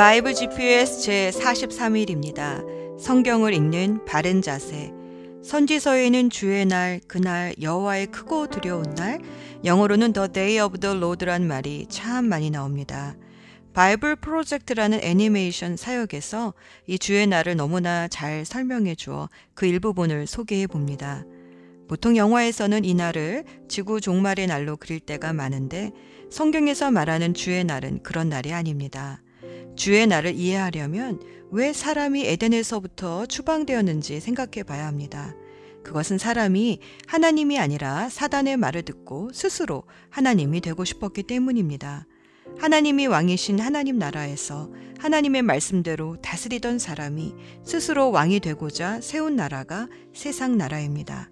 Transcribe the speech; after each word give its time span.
바이블 0.00 0.32
GPS 0.32 1.02
제 1.02 1.30
43일입니다. 1.30 2.64
성경을 2.98 3.52
읽는 3.52 4.06
바른 4.06 4.40
자세. 4.40 4.94
선지서에는 5.44 6.30
주의 6.30 6.64
날, 6.64 7.02
그날, 7.06 7.54
여호와의 7.60 8.06
크고 8.06 8.46
두려운 8.46 8.94
날, 8.94 9.20
영어로는 9.62 10.14
The 10.14 10.32
Day 10.32 10.64
of 10.64 10.78
the 10.78 10.96
Lord란 10.96 11.46
말이 11.46 11.86
참 11.90 12.24
많이 12.24 12.48
나옵니다. 12.48 13.14
바이블 13.74 14.16
프로젝트라는 14.16 15.00
애니메이션 15.02 15.76
사역에서 15.76 16.54
이 16.86 16.98
주의 16.98 17.26
날을 17.26 17.56
너무나 17.56 18.08
잘 18.08 18.46
설명해 18.46 18.94
주어 18.94 19.28
그 19.52 19.66
일부분을 19.66 20.26
소개해 20.26 20.66
봅니다. 20.66 21.26
보통 21.88 22.16
영화에서는 22.16 22.86
이 22.86 22.94
날을 22.94 23.44
지구 23.68 24.00
종말의 24.00 24.46
날로 24.46 24.78
그릴 24.78 25.00
때가 25.00 25.34
많은데 25.34 25.90
성경에서 26.30 26.90
말하는 26.90 27.34
주의 27.34 27.62
날은 27.64 28.02
그런 28.02 28.30
날이 28.30 28.54
아닙니다. 28.54 29.20
주의 29.80 30.06
날을 30.06 30.34
이해하려면 30.34 31.22
왜 31.50 31.72
사람이 31.72 32.26
에덴에서부터 32.26 33.24
추방되었는지 33.24 34.20
생각해 34.20 34.62
봐야 34.62 34.86
합니다. 34.86 35.34
그것은 35.82 36.18
사람이 36.18 36.80
하나님이 37.06 37.58
아니라 37.58 38.10
사단의 38.10 38.58
말을 38.58 38.82
듣고 38.82 39.30
스스로 39.32 39.84
하나님이 40.10 40.60
되고 40.60 40.84
싶었기 40.84 41.22
때문입니다. 41.22 42.06
하나님이 42.58 43.06
왕이신 43.06 43.58
하나님 43.58 43.98
나라에서 43.98 44.70
하나님의 44.98 45.40
말씀대로 45.40 46.20
다스리던 46.20 46.78
사람이 46.78 47.32
스스로 47.64 48.10
왕이 48.10 48.40
되고자 48.40 49.00
세운 49.00 49.34
나라가 49.34 49.88
세상 50.12 50.58
나라입니다. 50.58 51.30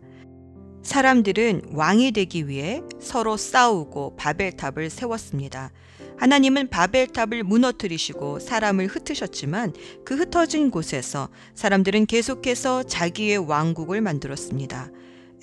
사람들은 0.83 1.73
왕이 1.73 2.13
되기 2.13 2.49
위해 2.49 2.81
서로 2.99 3.37
싸우고 3.37 4.17
바벨탑을 4.17 4.89
세웠습니다. 4.89 5.71
하나님은 6.19 6.69
바벨탑을 6.69 7.45
무너뜨리시고 7.45 8.41
사람을 8.41 8.89
흩으셨지만 8.89 9.73
그 10.05 10.17
흩어진 10.17 10.71
곳에서 10.71 11.29
사람들은 11.55 12.07
계속해서 12.07 12.83
자기의 12.83 13.39
왕국을 13.39 14.01
만들었습니다. 14.01 14.91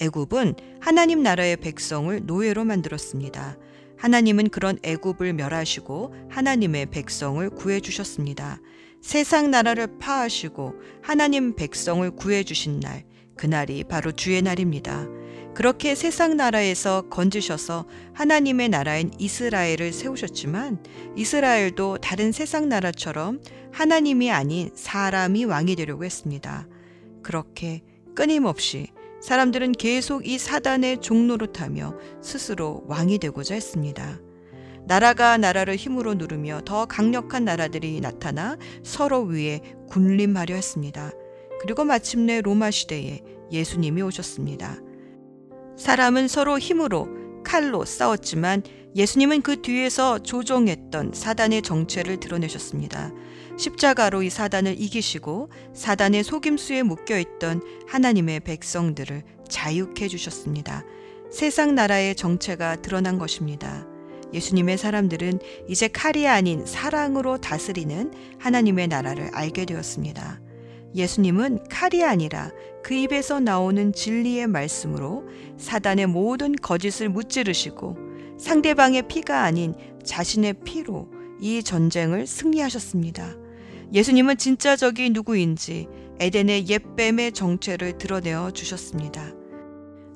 애굽은 0.01 0.55
하나님 0.81 1.23
나라의 1.23 1.57
백성을 1.57 2.19
노예로 2.25 2.65
만들었습니다. 2.65 3.57
하나님은 3.97 4.49
그런 4.49 4.77
애굽을 4.83 5.33
멸하시고 5.33 6.13
하나님의 6.29 6.87
백성을 6.87 7.49
구해 7.51 7.79
주셨습니다. 7.79 8.59
세상 9.01 9.51
나라를 9.51 9.97
파하시고 9.99 10.73
하나님 11.01 11.55
백성을 11.55 12.09
구해 12.11 12.43
주신 12.43 12.79
날, 12.81 13.05
그날이 13.37 13.83
바로 13.83 14.11
주의 14.11 14.41
날입니다. 14.41 15.05
그렇게 15.55 15.95
세상 15.95 16.35
나라에서 16.35 17.03
건지셔서 17.09 17.85
하나님의 18.13 18.67
나라인 18.67 19.11
이스라엘을 19.17 19.93
세우셨지만 19.93 20.83
이스라엘도 21.15 21.99
다른 21.99 22.33
세상 22.33 22.67
나라처럼 22.67 23.39
하나님이 23.71 24.31
아닌 24.31 24.69
사람이 24.75 25.45
왕이 25.45 25.77
되려고 25.77 26.03
했습니다. 26.03 26.67
그렇게 27.23 27.83
끊임없이 28.15 28.87
사람들은 29.21 29.71
계속 29.71 30.27
이 30.27 30.37
사단의 30.37 30.99
종로로 30.99 31.53
타며 31.53 31.97
스스로 32.21 32.83
왕이 32.87 33.19
되고자 33.19 33.55
했습니다. 33.55 34.19
나라가 34.85 35.37
나라를 35.37 35.77
힘으로 35.77 36.15
누르며 36.15 36.61
더 36.65 36.85
강력한 36.85 37.45
나라들이 37.45 38.01
나타나 38.01 38.57
서로 38.83 39.21
위에 39.21 39.61
군림하려 39.89 40.53
했습니다. 40.53 41.11
그리고 41.61 41.85
마침내 41.85 42.41
로마 42.41 42.71
시대에 42.71 43.21
예수님이 43.51 44.01
오셨습니다. 44.01 44.84
사람은 45.77 46.27
서로 46.27 46.57
힘으로 46.57 47.07
칼로 47.43 47.85
싸웠지만 47.85 48.63
예수님은 48.95 49.41
그 49.41 49.61
뒤에서 49.61 50.19
조종했던 50.19 51.11
사단의 51.13 51.61
정체를 51.61 52.19
드러내셨습니다. 52.19 53.11
십자가로 53.57 54.23
이 54.23 54.29
사단을 54.29 54.79
이기시고 54.79 55.49
사단의 55.73 56.23
속임수에 56.23 56.83
묶여 56.83 57.19
있던 57.19 57.61
하나님의 57.87 58.41
백성들을 58.41 59.23
자유케 59.49 60.07
주셨습니다. 60.07 60.83
세상 61.31 61.75
나라의 61.75 62.15
정체가 62.15 62.77
드러난 62.81 63.17
것입니다. 63.17 63.85
예수님의 64.33 64.77
사람들은 64.77 65.39
이제 65.67 65.87
칼이 65.87 66.27
아닌 66.27 66.65
사랑으로 66.65 67.39
다스리는 67.39 68.13
하나님의 68.39 68.87
나라를 68.87 69.29
알게 69.33 69.65
되었습니다. 69.65 70.39
예수님은 70.95 71.65
칼이 71.69 72.03
아니라 72.03 72.51
그 72.81 72.93
입에서 72.93 73.39
나오는 73.39 73.91
진리의 73.91 74.47
말씀으로 74.47 75.25
사단의 75.57 76.07
모든 76.07 76.53
거짓을 76.53 77.09
무찌르시고 77.09 77.97
상대방의 78.39 79.07
피가 79.07 79.43
아닌 79.43 79.75
자신의 80.03 80.55
피로 80.63 81.09
이 81.41 81.61
전쟁을 81.61 82.27
승리하셨습니다. 82.27 83.35
예수님은 83.93 84.37
진짜 84.37 84.75
적이 84.75 85.09
누구인지 85.09 85.87
에덴의 86.19 86.69
옛뱀의 86.69 87.33
정체를 87.33 87.97
드러내어 87.97 88.51
주셨습니다. 88.51 89.33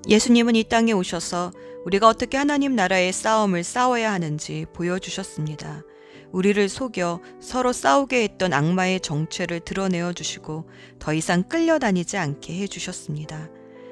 예수님은 0.07 0.55
이 0.55 0.63
땅에 0.63 0.93
오셔서 0.93 1.51
우리가 1.85 2.07
어떻게 2.07 2.37
하나님 2.37 2.75
나라의 2.75 3.11
싸움을 3.11 3.63
싸워야 3.63 4.11
하는지 4.11 4.65
보여주셨습니다. 4.73 5.83
우리를 6.31 6.69
속여 6.69 7.21
서로 7.39 7.73
싸우게 7.73 8.23
했던 8.23 8.53
악마의 8.53 8.99
정체를 9.01 9.61
드러내어 9.61 10.13
주시고 10.13 10.69
더 10.99 11.13
이상 11.13 11.43
끌려다니지 11.43 12.17
않게 12.17 12.53
해 12.61 12.67
주셨습니다. 12.67 13.49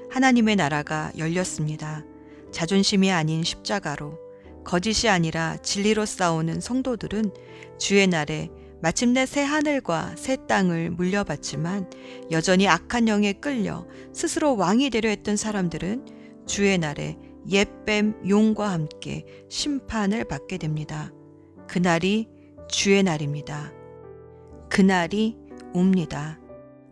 하나님의 0.09 0.55
나라가 0.55 1.11
열렸습니다. 1.17 2.05
자존심이 2.51 3.11
아닌 3.11 3.43
십자가로 3.43 4.17
거짓이 4.63 5.09
아니라 5.09 5.57
진리로 5.57 6.05
싸우는 6.05 6.59
성도들은 6.59 7.31
주의 7.77 8.05
날에 8.05 8.49
마침내 8.81 9.25
새 9.25 9.41
하늘과 9.41 10.15
새 10.17 10.37
땅을 10.47 10.91
물려받지만 10.91 11.89
여전히 12.31 12.67
악한 12.67 13.07
영에 13.07 13.33
끌려 13.33 13.87
스스로 14.13 14.55
왕이 14.55 14.91
되려 14.91 15.09
했던 15.09 15.35
사람들은 15.35 16.05
주의 16.45 16.77
날에 16.77 17.17
옛뱀 17.49 18.27
용과 18.27 18.69
함께 18.69 19.25
심판을 19.49 20.25
받게 20.25 20.57
됩니다. 20.57 21.11
그날이 21.67 22.27
주의 22.69 23.01
날입니다. 23.03 23.71
그날이 24.69 25.37
옵니다. 25.73 26.39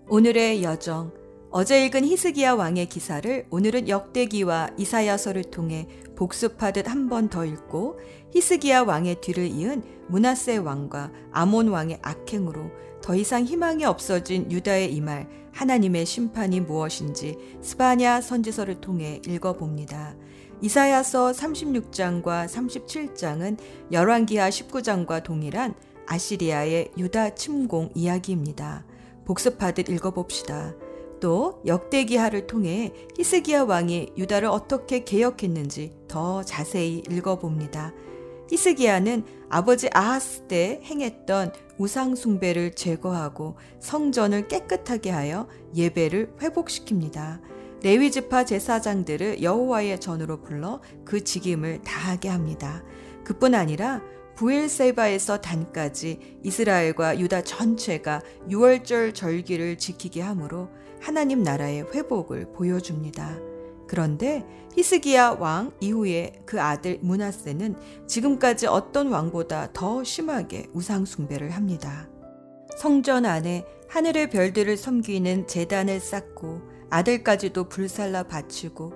오늘의 0.10 0.64
여정. 0.64 1.14
어제 1.52 1.86
읽은 1.86 2.04
히스기야 2.04 2.54
왕의 2.54 2.88
기사를 2.88 3.48
오늘은 3.50 3.88
역대기와 3.88 4.72
이사야서를 4.78 5.46
통해 5.46 5.88
복습하듯 6.18 6.90
한 6.90 7.08
번 7.08 7.30
더 7.30 7.46
읽고 7.46 7.98
히스기야 8.34 8.82
왕의 8.84 9.22
뒤를 9.22 9.46
이은 9.48 9.82
문하세 10.10 10.58
왕과 10.58 11.12
아몬 11.32 11.70
왕의 11.70 12.00
악행으로 12.02 12.72
더 13.02 13.16
이상 13.16 13.46
희망이 13.46 13.86
없어진 13.86 14.52
유다의 14.52 14.94
이 14.94 15.00
말 15.00 15.30
하나님의 15.54 16.06
심판이 16.06 16.60
무엇인지 16.60 17.38
스바냐 17.62 18.20
선지서를 18.20 18.82
통해 18.82 19.22
읽어봅니다. 19.26 20.16
이사야서 20.62 21.32
36장과 21.32 22.48
37장은 22.48 23.58
열왕기하 23.92 24.50
19장과 24.50 25.24
동일한 25.24 25.76
아시리아의 26.08 26.92
유다 26.98 27.36
침공 27.36 27.90
이야기입니다. 27.94 28.86
복습하듯 29.26 29.90
읽어봅시다. 29.90 30.76
또 31.20 31.62
역대기하를 31.66 32.48
통해 32.48 32.94
히스기야 33.18 33.64
왕이 33.64 34.14
유다를 34.18 34.48
어떻게 34.48 35.04
개혁했는지 35.04 35.94
더 36.08 36.44
자세히 36.44 37.04
읽어봅니다. 37.10 37.94
히스기야는 38.50 39.24
아버지 39.50 39.90
아하스 39.92 40.42
때 40.42 40.82
행했던 40.84 41.52
우상 41.78 42.16
숭배를 42.16 42.76
제거하고 42.76 43.58
성전을 43.80 44.48
깨끗하게 44.48 45.10
하여 45.10 45.48
예배를 45.76 46.36
회복시킵니다. 46.40 47.55
레위 47.86 48.10
지파 48.10 48.46
제사장들을 48.46 49.44
여호와의 49.44 50.00
전으로 50.00 50.42
불러 50.42 50.82
그 51.04 51.24
직임을 51.24 51.84
다하게 51.84 52.30
합니다. 52.30 52.84
그뿐 53.24 53.54
아니라 53.54 54.02
부엘세바에서 54.38 55.42
단까지 55.42 56.40
이스라엘과 56.42 57.20
유다 57.20 57.44
전체가 57.44 58.24
유월절 58.50 59.14
절기를 59.14 59.78
지키게 59.78 60.20
하므로 60.20 60.70
하나님 61.00 61.44
나라의 61.44 61.86
회복을 61.94 62.54
보여줍니다. 62.54 63.38
그런데 63.88 64.44
히스기야 64.74 65.38
왕 65.40 65.72
이후에 65.80 66.42
그 66.48 66.60
아들 66.60 66.98
문하세는 67.04 67.76
지금까지 68.08 68.66
어떤 68.66 69.12
왕보다 69.12 69.74
더 69.74 70.04
심하게 70.04 70.66
우상 70.74 71.06
숭배를 71.06 71.52
합니다. 71.52 72.10
성전 72.80 73.28
안에 73.28 73.64
하늘의 73.90 74.32
별들을 74.32 74.76
섬기는 74.76 75.46
재단을 75.46 76.00
쌓고 76.00 76.74
아들까지도 76.96 77.68
불살라 77.68 78.24
바치고 78.24 78.94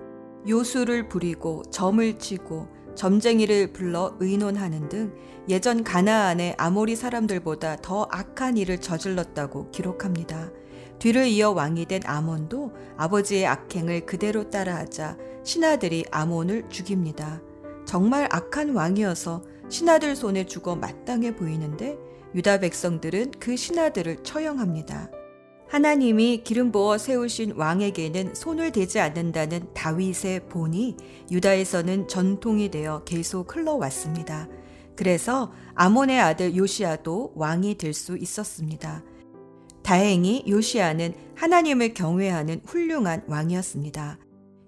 요술을 0.48 1.10
부리고 1.10 1.64
점을 1.70 2.18
치고 2.18 2.70
점쟁이를 2.96 3.74
불러 3.74 4.16
의논하는 4.22 4.88
등 4.88 5.14
예전 5.50 5.84
가나안의 5.84 6.56
아모리 6.58 6.96
사람들보다 6.96 7.78
더 7.82 8.08
악한 8.10 8.56
일을 8.56 8.78
저질렀다고 8.78 9.72
기록합니다. 9.72 10.50
뒤를 11.00 11.28
이어 11.28 11.52
왕이 11.52 11.88
된 11.88 12.02
아몬도 12.06 12.72
아버지의 12.96 13.48
악행을 13.48 14.06
그대로 14.06 14.50
따라하자 14.50 15.18
신하들이 15.44 16.06
아몬을 16.10 16.70
죽입니다. 16.70 17.42
정말 17.86 18.30
악한 18.32 18.76
왕이어서 18.76 19.44
신하들 19.68 20.16
손에 20.16 20.46
죽어 20.46 20.78
마땅해 20.78 21.36
보이는데 21.36 21.98
유다 22.34 22.60
백성들은 22.60 23.32
그 23.40 23.58
신하들을 23.58 24.24
처형합니다. 24.24 25.19
하나님이 25.70 26.42
기름 26.44 26.72
부어 26.72 26.98
세우신 26.98 27.54
왕에게는 27.56 28.34
손을 28.34 28.72
대지 28.72 29.00
않는다는 29.00 29.72
다윗의 29.76 30.48
본이 30.50 30.98
유다에서는 31.30 32.08
전통이 32.08 32.72
되어 32.72 33.04
계속 33.04 33.56
흘러왔습니다. 33.56 34.48
그래서 34.96 35.54
아몬의 35.76 36.20
아들 36.20 36.56
요시아도 36.56 37.34
왕이 37.36 37.76
될 37.76 37.94
수 37.94 38.18
있었습니다. 38.18 39.04
다행히 39.84 40.44
요시아는 40.48 41.14
하나님을 41.36 41.94
경외하는 41.94 42.62
훌륭한 42.66 43.24
왕이었습니다. 43.28 44.18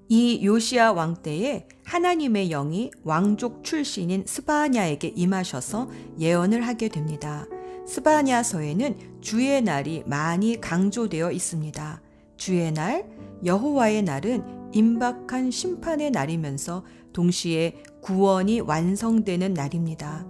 이 0.07 0.45
요시아 0.45 0.92
왕 0.92 1.15
때에 1.24 1.68
하나님의 1.83 2.50
영이 2.50 2.92
왕족 3.04 3.63
출신인 3.63 4.24
스바냐에게 4.27 5.13
임하셔서 5.15 5.89
예언을 6.19 6.62
하게 6.62 6.89
됩니다. 6.89 7.47
스바냐서에는 7.92 9.20
주의 9.20 9.62
날이 9.62 10.04
많이 10.06 10.62
강조되어 10.62 11.34
있습니다. 11.34 12.02
주의 12.38 12.72
날, 12.72 13.06
여호와의 13.44 14.04
날은 14.04 14.72
임박한 14.74 15.52
심판의 15.52 16.12
날이면서 16.12 16.86
동시에 17.12 17.84
구원이 18.02 18.62
완성되는 18.62 19.54
날입니다. 19.54 20.26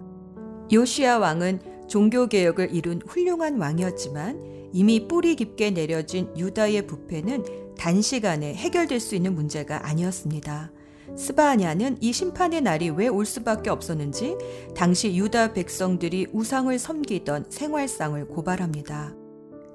요시아 0.73 1.19
왕은 1.19 1.87
종교 1.87 2.25
개혁을 2.25 2.73
이룬 2.73 2.99
훌륭한 3.05 3.59
왕이었지만 3.59 4.71
이미 4.73 5.07
뿌리 5.07 5.35
깊게 5.35 5.69
내려진 5.69 6.35
유다의 6.35 6.87
부패는 6.87 7.75
단시간에 7.77 8.55
해결될 8.55 8.99
수 8.99 9.13
있는 9.13 9.35
문제가 9.35 9.87
아니었습니다. 9.87 10.71
스바냐는 11.17 11.97
이 12.01 12.13
심판의 12.13 12.61
날이 12.61 12.89
왜 12.89 13.07
올 13.07 13.25
수밖에 13.25 13.69
없었는지 13.69 14.37
당시 14.75 15.15
유다 15.15 15.53
백성들이 15.53 16.27
우상을 16.31 16.77
섬기던 16.77 17.45
생활상을 17.49 18.27
고발합니다. 18.27 19.13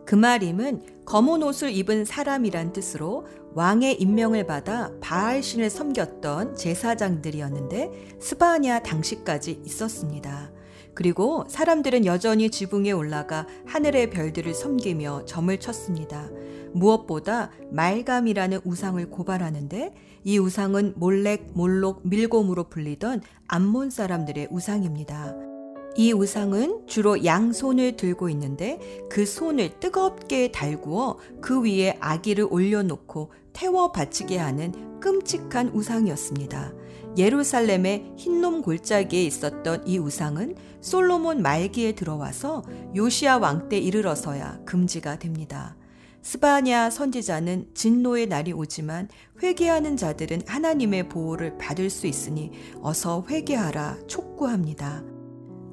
그 0.07 0.15
말임은 0.15 1.05
검은 1.05 1.43
옷을 1.43 1.71
입은 1.71 2.05
사람이란 2.05 2.73
뜻으로 2.73 3.27
왕의 3.55 4.01
임명을 4.01 4.47
받아 4.47 4.93
바알신을 5.01 5.69
섬겼던 5.71 6.57
제사장들이었는데 6.57 8.19
스바냐 8.21 8.83
당시까지 8.83 9.63
있었습니다. 9.65 10.53
그리고 10.95 11.45
사람들은 11.49 12.07
여전히 12.07 12.51
지붕에 12.51 12.93
올라가 12.93 13.47
하늘의 13.67 14.11
별들을 14.11 14.55
섬기며 14.55 15.27
점을 15.27 15.55
쳤습니다. 15.59 16.31
무엇보다 16.73 17.51
말감이라는 17.71 18.61
우상을 18.65 19.11
고발하는데 19.11 19.93
이 20.27 20.39
우상은 20.39 20.95
몰렉, 20.97 21.53
몰록, 21.55 22.01
밀곰으로 22.03 22.65
불리던 22.65 23.23
암몬 23.47 23.91
사람들의 23.91 24.49
우상입니다. 24.51 25.37
이 25.95 26.13
우상은 26.13 26.89
주로 26.89 27.25
양손을 27.25 27.97
들고 27.97 28.29
있는데 28.31 28.81
그 29.09 29.25
손을 29.25 29.79
뜨겁게 29.79 30.51
달구어 30.51 31.19
그 31.41 31.63
위에 31.63 31.97
아기를 32.01 32.49
올려놓고 32.51 33.31
태워 33.53 33.93
바치게 33.93 34.37
하는 34.37 34.99
끔찍한 34.99 35.69
우상이었습니다. 35.69 36.73
예루살렘의 37.17 38.15
흰놈 38.17 38.63
골짜기에 38.63 39.23
있었던 39.23 39.87
이 39.87 39.99
우상은 39.99 40.57
솔로몬 40.81 41.41
말기에 41.41 41.93
들어와서 41.93 42.65
요시아 42.97 43.39
왕 43.39 43.69
때 43.69 43.79
이르러서야 43.79 44.59
금지가 44.65 45.21
됩니다. 45.21 45.77
스바냐 46.27 46.91
선지자는 46.91 47.69
진노의 47.73 48.27
날이 48.27 48.53
오지만 48.53 49.09
회개하는 49.45 49.97
자들은 49.97 50.43
하나님의 50.45 51.09
보호를 51.09 51.57
받을 51.57 51.89
수 51.89 52.09
있으니 52.09 52.51
어서 52.83 53.25
회개하라 53.31 53.99
촉구합니다. 54.09 55.05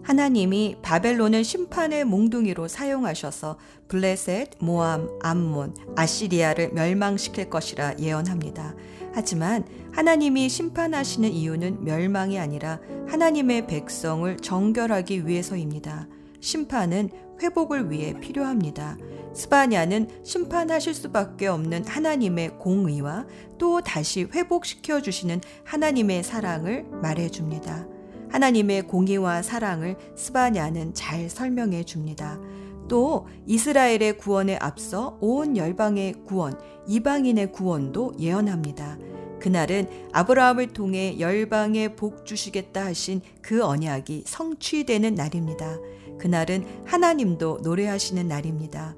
하나님이 0.04 0.76
바벨론을 0.84 1.44
심판의 1.44 2.06
몽둥이로 2.06 2.68
사용하셔서 2.68 3.58
블레셋, 3.88 4.60
모암, 4.60 5.10
암몬, 5.24 5.74
아시리아를 5.96 6.74
멸망시킬 6.74 7.50
것이라 7.50 7.98
예언합니다. 7.98 8.76
하지만 9.12 9.66
하나님이 9.92 10.50
심판하시는 10.50 11.32
이유는 11.32 11.84
멸망이 11.84 12.38
아니라 12.38 12.80
하나님의 13.08 13.66
백성을 13.66 14.38
정결하기 14.38 15.26
위해서입니다. 15.26 16.08
심판은 16.42 17.10
회복을 17.44 17.92
위해 17.92 18.14
필요합니다. 18.20 18.98
스바냐는 19.34 20.08
심판하실 20.24 20.94
수밖에 20.94 21.48
없는 21.48 21.86
하나님의 21.86 22.58
공의와 22.60 23.26
또 23.58 23.82
다시 23.82 24.24
회복시켜 24.24 25.02
주시는 25.02 25.42
하나님의 25.66 26.24
사랑을 26.24 26.86
말해 27.02 27.30
줍니다. 27.30 27.86
하나님의 28.30 28.84
공의와 28.84 29.42
사랑을 29.42 29.98
스바냐는 30.16 30.94
잘 30.94 31.30
설명해 31.30 31.84
줍니다. 31.84 32.40
또 32.88 33.28
이스라엘의 33.46 34.18
구원에 34.18 34.58
앞서 34.58 35.18
온 35.20 35.58
열방의 35.58 36.24
구원, 36.26 36.58
이방인의 36.88 37.52
구원도 37.52 38.14
예언합니다. 38.20 38.98
그날은 39.40 39.90
아브라함을 40.14 40.68
통해 40.68 41.20
열방에 41.20 41.96
복 41.96 42.26
주시겠다 42.26 42.86
하신 42.86 43.22
그 43.42 43.64
언약이 43.64 44.24
성취되는 44.26 45.16
날입니다. 45.16 45.78
그날은 46.20 46.66
하나님도 46.86 47.60
노래하시는 47.64 48.28
날입니다. 48.28 48.96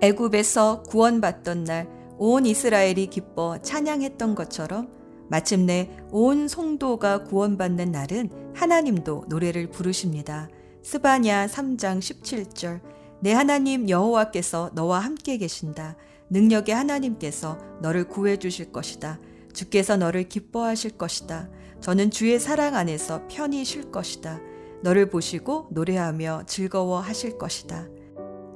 애굽에서 0.00 0.82
구원받던 0.84 1.64
날 1.64 2.00
온 2.22 2.44
이스라엘이 2.44 3.06
기뻐 3.06 3.56
찬양했던 3.62 4.34
것처럼 4.34 4.90
마침내 5.30 5.88
온 6.10 6.48
성도가 6.48 7.24
구원받는 7.24 7.92
날은 7.92 8.52
하나님도 8.54 9.24
노래를 9.28 9.70
부르십니다. 9.70 10.50
스바냐 10.82 11.46
3장 11.46 11.98
17절 11.98 12.82
내 13.20 13.32
하나님 13.32 13.88
여호와께서 13.88 14.72
너와 14.74 14.98
함께 14.98 15.38
계신다. 15.38 15.96
능력의 16.28 16.74
하나님께서 16.74 17.56
너를 17.80 18.06
구해 18.06 18.36
주실 18.36 18.70
것이다. 18.70 19.18
주께서 19.54 19.96
너를 19.96 20.28
기뻐하실 20.28 20.98
것이다. 20.98 21.48
저는 21.80 22.10
주의 22.10 22.38
사랑 22.38 22.76
안에서 22.76 23.22
편히 23.30 23.64
쉴 23.64 23.90
것이다. 23.90 24.40
너를 24.82 25.10
보시고 25.10 25.68
노래하며 25.70 26.44
즐거워 26.46 27.00
하실 27.00 27.38
것이다. 27.38 27.86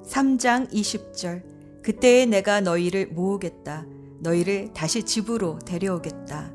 3장 0.07 0.71
20절 0.73 1.83
그때에 1.83 2.27
내가 2.27 2.61
너희를 2.61 3.09
모으겠다. 3.09 3.87
너희를 4.21 4.73
다시 4.73 5.03
집으로 5.03 5.59
데려오겠다. 5.61 6.53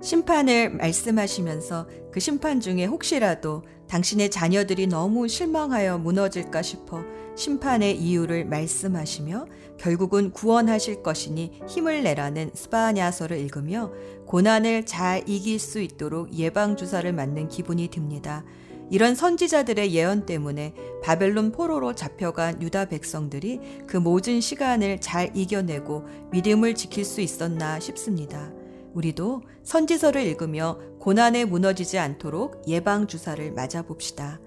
심판을 0.00 0.70
말씀하시면서 0.70 1.88
그 2.12 2.20
심판 2.20 2.60
중에 2.60 2.84
혹시라도 2.84 3.64
당신의 3.88 4.30
자녀들이 4.30 4.86
너무 4.86 5.26
실망하여 5.26 5.98
무너질까 5.98 6.62
싶어 6.62 7.02
심판의 7.34 7.96
이유를 7.96 8.44
말씀하시며 8.44 9.46
결국은 9.78 10.30
구원하실 10.30 11.02
것이니 11.02 11.60
힘을 11.66 12.02
내라는 12.02 12.50
스바냐서를 12.54 13.38
읽으며 13.38 13.92
고난을 14.26 14.86
잘 14.86 15.28
이길 15.28 15.58
수 15.58 15.80
있도록 15.80 16.32
예방주사를 16.34 17.10
맞는 17.12 17.48
기분이 17.48 17.88
듭니다. 17.88 18.44
이런 18.90 19.14
선지자들의 19.14 19.92
예언 19.94 20.24
때문에 20.26 20.74
바벨론 21.02 21.52
포로로 21.52 21.94
잡혀간 21.94 22.62
유다 22.62 22.86
백성들이 22.86 23.60
그 23.86 23.96
모든 23.96 24.40
시간을 24.40 25.00
잘 25.00 25.30
이겨내고 25.36 26.06
믿음을 26.30 26.74
지킬 26.74 27.04
수 27.04 27.20
있었나 27.20 27.80
싶습니다. 27.80 28.50
우리도 28.94 29.42
선지서를 29.62 30.22
읽으며 30.22 30.78
고난에 30.98 31.44
무너지지 31.44 31.98
않도록 31.98 32.62
예방주사를 32.66 33.52
맞아봅시다. 33.52 34.40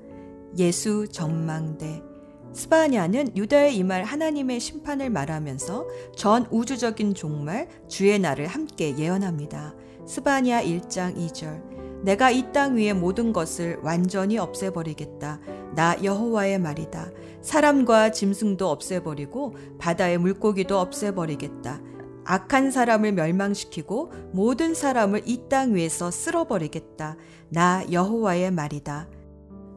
예수 0.58 1.08
전망대 1.08 2.04
스바냐는 2.54 3.38
유다의 3.38 3.78
이 3.78 3.84
말 3.84 4.04
하나님의 4.04 4.60
심판을 4.60 5.10
말하면서 5.10 5.88
전 6.18 6.48
우주적인 6.52 7.14
종말 7.14 7.70
주의 7.88 8.20
날을 8.20 8.48
함께 8.48 8.98
예언합니다. 8.98 9.74
스바냐 10.06 10.64
1장 10.64 11.16
2절 11.16 11.62
내가 12.04 12.32
이 12.32 12.52
땅 12.52 12.76
위의 12.78 12.94
모든 12.94 13.32
것을 13.34 13.80
완전히 13.84 14.38
없애버리겠다. 14.38 15.40
나 15.76 15.96
여호와의 16.04 16.60
말이다. 16.60 17.12
사람과 17.42 18.12
짐승도 18.12 18.68
없애버리고 18.70 19.56
바다의 19.80 20.18
물고기도 20.18 20.80
없애버리겠다. 20.80 21.82
악한 22.26 22.72
사람을 22.72 23.14
멸망시키고 23.14 24.12
모든 24.34 24.74
사람을 24.74 25.24
이 25.26 25.48
땅 25.50 25.76
위에서 25.76 26.12
쓸어버리겠다. 26.12 27.18
나 27.50 27.84
여호와의 27.92 28.52
말이다. 28.52 29.08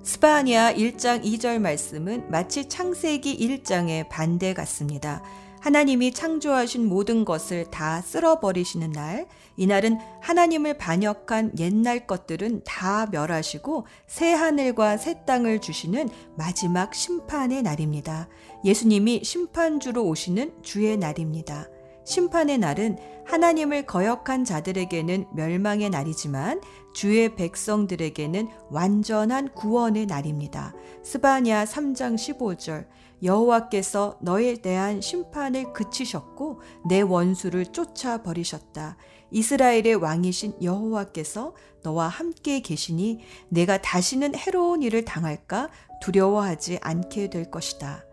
스바니아 0.02 0.74
1장 0.74 1.24
2절 1.24 1.58
말씀은 1.60 2.30
마치 2.30 2.68
창세기 2.68 3.38
1장의 3.38 4.08
반대 4.10 4.52
같습니다. 4.52 5.22
하나님이 5.64 6.12
창조하신 6.12 6.86
모든 6.90 7.24
것을 7.24 7.64
다 7.70 8.02
쓸어버리시는 8.02 8.92
날, 8.92 9.26
이날은 9.56 9.96
하나님을 10.20 10.76
반역한 10.76 11.58
옛날 11.58 12.06
것들은 12.06 12.64
다 12.64 13.06
멸하시고 13.10 13.86
새 14.06 14.34
하늘과 14.34 14.98
새 14.98 15.24
땅을 15.24 15.62
주시는 15.62 16.10
마지막 16.36 16.94
심판의 16.94 17.62
날입니다. 17.62 18.28
예수님이 18.62 19.24
심판주로 19.24 20.04
오시는 20.04 20.52
주의 20.62 20.98
날입니다. 20.98 21.66
심판의 22.04 22.58
날은 22.58 22.98
하나님을 23.24 23.86
거역한 23.86 24.44
자들에게는 24.44 25.28
멸망의 25.32 25.88
날이지만 25.88 26.60
주의 26.92 27.34
백성들에게는 27.34 28.48
완전한 28.68 29.48
구원의 29.54 30.04
날입니다. 30.04 30.74
스바냐 31.02 31.64
3장 31.64 32.16
15절 32.16 32.84
여호와께서 33.24 34.18
너에 34.20 34.56
대한 34.56 35.00
심판을 35.00 35.72
그치셨고 35.72 36.60
내 36.88 37.00
원수를 37.00 37.66
쫓아 37.66 38.22
버리셨다. 38.22 38.96
이스라엘의 39.30 39.96
왕이신 39.96 40.62
여호와께서 40.62 41.54
너와 41.82 42.08
함께 42.08 42.60
계시니 42.60 43.20
내가 43.48 43.80
다시는 43.80 44.34
해로운 44.36 44.82
일을 44.82 45.04
당할까 45.04 45.70
두려워하지 46.00 46.78
않게 46.82 47.30
될 47.30 47.50
것이다. 47.50 48.04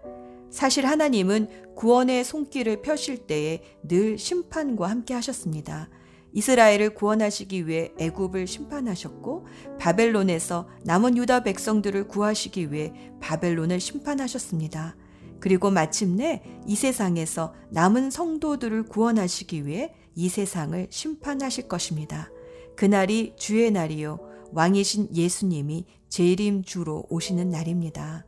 사실 0.50 0.86
하나님은 0.86 1.76
구원의 1.76 2.24
손길을 2.24 2.82
펴실 2.82 3.28
때에 3.28 3.62
늘 3.84 4.18
심판과 4.18 4.90
함께 4.90 5.14
하셨습니다. 5.14 5.90
이스라엘을 6.34 6.94
구원하시기 6.94 7.68
위해 7.68 7.92
애굽을 8.00 8.48
심판하셨고 8.48 9.48
바벨론에서 9.80 10.68
남은 10.84 11.18
유다 11.18 11.44
백성들을 11.44 12.08
구하시기 12.08 12.72
위해 12.72 12.94
바벨론을 13.20 13.80
심판하셨습니다. 13.80 14.96
그리고 15.42 15.72
마침내 15.72 16.44
이 16.66 16.76
세상에서 16.76 17.54
남은 17.72 18.12
성도들을 18.12 18.84
구원하시기 18.84 19.66
위해 19.66 19.94
이 20.16 20.30
세상을 20.30 20.88
심판하실 20.90 21.68
것입니다. 21.68 22.30
그날이 22.78 23.34
주의 23.38 23.70
날이요 23.72 24.20
왕이신 24.54 25.16
예수님이 25.16 25.86
재림 26.10 26.64
주로 26.64 27.06
오시는 27.10 27.50
날입니다. 27.50 28.26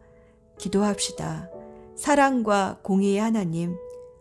기도합시다. 0.57 1.49
사랑과 1.95 2.79
공의의 2.81 3.19
하나님, 3.19 3.75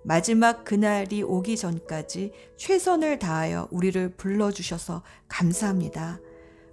마지막 0.05 0.65
그날이 0.65 1.23
오기 1.23 1.57
전까지 1.57 2.33
최선을 2.57 3.19
다하여 3.19 3.69
우리를 3.71 4.17
불러주셔서 4.17 5.03
감사합니다. 5.29 6.21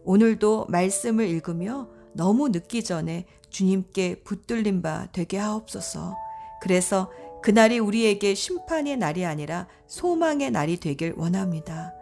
오늘도 0.04 0.66
말씀을 0.70 1.28
읽으며 1.28 1.88
너무 2.14 2.50
늦기 2.50 2.84
전에 2.84 3.26
주님께 3.50 4.24
붙들린 4.24 4.82
바 4.82 5.08
되게 5.12 5.38
하옵소서. 5.38 6.16
그래서 6.62 7.12
그날이 7.42 7.80
우리에게 7.80 8.36
심판의 8.36 8.98
날이 8.98 9.26
아니라 9.26 9.68
소망의 9.88 10.52
날이 10.52 10.78
되길 10.78 11.14
원합니다. 11.18 11.94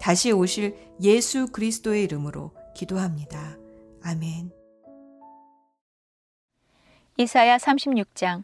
다시 0.00 0.32
오실 0.32 0.76
예수 1.02 1.46
그리스도의 1.50 2.04
이름으로 2.04 2.52
기도합니다. 2.74 3.56
아멘. 4.02 4.50
이사야 7.16 7.56
36장 7.58 8.42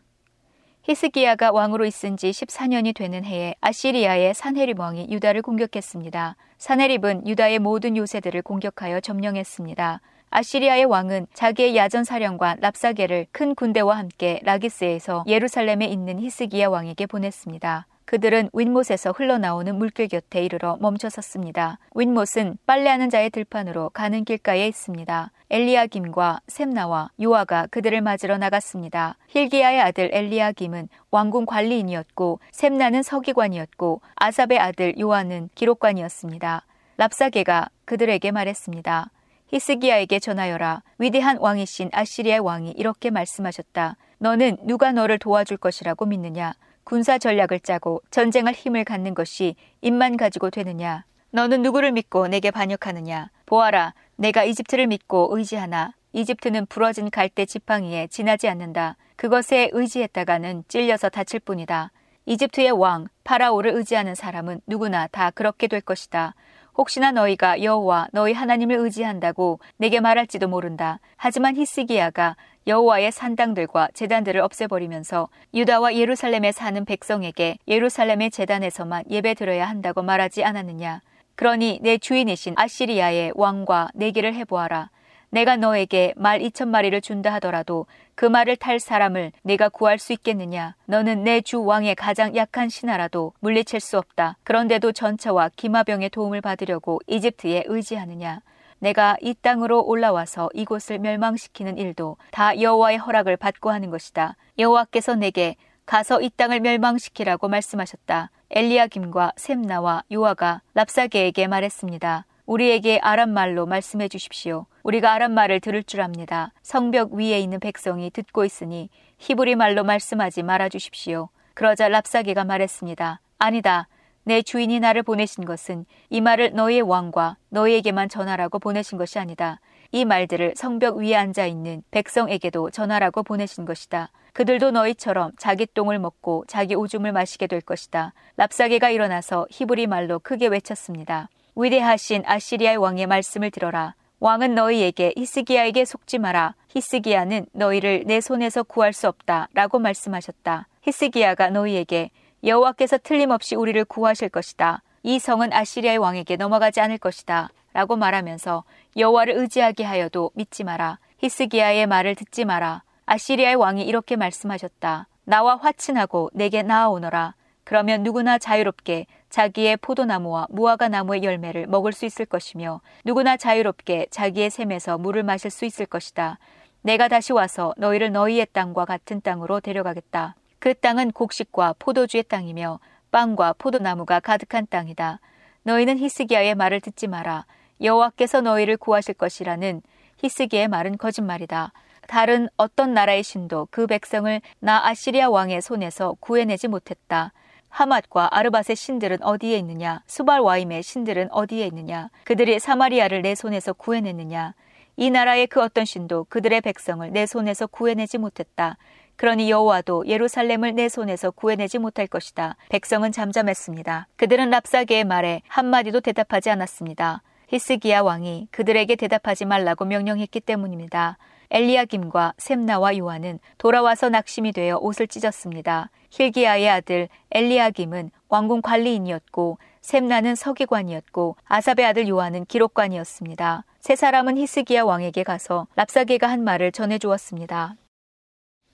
히스기야가 0.83 1.53
왕으로 1.53 1.85
있은 1.85 2.17
지 2.17 2.31
14년이 2.31 2.95
되는 2.95 3.25
해에 3.25 3.55
아시리아의 3.61 4.35
산헤립 4.35 4.81
왕이 4.81 5.09
유다를 5.11 5.43
공격했습니다. 5.43 6.37
산헤립은 6.59 7.27
유다의 7.27 7.59
모든 7.59 7.97
요새들을 7.97 8.43
공격하여 8.43 9.01
점령했습니다. 9.01 10.01
아시리아의 10.31 10.85
왕은 10.85 11.27
자기의 11.35 11.77
야전 11.77 12.05
사령관 12.05 12.59
랍사게를 12.61 13.27
큰 13.33 13.57
군대와 13.57 13.99
함께 13.99 14.41
라기스에서 14.45 15.25
예루살렘에 15.27 15.87
있는 15.87 16.21
히스기야 16.21 16.69
왕에게 16.69 17.07
보냈습니다. 17.07 17.87
그들은 18.05 18.51
윈못에서 18.53 19.13
흘러나오는 19.13 19.77
물길 19.77 20.09
곁에 20.09 20.45
이르러 20.45 20.77
멈춰섰습니다. 20.81 21.79
윈못은 21.95 22.59
빨래하는 22.67 23.11
자의 23.11 23.31
들판으로 23.31 23.91
가는 23.91 24.25
길가에 24.25 24.67
있습니다. 24.67 25.31
엘리야김과 25.51 26.41
셈나와 26.47 27.11
요아가 27.21 27.67
그들을 27.71 28.01
맞으러 28.01 28.39
나갔습니다. 28.39 29.17
힐기야의 29.29 29.81
아들 29.81 30.11
엘리야김은 30.13 30.89
왕궁 31.11 31.47
관리인이었고 31.47 32.41
셈나는 32.53 33.03
서기관이었고 33.03 34.01
아삽의 34.17 34.59
아들 34.59 34.99
요아는 34.99 35.51
기록관이었습니다. 35.55 36.67
랍사게가 36.97 37.69
그들에게 37.85 38.31
말했습니다. 38.31 39.11
히스기야에게 39.53 40.21
전하여라. 40.21 40.83
위대한 40.99 41.37
왕이신 41.39 41.91
아시리아의 41.93 42.39
왕이 42.41 42.71
이렇게 42.77 43.11
말씀하셨다. 43.11 43.97
너는 44.19 44.59
누가 44.63 44.93
너를 44.93 45.19
도와줄 45.19 45.57
것이라고 45.57 46.07
믿느냐? 46.07 46.55
군사 46.85 47.19
전략을 47.19 47.61
짜고 47.61 48.01
전쟁할 48.11 48.55
힘을 48.55 48.85
갖는 48.85 49.15
것이 49.15 49.57
입만 49.81 50.17
가지고 50.17 50.51
되느냐? 50.51 51.05
너는 51.31 51.63
누구를 51.63 51.91
믿고 51.93 52.29
내게 52.29 52.53
반역하느냐? 52.53 53.31
보아라, 53.47 53.95
내가 54.17 54.45
이집트를 54.45 54.87
믿고 54.87 55.37
의지하나 55.37 55.95
이집트는 56.13 56.67
부러진 56.67 57.11
갈대 57.11 57.45
지팡이에 57.45 58.07
지나지 58.07 58.49
않는다. 58.49 58.97
그것에 59.17 59.71
의지했다가는 59.73 60.65
찔려서 60.69 61.09
다칠 61.09 61.41
뿐이다. 61.41 61.91
이집트의 62.27 62.71
왕 62.71 63.09
파라오를 63.25 63.73
의지하는 63.75 64.15
사람은 64.15 64.61
누구나 64.67 65.09
다 65.09 65.31
그렇게 65.31 65.67
될 65.67 65.81
것이다. 65.81 66.35
혹시나 66.81 67.13
너희가 67.13 67.63
여호와 67.63 68.09
너희 68.11 68.33
하나님을 68.33 68.75
의지한다고 68.75 69.61
내게 69.77 70.01
말할지도 70.01 70.49
모른다. 70.49 70.99
하지만 71.19 71.55
히스기야가 71.55 72.37
여호와의 72.67 73.13
산당들과 73.13 73.89
재단들을 73.93 74.41
없애버리면서 74.41 75.29
유다와 75.53 75.95
예루살렘에 75.95 76.53
사는 76.53 76.83
백성에게 76.87 77.59
예루살렘의 77.69 78.31
재단에서만 78.31 79.05
예배 79.11 79.35
드려야 79.35 79.69
한다고 79.69 80.01
말하지 80.01 80.43
않았느냐. 80.43 81.03
그러니 81.35 81.81
내 81.83 81.99
주인이신 81.99 82.55
아시리아의 82.57 83.33
왕과 83.35 83.91
내기를 83.93 84.35
해보아라. 84.35 84.89
내가 85.31 85.57
너에게 85.57 86.13
말 86.17 86.43
이천 86.43 86.69
마리를 86.69 87.01
준다 87.01 87.33
하더라도 87.35 87.87
그 88.15 88.25
말을 88.25 88.57
탈 88.57 88.81
사람을 88.81 89.33
내가 89.43 89.69
구할 89.69 89.99
수 89.99 90.13
있겠느냐? 90.13 90.75
너는 90.87 91.25
내 91.25 91.41
주 91.41 91.65
왕의 91.65 91.95
가장 91.95 92.35
약한 92.37 92.69
신하라도 92.69 93.33
물리칠 93.41 93.81
수 93.81 93.97
없다. 93.97 94.37
그런데도 94.45 94.93
전차와 94.93 95.51
기마병의 95.57 96.11
도움을 96.11 96.41
받으려고 96.41 97.01
이집트에 97.07 97.65
의지하느냐? 97.67 98.41
내가 98.81 99.17
이 99.21 99.35
땅으로 99.35 99.83
올라와서 99.85 100.51
이곳을 100.55 100.99
멸망시키는 100.99 101.79
일도 101.79 102.17
다 102.31 102.61
여호와의 102.61 102.99
허락을 102.99 103.37
받고 103.37 103.71
하는 103.71 103.91
것이다. 103.91 104.37
여호와께서 104.59 105.15
내게 105.15 105.57
가서 105.87 106.21
이 106.21 106.31
땅을 106.31 106.61
멸망시키라고 106.61 107.49
말씀하셨다. 107.49 108.31
엘리야김과 108.51 109.33
셈나와 109.37 110.03
요아가 110.13 110.61
랍사게에게 110.75 111.47
말했습니다. 111.47 112.27
우리에게 112.51 112.99
아람 113.01 113.31
말로 113.31 113.65
말씀해 113.65 114.09
주십시오. 114.09 114.67
우리가 114.83 115.13
아람 115.13 115.31
말을 115.35 115.61
들을 115.61 115.85
줄 115.85 116.01
압니다. 116.01 116.53
성벽 116.63 117.13
위에 117.13 117.39
있는 117.39 117.61
백성이 117.61 118.11
듣고 118.11 118.45
있으니 118.45 118.91
히브리 119.19 119.55
말로 119.55 119.85
말씀하지 119.85 120.43
말아 120.43 120.69
주십시오. 120.69 121.29
그러자 121.55 121.89
랍사게가 121.89 122.43
말했습니다. 122.43 123.21
아니다. 123.39 123.87
내 124.25 124.43
주인이 124.43 124.81
나를 124.81 125.05
보내신 125.05 125.45
것은 125.45 125.87
이 126.09 126.21
말을 126.21 126.55
너희의 126.55 126.83
왕과 126.83 127.37
너희에게만 127.51 128.09
전하라고 128.09 128.59
보내신 128.59 128.99
것이 128.99 129.21
아니다. 129.21 129.61
이 129.93 130.05
말들을 130.05 130.55
성벽 130.57 130.97
위에 130.97 131.15
앉아 131.15 131.47
있는 131.47 131.85
백성에게도 131.93 132.71
전하라고 132.71 133.23
보내신 133.23 133.65
것이다. 133.65 134.11
그들도 134.33 134.73
너희처럼 134.73 135.31
자기 135.39 135.67
똥을 135.67 136.01
먹고 136.01 136.47
자기 136.49 136.75
오줌을 136.75 137.13
마시게 137.13 137.47
될 137.47 137.61
것이다. 137.61 138.13
랍사게가 138.37 138.91
일어나서 138.91 139.47
히브리 139.51 139.87
말로 139.87 140.19
크게 140.19 140.49
외쳤습니다. 140.49 141.29
위대하신 141.55 142.23
아시리아의 142.27 142.77
왕의 142.77 143.07
말씀을 143.07 143.51
들어라. 143.51 143.95
왕은 144.21 144.55
너희에게 144.55 145.15
히스기야에게 145.17 145.85
속지 145.85 146.19
마라. 146.19 146.55
히스기야는 146.69 147.47
너희를 147.53 148.05
내 148.07 148.21
손에서 148.21 148.63
구할 148.63 148.93
수 148.93 149.09
없다. 149.09 149.49
라고 149.55 149.79
말씀하셨다. 149.79 150.69
히스기야가 150.83 151.51
너희에게 151.51 152.11
여호와께서 152.45 152.99
틀림없이 152.99 153.55
우리를 153.55 153.83
구하실 153.87 154.29
것이다. 154.29 154.83
이 155.03 155.19
성은 155.19 155.53
아시리아의 155.53 155.99
왕에게 155.99 156.37
넘어가지 156.37 156.81
않을 156.81 156.99
것이다. 156.99 157.51
라고 157.73 157.97
말하면서 157.97 158.65
여호와를 158.97 159.35
의지하게 159.37 159.85
하여도 159.85 160.31
믿지 160.35 160.65
마라. 160.65 160.99
히스기야의 161.19 161.87
말을 161.87 162.15
듣지 162.15 162.45
마라. 162.45 162.83
아시리아의 163.07 163.57
왕이 163.57 163.85
이렇게 163.85 164.17
말씀하셨다. 164.17 165.09
나와 165.25 165.57
화친하고 165.57 166.31
내게 166.35 166.63
나아오너라. 166.63 167.35
그러면 167.65 168.03
누구나 168.03 168.37
자유롭게 168.39 169.07
자기의 169.31 169.77
포도나무와 169.79 170.47
무화과 170.51 170.89
나무의 170.89 171.23
열매를 171.23 171.67
먹을 171.67 171.93
수 171.93 172.05
있을 172.05 172.27
것이며 172.27 172.81
누구나 173.05 173.37
자유롭게 173.37 174.09
자기의 174.11 174.51
샘에서 174.51 174.99
물을 174.99 175.23
마실 175.23 175.51
수 175.51 175.65
있을 175.65 175.87
것이다. 175.87 176.39
내가 176.83 177.09
다시 177.09 177.33
와서 177.33 177.73
너희를 177.77 178.13
너희의 178.13 178.49
땅과 178.53 178.85
같은 178.85 179.21
땅으로 179.21 179.61
데려가겠다. 179.61 180.35
그 180.59 180.75
땅은 180.75 181.13
곡식과 181.13 181.77
포도주의 181.79 182.23
땅이며 182.23 182.81
빵과 183.11 183.55
포도나무가 183.59 184.21
가득한 184.21 184.67
땅이다. 184.69 185.21
너희는 185.63 185.99
히스기야의 185.99 186.55
말을 186.55 186.81
듣지 186.81 187.07
마라. 187.07 187.47
여호와께서 187.81 188.41
너희를 188.41 188.77
구하실 188.77 189.15
것이라는 189.15 189.83
히스기의 190.19 190.69
말은 190.69 190.99
거짓말이다. 190.99 191.73
다른 192.07 192.49
어떤 192.57 192.93
나라의 192.93 193.23
신도 193.23 193.69
그 193.71 193.87
백성을 193.87 194.41
나 194.59 194.87
아시리아 194.87 195.31
왕의 195.31 195.63
손에서 195.63 196.17
구해내지 196.21 196.69
못했다. 196.69 197.33
하맛과 197.71 198.37
아르밧의 198.37 198.77
신들은 198.77 199.23
어디에 199.23 199.57
있느냐? 199.59 200.03
수발 200.07 200.41
와임의 200.41 200.83
신들은 200.83 201.33
어디에 201.33 201.67
있느냐? 201.67 202.11
그들이 202.25 202.59
사마리아를 202.59 203.23
내 203.23 203.35
손에서 203.35 203.73
구해냈느냐? 203.73 204.55
이 204.97 205.11
나라의 205.11 205.47
그 205.47 205.63
어떤 205.63 205.85
신도 205.85 206.27
그들의 206.29 206.61
백성을 206.61 207.11
내 207.11 207.25
손에서 207.25 207.67
구해내지 207.67 208.19
못했다. 208.19 208.77
그러니 209.17 209.51
여호와도 209.51 210.07
예루살렘을 210.07 210.75
내 210.75 210.89
손에서 210.89 211.31
구해내지 211.31 211.79
못할 211.79 212.07
것이다. 212.07 212.57
백성은 212.71 213.13
잠잠했습니다. 213.13 214.09
그들은 214.17 214.51
랍사게의 214.51 215.05
말에 215.05 215.43
한마디도 215.49 216.01
대답하지 216.01 216.51
않았습니다. 216.51 217.23
히스기야 217.49 218.03
왕이 218.03 218.49
그들에게 218.51 218.97
대답하지 218.97 219.45
말라고 219.45 219.85
명령했기 219.85 220.41
때문입니다. 220.41 221.19
엘리야김과 221.51 222.35
셈나와 222.39 222.97
요한은 222.97 223.41
돌아와서 223.59 224.09
낙심이 224.09 224.53
되어 224.53 224.79
옷을 224.79 225.09
찢었습니다. 225.09 225.91
힐기야의 226.11 226.69
아들 226.69 227.09
엘리야김은 227.33 228.11
왕궁 228.29 228.63
관리인이었고 228.63 229.59
셈나는 229.81 230.35
서기관이었고 230.35 231.37
아삽의 231.45 231.87
아들 231.87 232.09
요한은 232.09 232.45
기록관이었습니다. 232.45 233.65
세 233.81 233.97
사람은 233.97 234.37
히스기야 234.39 234.85
왕에게 234.85 235.23
가서 235.25 235.67
랍사게가 235.75 236.29
한 236.29 236.45
말을 236.45 236.71
전해 236.71 236.99
주었습니다. 236.99 237.77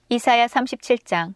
이사야 0.09 0.47
37장 0.47 1.33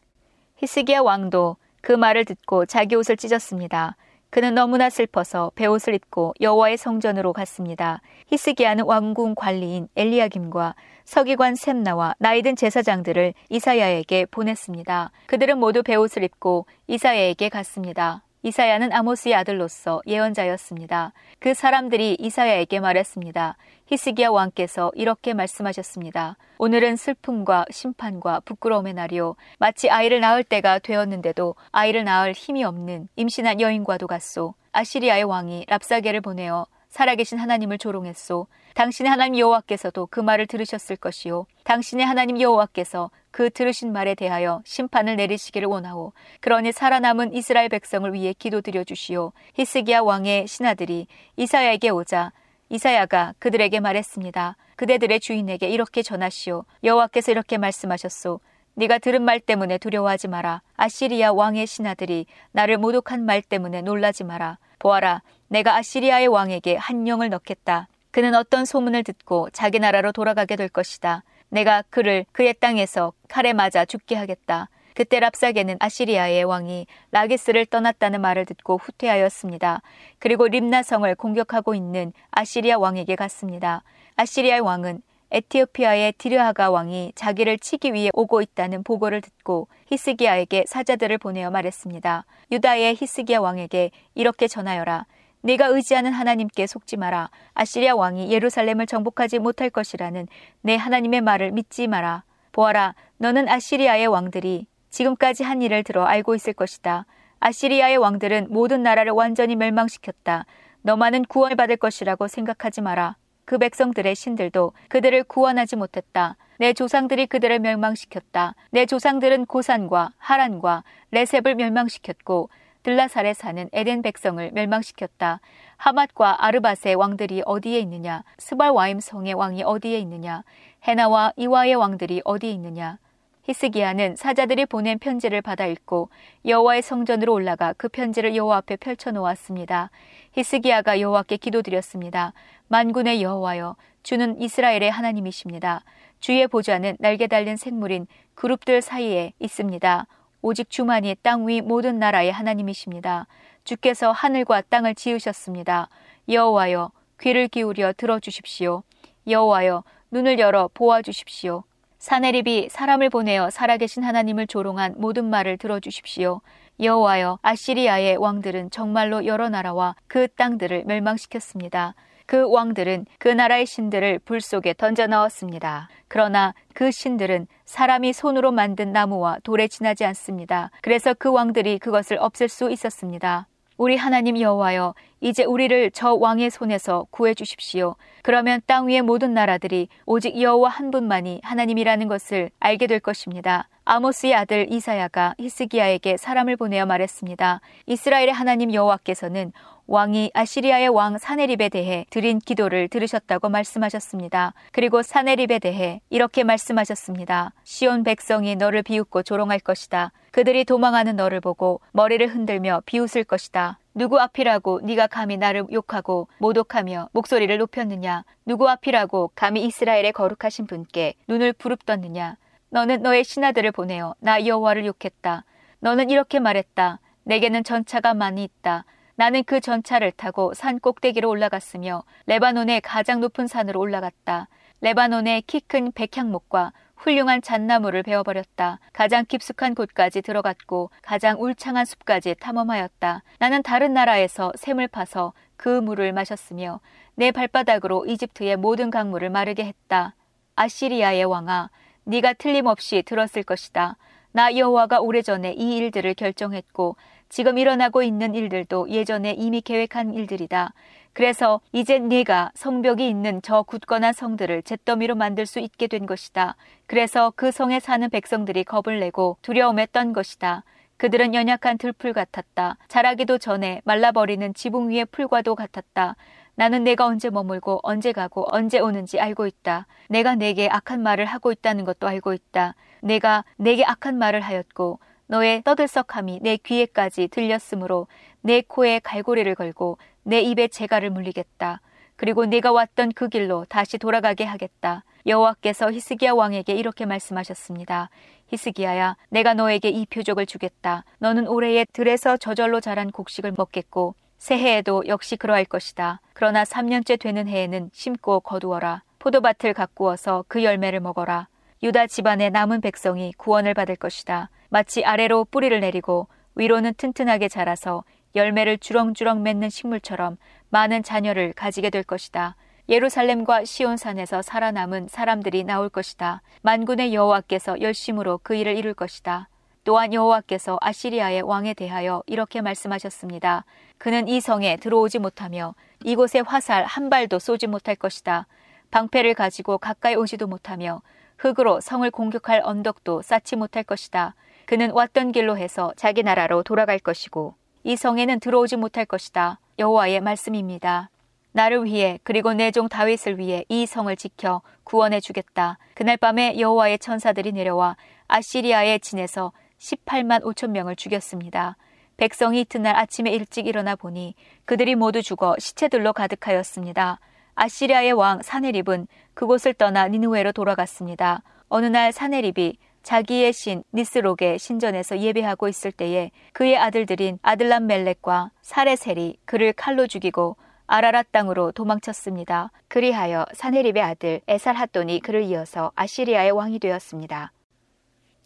히스기야 0.58 1.02
왕도 1.02 1.58
그 1.82 1.92
말을 1.92 2.26
듣고 2.26 2.66
자기 2.66 2.96
옷을 2.96 3.18
찢었습니다. 3.18 3.96
그는 4.32 4.56
너무나 4.56 4.90
슬퍼서 4.90 5.52
베옷을 5.56 5.94
입고 5.94 6.34
여호와의 6.40 6.78
성전으로 6.78 7.34
갔습니다. 7.34 8.02
히스기야는 8.28 8.86
왕궁 8.86 9.36
관리인 9.36 9.90
엘리야김과 9.98 10.74
서기관 11.04 11.56
셈나와 11.56 12.16
나이든 12.18 12.56
제사장들을 12.56 13.34
이사야에게 13.50 14.28
보냈습니다. 14.32 15.12
그들은 15.26 15.58
모두 15.58 15.84
베옷을 15.84 16.24
입고 16.24 16.66
이사야에게 16.88 17.50
갔습니다. 17.50 18.24
이사야는 18.44 18.92
아모스의 18.92 19.36
아들로서 19.36 20.02
예언자였습니다. 20.08 21.14
그 21.40 21.54
사람들이 21.54 22.18
이사야에게 22.20 22.80
말했습니다. 22.80 23.56
히스기야 23.86 24.30
왕께서 24.30 24.92
이렇게 24.96 25.34
말씀하셨습니다. 25.34 26.38
오늘은 26.58 26.96
슬픔과 26.96 27.66
심판과 27.70 28.42
부끄러움의 28.42 28.94
날이요. 28.96 29.36
마치 29.60 29.92
아이를 29.92 30.22
낳을 30.22 30.44
때가 30.44 30.80
되었는데도 30.80 31.56
아이를 31.72 32.04
낳을 32.04 32.32
힘이 32.32 32.64
없는 32.64 33.10
임신한 33.16 33.62
여인과도 33.62 34.08
같소. 34.08 34.56
아시리아의 34.72 35.24
왕이 35.24 35.66
랍사게를 35.68 36.22
보내어 36.22 36.66
살아계신 36.90 37.38
하나님을 37.38 37.78
조롱했소. 37.78 38.48
당신의 38.74 39.10
하나님 39.10 39.38
여호와께서도 39.40 40.08
그 40.08 40.20
말을 40.20 40.48
들으셨을 40.48 40.96
것이요. 40.96 41.46
당신의 41.64 42.06
하나님 42.06 42.40
여호와께서 42.40 43.12
그 43.32 43.50
들으신 43.50 43.92
말에 43.92 44.14
대하여 44.14 44.62
심판을 44.66 45.16
내리시기를 45.16 45.68
원하오. 45.68 46.14
그러니 46.42 46.72
살아남은 46.72 47.34
이스라엘 47.34 47.70
백성을 47.70 48.12
위해 48.14 48.34
기도드려 48.34 48.84
주시오. 48.84 49.32
히스기야 49.56 50.02
왕의 50.02 50.48
신하들이 50.48 51.08
이사야에게 51.38 51.90
오자 51.90 52.34
이사야가 52.70 53.34
그들에게 53.40 53.80
말했습니다. 53.80 54.56
그대들의 54.76 55.20
주인에게 55.20 55.70
이렇게 55.70 56.02
전하시오. 56.02 56.66
여호와께서 56.84 57.32
이렇게 57.32 57.58
말씀하셨소. 57.58 58.40
네가 58.76 59.00
들은 59.00 59.22
말 59.24 59.40
때문에 59.40 59.78
두려워하지 59.78 60.28
마라. 60.28 60.62
아시리아 60.78 61.34
왕의 61.34 61.68
신하들이 61.68 62.26
나를 62.52 62.78
모독한 62.78 63.26
말 63.26 63.42
때문에 63.42 63.82
놀라지 63.82 64.24
마라. 64.24 64.58
보아라, 64.80 65.22
내가 65.50 65.76
아시리아의 65.76 66.28
왕에게 66.28 66.78
한 66.78 67.08
영을 67.08 67.30
넣겠다. 67.30 67.88
그는 68.12 68.34
어떤 68.36 68.66
소문을 68.66 69.04
듣고 69.04 69.50
자기 69.52 69.80
나라로 69.80 70.12
돌아가게 70.12 70.56
될 70.56 70.70
것이다. 70.70 71.24
내가 71.52 71.84
그를 71.90 72.26
그의 72.32 72.54
땅에서 72.54 73.14
칼에 73.28 73.54
맞아 73.54 73.86
죽게 73.86 74.16
하겠다. 74.16 74.70
그때 74.94 75.20
랍사게는 75.20 75.78
아시리아의 75.80 76.44
왕이 76.44 76.88
라기스를 77.12 77.66
떠났다는 77.66 78.22
말을 78.22 78.46
듣고 78.46 78.78
후퇴하였습니다. 78.78 79.82
그리고 80.20 80.48
림나성을 80.48 81.14
공격하고 81.16 81.76
있는 81.76 82.14
아시리아 82.32 82.78
왕에게 82.78 83.16
갔습니다. 83.16 83.84
아시리아의 84.16 84.62
왕은 84.62 85.02
에티오피아의 85.32 86.14
디르하가 86.18 86.72
왕이 86.72 87.14
자기를 87.16 87.60
치기 87.60 87.94
위해 87.94 88.10
오고 88.14 88.42
있다는 88.42 88.84
보고를 88.84 89.22
듣고 89.22 89.70
히스기야에게 89.88 90.66
사자들을 90.68 91.18
보내어 91.20 91.52
말했습니다. 91.52 92.26
유다의 92.52 92.98
히스기야 93.00 93.40
왕에게 93.40 93.92
이렇게 94.14 94.48
전하여라. 94.50 95.06
네가 95.42 95.68
의지하는 95.68 96.12
하나님께 96.12 96.68
속지 96.68 96.98
마라. 96.98 97.30
아시리아 97.54 97.96
왕이 97.96 98.32
예루살렘을 98.32 98.86
정복하지 98.86 99.40
못할 99.40 99.70
것이라는 99.70 100.28
내 100.62 100.76
하나님의 100.76 101.22
말을 101.22 101.52
믿지 101.52 101.88
마라. 101.88 102.24
보아라, 102.52 102.96
너는 103.18 103.50
아시리아의 103.50 104.08
왕들이 104.08 104.68
지금까지 104.90 105.44
한 105.44 105.62
일을 105.62 105.84
들어 105.84 106.06
알고 106.06 106.36
있을 106.36 106.54
것이다. 106.54 107.06
아시리아의 107.40 107.98
왕들은 107.98 108.48
모든 108.50 108.84
나라를 108.84 109.14
완전히 109.14 109.56
멸망시켰다. 109.56 110.46
너만은 110.84 111.24
구원받을 111.26 111.78
것이라고 111.78 112.28
생각하지 112.28 112.82
마라. 112.82 113.16
그 113.46 113.58
백성들의 113.58 114.14
신들도 114.16 114.74
그들을 114.90 115.24
구원하지 115.24 115.76
못했다. 115.76 116.38
내 116.60 116.74
조상들이 116.74 117.26
그들을 117.26 117.58
멸망시켰다. 117.60 118.54
내 118.70 118.86
조상들은 118.86 119.48
고산과 119.48 120.12
하란과 120.18 120.84
레셉을 121.10 121.56
멸망시켰고 121.56 122.50
들라살에 122.84 123.34
사는 123.34 123.70
에덴 123.72 124.02
백성을 124.02 124.52
멸망시켰다. 124.52 125.40
하맛과 125.78 126.46
아르바스의 126.46 126.96
왕들이 126.96 127.44
어디에 127.46 127.80
있느냐? 127.80 128.24
스발와임 128.38 129.00
성의 129.00 129.34
왕이 129.34 129.64
어디에 129.64 130.00
있느냐? 130.00 130.44
헤나와 130.88 131.34
이와의 131.36 131.76
왕들이 131.76 132.22
어디에 132.26 132.52
있느냐? 132.52 132.98
히스기야는 133.44 134.16
사자들이 134.16 134.66
보낸 134.68 135.00
편지를 135.00 135.42
받아 135.42 135.66
읽고 135.66 136.10
여호와의 136.46 136.84
성전으로 136.84 137.34
올라가 137.34 137.74
그 137.74 137.90
편지를 137.90 138.36
여호와 138.36 138.58
앞에 138.58 138.76
펼쳐 138.76 139.12
놓았습니다. 139.12 139.90
히스기야가 140.34 141.00
여호와께 141.00 141.38
기도드렸습니다. 141.38 142.34
만군의 142.68 143.22
여호와여, 143.24 143.76
주는 144.04 144.40
이스라엘의 144.40 144.92
하나님이십니다. 144.92 145.84
주의 146.20 146.48
보좌는 146.48 146.98
날개 147.00 147.28
달린 147.28 147.58
생물인 147.58 148.06
그룹들 148.36 148.82
사이에 148.82 149.34
있습니다. 149.40 150.06
오직 150.42 150.70
주만이 150.70 151.16
땅 151.22 151.48
위 151.48 151.62
모든 151.62 152.00
나라의 152.00 152.32
하나님이십니다. 152.32 153.28
주께서 153.64 154.12
하늘과 154.12 154.62
땅을 154.70 154.96
지으셨습니다. 154.96 155.90
여호와여 156.30 156.92
귀를 157.22 157.48
기울여 157.48 157.94
들어주십시오. 157.94 158.84
여호와여 159.28 159.84
눈을 160.10 160.40
열어 160.40 160.70
보아주십시오. 160.74 161.64
사내립이 162.00 162.70
사람을 162.70 163.12
보내어 163.12 163.52
살아계신 163.52 164.04
하나님을 164.04 164.48
조롱한 164.48 164.96
모든 164.98 165.26
말을 165.26 165.58
들어주십시오. 165.58 166.42
여호와여 166.80 167.38
아시리아의 167.44 168.18
왕들은 168.18 168.72
정말로 168.72 169.28
여러 169.28 169.50
나라와 169.50 169.96
그 170.08 170.28
땅들을 170.28 170.86
멸망시켰습니다. 170.86 171.94
그 172.32 172.50
왕들은 172.50 173.08
그 173.20 173.28
나라의 173.28 173.66
신들을 173.66 174.20
불 174.20 174.40
속에 174.40 174.74
던져 174.74 175.06
넣었습니다. 175.06 175.90
그러나 176.08 176.54
그 176.74 176.90
신들은 176.90 177.46
사람이 177.66 178.14
손으로 178.14 178.54
만든 178.54 178.94
나무와 178.94 179.40
돌에 179.44 179.68
지나지 179.68 180.06
않습니다. 180.06 180.72
그래서 180.82 181.14
그 181.14 181.30
왕들이 181.30 181.78
그것을 181.78 182.18
없앨 182.22 182.48
수 182.48 182.72
있었습니다. 182.72 183.50
우리 183.76 183.98
하나님 183.98 184.40
여호와여 184.40 184.94
이제 185.22 185.44
우리를 185.44 185.92
저 185.92 186.14
왕의 186.16 186.50
손에서 186.50 187.06
구해 187.12 187.36
주십시오. 187.36 187.96
그러면 188.24 188.60
땅 188.66 188.88
위의 188.88 189.04
모든 189.04 189.34
나라들이 189.34 189.88
오직 190.06 190.42
여호와 190.42 190.70
한 190.70 190.90
분만이 190.90 191.42
하나님이라는 191.44 192.08
것을 192.08 192.50
알게 192.60 192.88
될 192.88 193.00
것입니다. 193.00 193.70
아모스의 193.86 194.34
아들 194.34 194.72
이사야가 194.72 195.36
히스기야에게 195.40 196.18
사람을 196.18 196.58
보내어 196.58 196.86
말했습니다. 196.86 197.62
이스라엘의 197.86 198.32
하나님 198.32 198.74
여호와께서는 198.74 199.54
왕이 199.88 200.32
아시리아의 200.34 200.90
왕 200.90 201.18
사네립에 201.18 201.70
대해 201.70 202.06
드린 202.10 202.40
기도를 202.40 202.88
들으셨다고 202.88 203.50
말씀하셨습니다. 203.50 204.54
그리고 204.72 205.02
사네립에 205.02 205.60
대해 205.60 206.02
이렇게 206.10 206.44
말씀하셨습니다. 206.44 207.52
시온 207.64 208.04
백성이 208.04 208.56
너를 208.56 208.84
비웃고 208.84 209.24
조롱할 209.24 209.60
것이다. 209.60 210.14
그들이 210.32 210.64
도망하는 210.64 211.18
너를 211.18 211.42
보고 211.42 211.82
머리를 211.92 212.26
흔들며 212.28 212.84
비웃을 212.86 213.26
것이다. 213.26 213.80
누구 213.94 214.20
앞이라고 214.20 214.82
네가 214.84 215.08
감히 215.08 215.36
나를 215.38 215.66
욕하고 215.72 216.30
모독하며 216.38 217.10
목소리를 217.12 217.58
높였느냐? 217.58 218.24
누구 218.46 218.70
앞이라고 218.70 219.32
감히 219.36 219.66
이스라엘의 219.66 220.14
거룩하신 220.14 220.66
분께 220.66 221.16
눈을 221.28 221.52
부릅떴느냐? 221.54 222.38
너는 222.70 223.02
너의 223.02 223.26
신하들을 223.26 223.72
보내어 223.74 224.16
나 224.20 224.46
여호와를 224.46 224.86
욕했다. 224.86 225.44
너는 225.80 226.10
이렇게 226.10 226.40
말했다. 226.40 227.00
내게는 227.24 227.66
전차가 227.66 228.14
많이 228.14 228.44
있다. 228.46 228.86
나는 229.16 229.44
그 229.44 229.60
전차를 229.60 230.14
타고 230.14 230.54
산 230.54 230.80
꼭대기로 230.80 231.30
올라갔으며 231.30 232.04
레바논의 232.28 232.80
가장 232.82 233.20
높은 233.20 233.46
산으로 233.48 233.80
올라갔다. 233.80 234.48
레바논의 234.80 235.42
키 235.44 235.60
큰 235.60 235.92
백향목과 235.92 236.72
훌륭한 237.02 237.42
잣나무를 237.42 238.04
베어버렸다. 238.04 238.80
가장 238.94 239.26
깊숙한 239.26 239.74
곳까지 239.74 240.22
들어갔고 240.22 240.92
가장 241.02 241.42
울창한 241.42 241.84
숲까지 241.84 242.36
탐험하였다. 242.40 243.24
나는 243.40 243.64
다른 243.64 243.94
나라에서 243.94 244.52
샘을 244.56 244.88
파서 244.88 245.34
그 245.58 245.68
물을 245.68 246.14
마셨으며 246.14 246.80
내 247.16 247.32
발바닥으로 247.32 248.06
이집트의 248.06 248.58
모든 248.58 248.92
강물을 248.92 249.32
마르게 249.32 249.66
했다. 249.66 250.14
아시리아의 250.56 251.26
왕아, 251.26 251.72
네가 252.04 252.34
틀림없이 252.34 253.02
들었을 253.04 253.44
것이다. 253.44 253.98
나 254.32 254.56
여호와가 254.56 255.00
오래전에 255.00 255.54
이 255.54 255.78
일들을 255.78 256.14
결정했고 256.14 256.98
지금 257.30 257.58
일어나고 257.58 258.04
있는 258.04 258.36
일들도 258.36 258.90
예전에 258.90 259.32
이미 259.32 259.62
계획한 259.62 260.14
일들이다. 260.14 260.74
그래서 261.14 261.60
이제 261.72 262.00
네가 262.00 262.52
성벽이 262.56 263.08
있는 263.08 263.42
저 263.42 263.64
굳건한 263.64 264.14
성들을 264.14 264.64
잿더미로 264.64 265.16
만들 265.16 265.46
수 265.46 265.60
있게 265.60 265.88
된 265.88 266.06
것이다. 266.06 266.56
그래서 266.86 267.34
그 267.36 267.52
성에 267.52 267.80
사는 267.80 268.10
백성들이 268.10 268.64
겁을 268.64 269.00
내고 269.00 269.38
두려움에 269.42 269.88
떤 269.88 270.14
것이다. 270.14 270.64
그들은 270.98 271.34
연약한 271.34 271.78
들풀 271.78 272.14
같았다. 272.14 272.78
자라기도 272.88 273.40
전에 273.40 273.82
말라버리는 273.86 274.54
지붕 274.54 274.90
위의 274.90 275.06
풀과도 275.06 275.56
같았다. 275.56 276.16
나는 276.56 276.84
내가 276.84 277.08
언제 277.08 277.30
머물고 277.30 277.80
언제 277.84 278.12
가고 278.12 278.46
언제 278.52 278.80
오는지 278.80 279.20
알고 279.20 279.48
있다. 279.48 279.88
내가 280.10 280.36
내게 280.36 280.70
악한 280.70 281.02
말을 281.02 281.26
하고 281.26 281.52
있다는 281.52 281.86
것도 281.86 282.08
알고 282.08 282.34
있다. 282.34 282.76
내가 283.02 283.44
내게 283.58 283.84
악한 283.84 284.18
말을 284.18 284.42
하였고 284.42 285.00
너의 285.26 285.64
떠들썩함이 285.64 286.40
내 286.42 286.58
귀에까지 286.58 287.30
들렸으므로 287.30 288.08
내 288.42 288.62
코에 288.62 289.00
갈고리를 289.00 289.56
걸고 289.56 289.98
내 290.24 290.42
입에 290.42 290.68
재갈을 290.68 291.10
물리겠다. 291.10 291.82
그리고 292.16 292.46
네가 292.46 292.72
왔던 292.72 293.14
그 293.14 293.30
길로 293.30 293.66
다시 293.68 293.98
돌아가게 293.98 294.44
하겠다. 294.44 295.04
여호와께서 295.26 295.92
히스기야 295.92 296.34
왕에게 296.34 296.74
이렇게 296.74 297.06
말씀하셨습니다. 297.06 298.10
히스기야야, 298.48 299.18
내가 299.30 299.54
너에게 299.54 299.90
이 299.90 300.06
표적을 300.06 300.46
주겠다. 300.46 301.04
너는 301.20 301.48
올해에 301.48 301.86
들에서 301.94 302.38
저절로 302.38 302.80
자란 302.80 303.12
곡식을 303.12 303.54
먹겠고 303.58 304.16
새해에도 304.38 305.04
역시 305.08 305.36
그러할 305.36 305.66
것이다. 305.66 306.20
그러나 306.34 306.64
3년째 306.64 307.20
되는 307.20 307.48
해에는 307.48 307.92
심고 307.94 308.42
거두어라. 308.42 309.04
포도밭을 309.20 309.74
가꾸어서 309.74 310.44
그 310.48 310.64
열매를 310.64 311.00
먹어라. 311.00 311.48
유다 311.84 312.08
집안의 312.08 312.52
남은 312.52 312.82
백성이 312.82 313.34
구원을 313.38 313.74
받을 313.74 313.96
것이다. 313.96 314.50
마치 314.70 315.04
아래로 315.04 315.46
뿌리를 315.46 315.80
내리고 315.80 316.28
위로는 316.56 316.94
튼튼하게 316.96 317.48
자라서 317.48 318.04
열매를 318.36 318.78
주렁주렁 318.78 319.44
맺는 319.44 319.70
식물처럼 319.70 320.38
많은 320.70 321.04
자녀를 321.04 321.54
가지게 321.54 321.90
될 321.90 322.04
것이다. 322.04 322.56
예루살렘과 322.90 323.64
시온산에서 323.64 324.42
살아남은 324.42 325.08
사람들이 325.08 325.64
나올 325.64 325.90
것이다. 325.90 326.42
만군의 326.62 327.14
여호와께서 327.14 327.82
열심으로 327.82 328.40
그 328.44 328.56
일을 328.56 328.76
이룰 328.76 328.94
것이다. 328.94 329.48
또한 329.84 330.14
여호와께서 330.14 330.78
아시리아의 330.82 331.42
왕에 331.42 331.74
대하여 331.74 332.22
이렇게 332.28 332.62
말씀하셨습니다. 332.62 333.66
그는 333.98 334.28
이 334.28 334.40
성에 334.40 334.78
들어오지 334.78 335.20
못하며 335.20 335.74
이곳에 336.04 336.42
화살 336.42 336.84
한 336.86 337.10
발도 337.10 337.40
쏘지 337.40 337.68
못할 337.68 337.96
것이다. 337.96 338.48
방패를 338.92 339.34
가지고 339.34 339.78
가까이 339.78 340.16
오지도 340.16 340.48
못하며 340.48 341.02
흙으로 341.38 341.80
성을 341.80 342.10
공격할 342.12 342.62
언덕도 342.64 343.22
쌓지 343.24 343.56
못할 343.56 343.84
것이다. 343.84 344.36
그는 344.66 344.92
왔던 344.92 345.32
길로 345.32 345.58
해서 345.58 345.92
자기 345.96 346.24
나라로 346.24 346.64
돌아갈 346.64 347.00
것이고 347.00 347.56
이 347.84 347.96
성에는 347.96 348.40
들어오지 348.40 348.76
못할 348.78 349.06
것이다. 349.06 349.60
여호와의 349.80 350.22
말씀입니다. 350.22 351.10
나를 351.54 351.84
위해 351.86 352.20
그리고 352.24 352.54
내 352.54 352.72
종 352.72 352.88
다윗을 352.88 353.40
위해 353.40 353.66
이 353.70 353.86
성을 353.86 354.16
지켜 354.16 354.62
구원해 354.84 355.20
주겠다. 355.20 355.78
그날 355.96 356.16
밤에 356.18 356.60
여호와의 356.60 357.00
천사들이 357.00 357.52
내려와 357.52 357.98
아시리아의 358.28 359.00
진에서 359.00 359.52
18만 359.80 360.44
5천 360.44 360.70
명을 360.70 360.96
죽였습니다. 360.96 361.76
백성이 362.18 362.62
이튿날 362.62 362.96
아침에 362.96 363.32
일찍 363.32 363.66
일어나 363.66 363.96
보니 363.96 364.36
그들이 364.66 364.96
모두 364.96 365.24
죽어 365.24 365.56
시체들로 365.58 366.14
가득하였습니다. 366.14 367.20
아시리아의 367.56 368.14
왕 368.14 368.42
사네립은 368.44 369.08
그곳을 369.34 369.74
떠나 369.74 370.08
니누웨로 370.08 370.52
돌아갔습니다. 370.52 371.42
어느 371.68 371.88
날 371.88 372.12
사네립이 372.12 372.78
자기의 373.04 373.54
신 373.54 373.84
니스록의 373.94 374.60
신전에서 374.60 375.20
예배하고 375.20 375.68
있을 375.68 375.92
때에 375.92 376.32
그의 376.54 376.78
아들들인 376.78 377.40
아들람 377.42 377.88
멜렉과 377.88 378.52
사레셀이 378.62 379.38
그를 379.46 379.74
칼로 379.74 380.08
죽이고 380.08 380.58
아라랏 380.88 381.28
땅으로 381.32 381.72
도망쳤습니다. 381.72 382.72
그리하여 382.88 383.46
사네립의 383.54 384.04
아들 384.04 384.42
에살핫돈이 384.48 385.22
그를 385.22 385.44
이어서 385.44 385.92
아시리아의 385.96 386.52
왕이 386.52 386.80
되었습니다. 386.80 387.54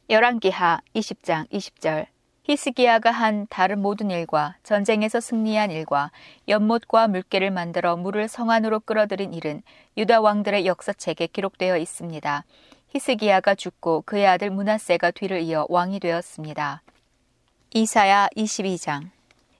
열왕기하 0.09 0.81
20장 0.93 1.49
20절 1.49 2.05
히스기야가 2.43 3.09
한 3.09 3.47
다른 3.49 3.81
모든 3.81 4.11
일과 4.11 4.55
전쟁에서 4.61 5.19
승리한 5.19 5.71
일과 5.71 6.11
연못과 6.47 7.07
물개를 7.07 7.49
만들어 7.49 7.97
물을 7.97 8.27
성 8.27 8.51
안으로 8.51 8.81
끌어들인 8.81 9.33
일은 9.33 9.63
유다 9.97 10.21
왕들의 10.21 10.67
역사책에 10.67 11.27
기록되어 11.27 11.77
있습니다. 11.77 12.45
히스기야가 12.95 13.55
죽고 13.55 14.03
그의 14.05 14.25
아들 14.25 14.49
문하세가 14.49 15.11
뒤를 15.11 15.41
이어 15.41 15.65
왕이 15.67 15.99
되었습니다. 15.99 16.81
이사야 17.73 18.29
22장 18.37 19.09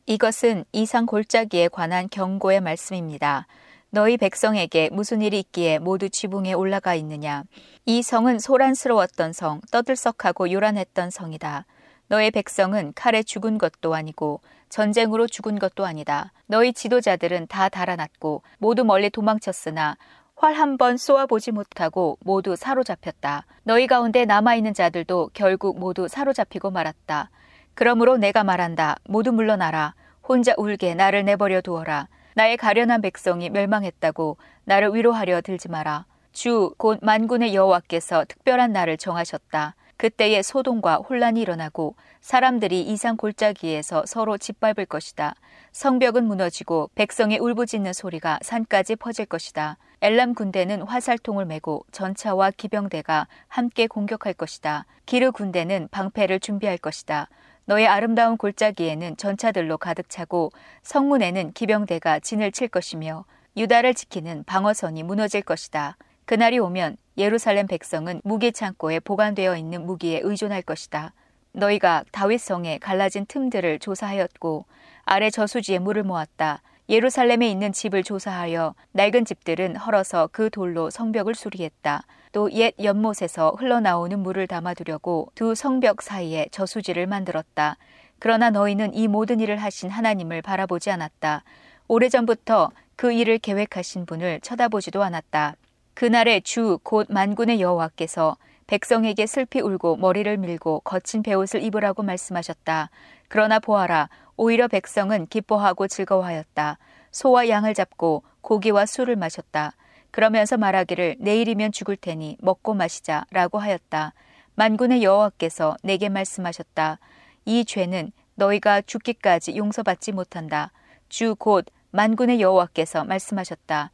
이것은 0.06 0.64
이상 0.72 1.06
골짜기에 1.06 1.68
관한 1.68 2.08
경고의 2.10 2.62
말씀입니다. 2.62 3.48
너희 3.90 4.16
백성에게 4.16 4.90
무슨 4.94 5.22
일이 5.22 5.40
있기에 5.40 5.80
모두 5.80 6.10
지붕에 6.10 6.54
올라가 6.54 6.96
있느냐? 6.96 7.44
이 7.86 8.02
성은 8.02 8.40
소란스러웠던 8.40 9.34
성, 9.34 9.60
떠들썩하고 9.70 10.52
요란했던 10.52 11.10
성이다. 11.10 11.66
너의 12.08 12.32
백성은 12.32 12.94
칼에 12.96 13.22
죽은 13.22 13.58
것도 13.58 13.96
아니고 13.96 14.40
전쟁으로 14.70 15.28
죽은 15.28 15.60
것도 15.60 15.86
아니다. 15.86 16.32
너희 16.46 16.72
지도자들은 16.72 17.48
다 17.48 17.68
달아났고 17.68 18.44
모두 18.60 18.86
멀리 18.86 19.10
도망쳤으나 19.10 19.98
활 20.46 20.54
한 20.54 20.78
번 20.78 20.96
쏘아보지 20.98 21.52
못하고 21.52 22.20
모두 22.22 22.56
사로잡혔다. 22.56 23.46
너희 23.64 23.88
가운데 23.88 24.26
남아있는 24.26 24.76
자들도 24.76 25.32
결국 25.34 25.80
모두 25.80 26.08
사로잡히고 26.08 26.70
말았다. 26.70 27.32
그러므로 27.74 28.18
내가 28.18 28.44
말한다. 28.44 28.98
모두 29.06 29.32
물러나라. 29.32 29.96
혼자 30.22 30.54
울게 30.58 30.94
나를 30.94 31.26
내버려 31.26 31.62
두어라. 31.62 32.08
나의 32.36 32.58
가련한 32.58 33.02
백성이 33.02 33.50
멸망했다고 33.50 34.38
나를 34.66 34.94
위로하려 34.94 35.42
들지 35.42 35.68
마라. 35.68 36.06
주 36.32 36.76
곧 36.78 37.00
만군의 37.02 37.56
여호와께서 37.56 38.26
특별한 38.26 38.72
날을 38.72 38.98
정하셨다. 38.98 39.74
그때에 39.98 40.44
소동과 40.44 40.98
혼란이 40.98 41.42
일어나고 41.42 41.96
사람들이 42.22 42.82
이상 42.82 43.18
골짜기에서 43.18 44.04
서로 44.06 44.38
짓밟을 44.38 44.86
것이다. 44.86 45.34
성벽은 45.72 46.26
무너지고 46.26 46.90
백성의 46.96 47.40
울부짖는 47.40 47.94
소리가 47.94 48.40
산까지 48.42 48.98
퍼질 48.98 49.26
것이다. 49.26 49.78
엘람 50.02 50.34
군대는 50.34 50.82
화살통을 50.82 51.46
메고 51.46 51.86
전차와 51.92 52.52
기병대가 52.52 53.28
함께 53.48 53.88
공격할 53.88 54.34
것이다. 54.34 54.86
기르 55.06 55.32
군대는 55.32 55.88
방패를 55.92 56.40
준비할 56.40 56.78
것이다. 56.78 57.30
너의 57.66 57.88
아름다운 57.88 58.38
골짜기에는 58.38 59.18
전차들로 59.18 59.78
가득 59.78 60.10
차고 60.10 60.52
성문에는 60.84 61.54
기병대가 61.54 62.20
진을 62.20 62.52
칠 62.52 62.68
것이며 62.68 63.26
유다를 63.58 63.94
지키는 63.94 64.44
방어선이 64.44 65.04
무너질 65.04 65.42
것이다. 65.42 65.98
그날이 66.26 66.60
오면 66.60 66.98
예루살렘 67.18 67.68
백성은 67.68 68.22
무기 68.24 68.52
창고에 68.52 69.00
보관되어 69.00 69.56
있는 69.56 69.86
무기에 69.86 70.20
의존할 70.24 70.62
것이다. 70.62 71.14
너희가 71.54 72.04
다윗성에 72.12 72.80
갈라진 72.80 73.26
틈들을 73.26 73.80
조사하였고 73.80 74.66
아래 75.06 75.30
저수지에 75.30 75.80
물을 75.80 76.04
모았다. 76.04 76.62
예루살렘에 76.88 77.50
있는 77.50 77.72
집을 77.74 78.04
조사하여 78.04 78.76
낡은 78.92 79.26
집들은 79.26 79.76
헐어서 79.78 80.30
그 80.32 80.50
돌로 80.50 80.90
성벽을 80.90 81.34
수리했다. 81.36 82.04
또 82.32 82.50
옛 82.52 82.76
연못에서 82.84 83.56
흘러나오는 83.58 84.20
물을 84.20 84.46
담아두려고 84.46 85.32
두 85.36 85.56
성벽 85.56 86.02
사이에 86.02 86.48
저수지를 86.52 87.08
만들었다. 87.08 87.78
그러나 88.20 88.50
너희는 88.50 88.94
이 88.94 89.08
모든 89.08 89.40
일을 89.40 89.58
하신 89.58 89.90
하나님을 89.90 90.42
바라보지 90.42 90.92
않았다. 90.92 91.44
오래전부터 91.88 92.72
그 92.96 93.12
일을 93.12 93.40
계획하신 93.40 94.06
분을 94.06 94.42
쳐다보지도 94.42 95.02
않았다. 95.04 95.56
그날의 95.94 96.42
주 96.42 96.78
곧 96.84 97.08
만군의 97.10 97.62
여호와께서 97.62 98.38
백성에게 98.68 99.26
슬피 99.28 99.62
울고 99.62 99.98
머리를 99.98 100.38
밀고 100.38 100.82
거친 100.82 101.24
베옷을 101.24 101.64
입으라고 101.64 102.04
말씀하셨다. 102.04 102.90
그러나 103.28 103.60
보아라, 103.60 104.10
오히려 104.38 104.68
백성은 104.68 105.28
기뻐하고 105.28 105.88
즐거워하였다. 105.88 106.78
소와 107.12 107.48
양을 107.50 107.74
잡고 107.74 108.24
고기와 108.42 108.86
술을 108.86 109.16
마셨다. 109.16 109.74
그러면서 110.12 110.58
말하기를 110.58 111.18
내일이면 111.20 111.72
죽을 111.72 111.96
테니 111.98 112.38
먹고 112.42 112.74
마시자 112.74 113.26
라고 113.32 113.60
하였다. 113.60 114.14
만군의 114.56 115.04
여호와께서 115.04 115.76
내게 115.84 116.10
말씀하셨다. 116.10 117.00
이 117.46 117.66
죄는 117.66 118.12
너희가 118.36 118.82
죽기까지 118.82 119.56
용서받지 119.58 120.12
못한다. 120.12 120.72
주 121.10 121.36
곧 121.36 121.66
만군의 121.92 122.42
여호와께서 122.42 123.06
말씀하셨다. 123.06 123.92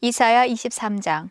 이사야 0.00 0.46
23장 0.46 1.30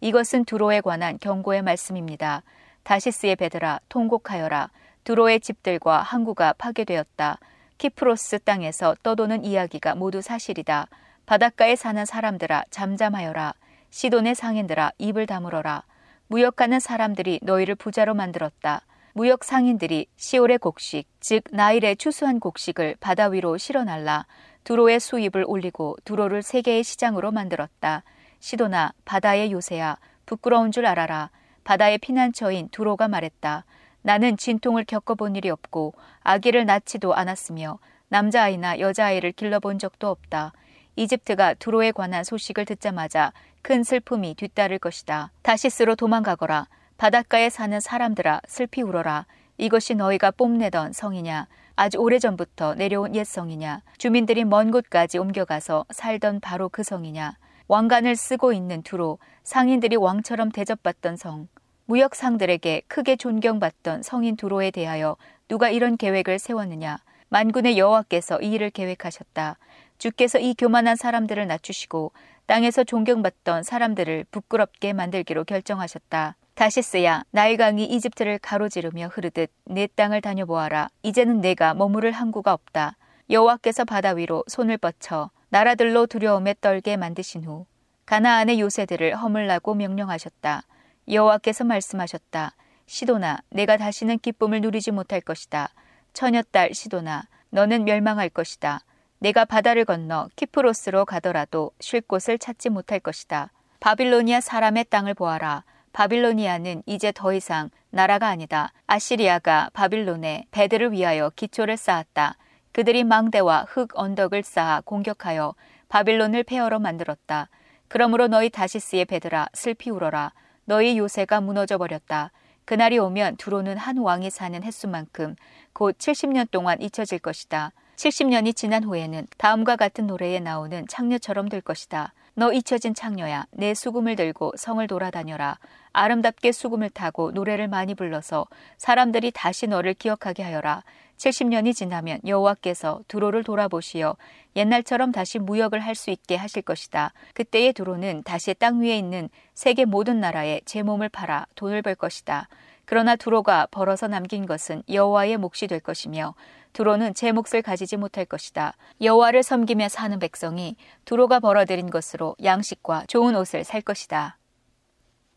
이것은 0.00 0.44
두로에 0.44 0.80
관한 0.80 1.18
경고의 1.18 1.62
말씀입니다. 1.62 2.42
다시스의 2.82 3.36
베드라 3.36 3.80
통곡하여라. 3.88 4.70
두로의 5.04 5.40
집들과 5.40 6.02
항구가 6.02 6.54
파괴되었다. 6.54 7.38
키프로스 7.78 8.40
땅에서 8.40 8.94
떠도는 9.02 9.44
이야기가 9.44 9.94
모두 9.96 10.22
사실이다. 10.22 10.86
바닷가에 11.26 11.74
사는 11.76 12.04
사람들아 12.04 12.64
잠잠하여라. 12.70 13.54
시돈의 13.90 14.34
상인들아 14.34 14.92
입을 14.98 15.26
다물어라. 15.26 15.84
무역하는 16.28 16.80
사람들이 16.80 17.40
너희를 17.42 17.74
부자로 17.74 18.14
만들었다. 18.14 18.82
무역 19.14 19.44
상인들이 19.44 20.06
시올의 20.16 20.58
곡식, 20.58 21.06
즉 21.20 21.44
나일의 21.50 21.96
추수한 21.96 22.40
곡식을 22.40 22.96
바다 23.00 23.26
위로 23.26 23.58
실어 23.58 23.84
날라. 23.84 24.26
두로의 24.64 25.00
수입을 25.00 25.44
올리고 25.46 25.96
두로를 26.04 26.42
세계의 26.42 26.84
시장으로 26.84 27.32
만들었다. 27.32 28.04
시도나 28.38 28.92
바다의 29.04 29.52
요새야 29.52 29.98
부끄러운 30.24 30.72
줄 30.72 30.86
알아라. 30.86 31.30
바다의 31.64 31.98
피난처인 31.98 32.68
두로가 32.70 33.08
말했다. 33.08 33.64
나는 34.02 34.36
진통을 34.36 34.84
겪어본 34.84 35.36
일이 35.36 35.48
없고 35.48 35.94
아기를 36.22 36.66
낳지도 36.66 37.14
않았으며 37.14 37.78
남자아이나 38.08 38.80
여자아이를 38.80 39.32
길러본 39.32 39.78
적도 39.78 40.08
없다. 40.08 40.52
이집트가 40.96 41.54
두로에 41.54 41.92
관한 41.92 42.24
소식을 42.24 42.66
듣자마자 42.66 43.32
큰 43.62 43.82
슬픔이 43.82 44.34
뒤따를 44.34 44.78
것이다. 44.78 45.30
다시스로 45.42 45.94
도망가거라. 45.94 46.66
바닷가에 46.98 47.48
사는 47.48 47.80
사람들아 47.80 48.42
슬피 48.46 48.82
울어라. 48.82 49.26
이것이 49.56 49.94
너희가 49.94 50.32
뽐내던 50.32 50.92
성이냐? 50.92 51.46
아주 51.74 51.98
오래전부터 51.98 52.74
내려온 52.74 53.14
옛 53.14 53.24
성이냐? 53.24 53.82
주민들이 53.96 54.44
먼 54.44 54.70
곳까지 54.70 55.18
옮겨가서 55.18 55.86
살던 55.90 56.40
바로 56.40 56.68
그 56.68 56.82
성이냐? 56.82 57.38
왕관을 57.68 58.16
쓰고 58.16 58.52
있는 58.52 58.82
두로 58.82 59.18
상인들이 59.44 59.96
왕처럼 59.96 60.50
대접받던 60.50 61.16
성. 61.16 61.48
무역상들에게 61.92 62.84
크게 62.88 63.16
존경받던 63.16 64.02
성인 64.02 64.34
두로에 64.34 64.70
대하여 64.70 65.18
누가 65.46 65.68
이런 65.68 65.98
계획을 65.98 66.38
세웠느냐? 66.38 66.96
만군의 67.28 67.76
여호와께서 67.76 68.40
이 68.40 68.52
일을 68.52 68.70
계획하셨다. 68.70 69.58
주께서 69.98 70.38
이 70.38 70.54
교만한 70.54 70.96
사람들을 70.96 71.46
낮추시고 71.46 72.12
땅에서 72.46 72.84
존경받던 72.84 73.64
사람들을 73.64 74.24
부끄럽게 74.30 74.94
만들기로 74.94 75.44
결정하셨다. 75.44 76.36
다시스야 76.54 77.24
나일강이 77.30 77.84
이집트를 77.84 78.38
가로지르며 78.38 79.08
흐르듯 79.08 79.50
내 79.66 79.86
땅을 79.86 80.22
다녀보아라. 80.22 80.88
이제는 81.02 81.42
내가 81.42 81.74
머무를 81.74 82.12
항구가 82.12 82.54
없다. 82.54 82.96
여호와께서 83.28 83.84
바다 83.84 84.12
위로 84.12 84.44
손을 84.46 84.78
뻗쳐 84.78 85.30
나라들로 85.50 86.06
두려움에 86.06 86.54
떨게 86.58 86.96
만드신 86.96 87.44
후 87.44 87.66
가나안의 88.06 88.60
요새들을 88.60 89.14
허물라고 89.16 89.74
명령하셨다. 89.74 90.62
여호와께서 91.08 91.64
말씀하셨다. 91.64 92.52
시도나 92.86 93.38
내가 93.50 93.76
다시는 93.76 94.18
기쁨을 94.18 94.60
누리지 94.60 94.90
못할 94.90 95.20
것이다. 95.20 95.68
처녀딸 96.12 96.74
시도나 96.74 97.28
너는 97.50 97.84
멸망할 97.84 98.28
것이다. 98.28 98.80
내가 99.18 99.44
바다를 99.44 99.84
건너 99.84 100.28
키프로스로 100.36 101.04
가더라도 101.04 101.70
쉴 101.80 102.00
곳을 102.00 102.38
찾지 102.38 102.70
못할 102.70 102.98
것이다. 102.98 103.50
바빌로니아 103.80 104.40
사람의 104.40 104.86
땅을 104.90 105.14
보아라. 105.14 105.64
바빌로니아는 105.92 106.82
이제 106.86 107.12
더 107.14 107.32
이상 107.32 107.70
나라가 107.90 108.28
아니다. 108.28 108.72
아시리아가 108.86 109.70
바빌론에 109.74 110.46
배들을 110.50 110.92
위하여 110.92 111.30
기초를 111.30 111.76
쌓았다. 111.76 112.36
그들이 112.72 113.04
망대와 113.04 113.66
흙 113.68 113.90
언덕을 113.94 114.42
쌓아 114.42 114.80
공격하여 114.80 115.54
바빌론을 115.88 116.44
폐허로 116.44 116.78
만들었다. 116.78 117.48
그러므로 117.88 118.26
너희 118.28 118.48
다시스의 118.48 119.04
배들아 119.04 119.48
슬피 119.52 119.90
울어라. 119.90 120.32
너희 120.64 120.98
요새가 120.98 121.40
무너져 121.40 121.78
버렸다. 121.78 122.30
그날이 122.64 122.98
오면 122.98 123.36
두로는 123.36 123.76
한 123.76 123.98
왕이 123.98 124.30
사는 124.30 124.62
횟수만큼 124.62 125.36
곧 125.72 125.98
70년 125.98 126.50
동안 126.50 126.80
잊혀질 126.80 127.18
것이다. 127.18 127.72
70년이 127.96 128.56
지난 128.56 128.84
후에는 128.84 129.26
다음과 129.36 129.76
같은 129.76 130.06
노래에 130.06 130.40
나오는 130.40 130.86
창녀처럼 130.88 131.48
될 131.48 131.60
것이다. 131.60 132.12
너 132.34 132.52
잊혀진 132.52 132.94
창녀야, 132.94 133.46
내 133.50 133.74
수금을 133.74 134.16
들고 134.16 134.52
성을 134.56 134.84
돌아다녀라. 134.86 135.58
아름답게 135.92 136.52
수금을 136.52 136.88
타고 136.90 137.30
노래를 137.30 137.68
많이 137.68 137.94
불러서 137.94 138.46
사람들이 138.78 139.32
다시 139.32 139.66
너를 139.66 139.92
기억하게 139.92 140.42
하여라. 140.42 140.82
70년이 141.22 141.72
지나면 141.74 142.18
여호와께서 142.26 143.02
두로를 143.06 143.44
돌아보시어 143.44 144.16
옛날처럼 144.56 145.12
다시 145.12 145.38
무역을 145.38 145.78
할 145.78 145.94
수 145.94 146.10
있게 146.10 146.34
하실 146.36 146.62
것이다. 146.62 147.12
그때의 147.34 147.74
두로는 147.74 148.22
다시 148.24 148.54
땅 148.54 148.80
위에 148.80 148.96
있는 148.96 149.28
세계 149.54 149.84
모든 149.84 150.20
나라에 150.20 150.62
제 150.64 150.82
몸을 150.82 151.10
팔아 151.10 151.46
돈을 151.54 151.82
벌 151.82 151.94
것이다. 151.94 152.48
그러나 152.86 153.14
두로가 153.14 153.66
벌어서 153.70 154.08
남긴 154.08 154.46
것은 154.46 154.82
여호와의 154.90 155.36
몫이 155.36 155.68
될 155.68 155.78
것이며 155.78 156.34
두로는 156.72 157.14
제 157.14 157.30
몫을 157.30 157.62
가지지 157.62 157.98
못할 157.98 158.24
것이다. 158.24 158.74
여호와를 159.00 159.42
섬기며 159.44 159.90
사는 159.90 160.18
백성이 160.18 160.76
두로가 161.04 161.38
벌어들인 161.38 161.90
것으로 161.90 162.34
양식과 162.42 163.04
좋은 163.06 163.36
옷을 163.36 163.62
살 163.62 163.80
것이다. 163.82 164.38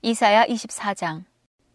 이사야 0.02 0.46
24장 0.46 1.26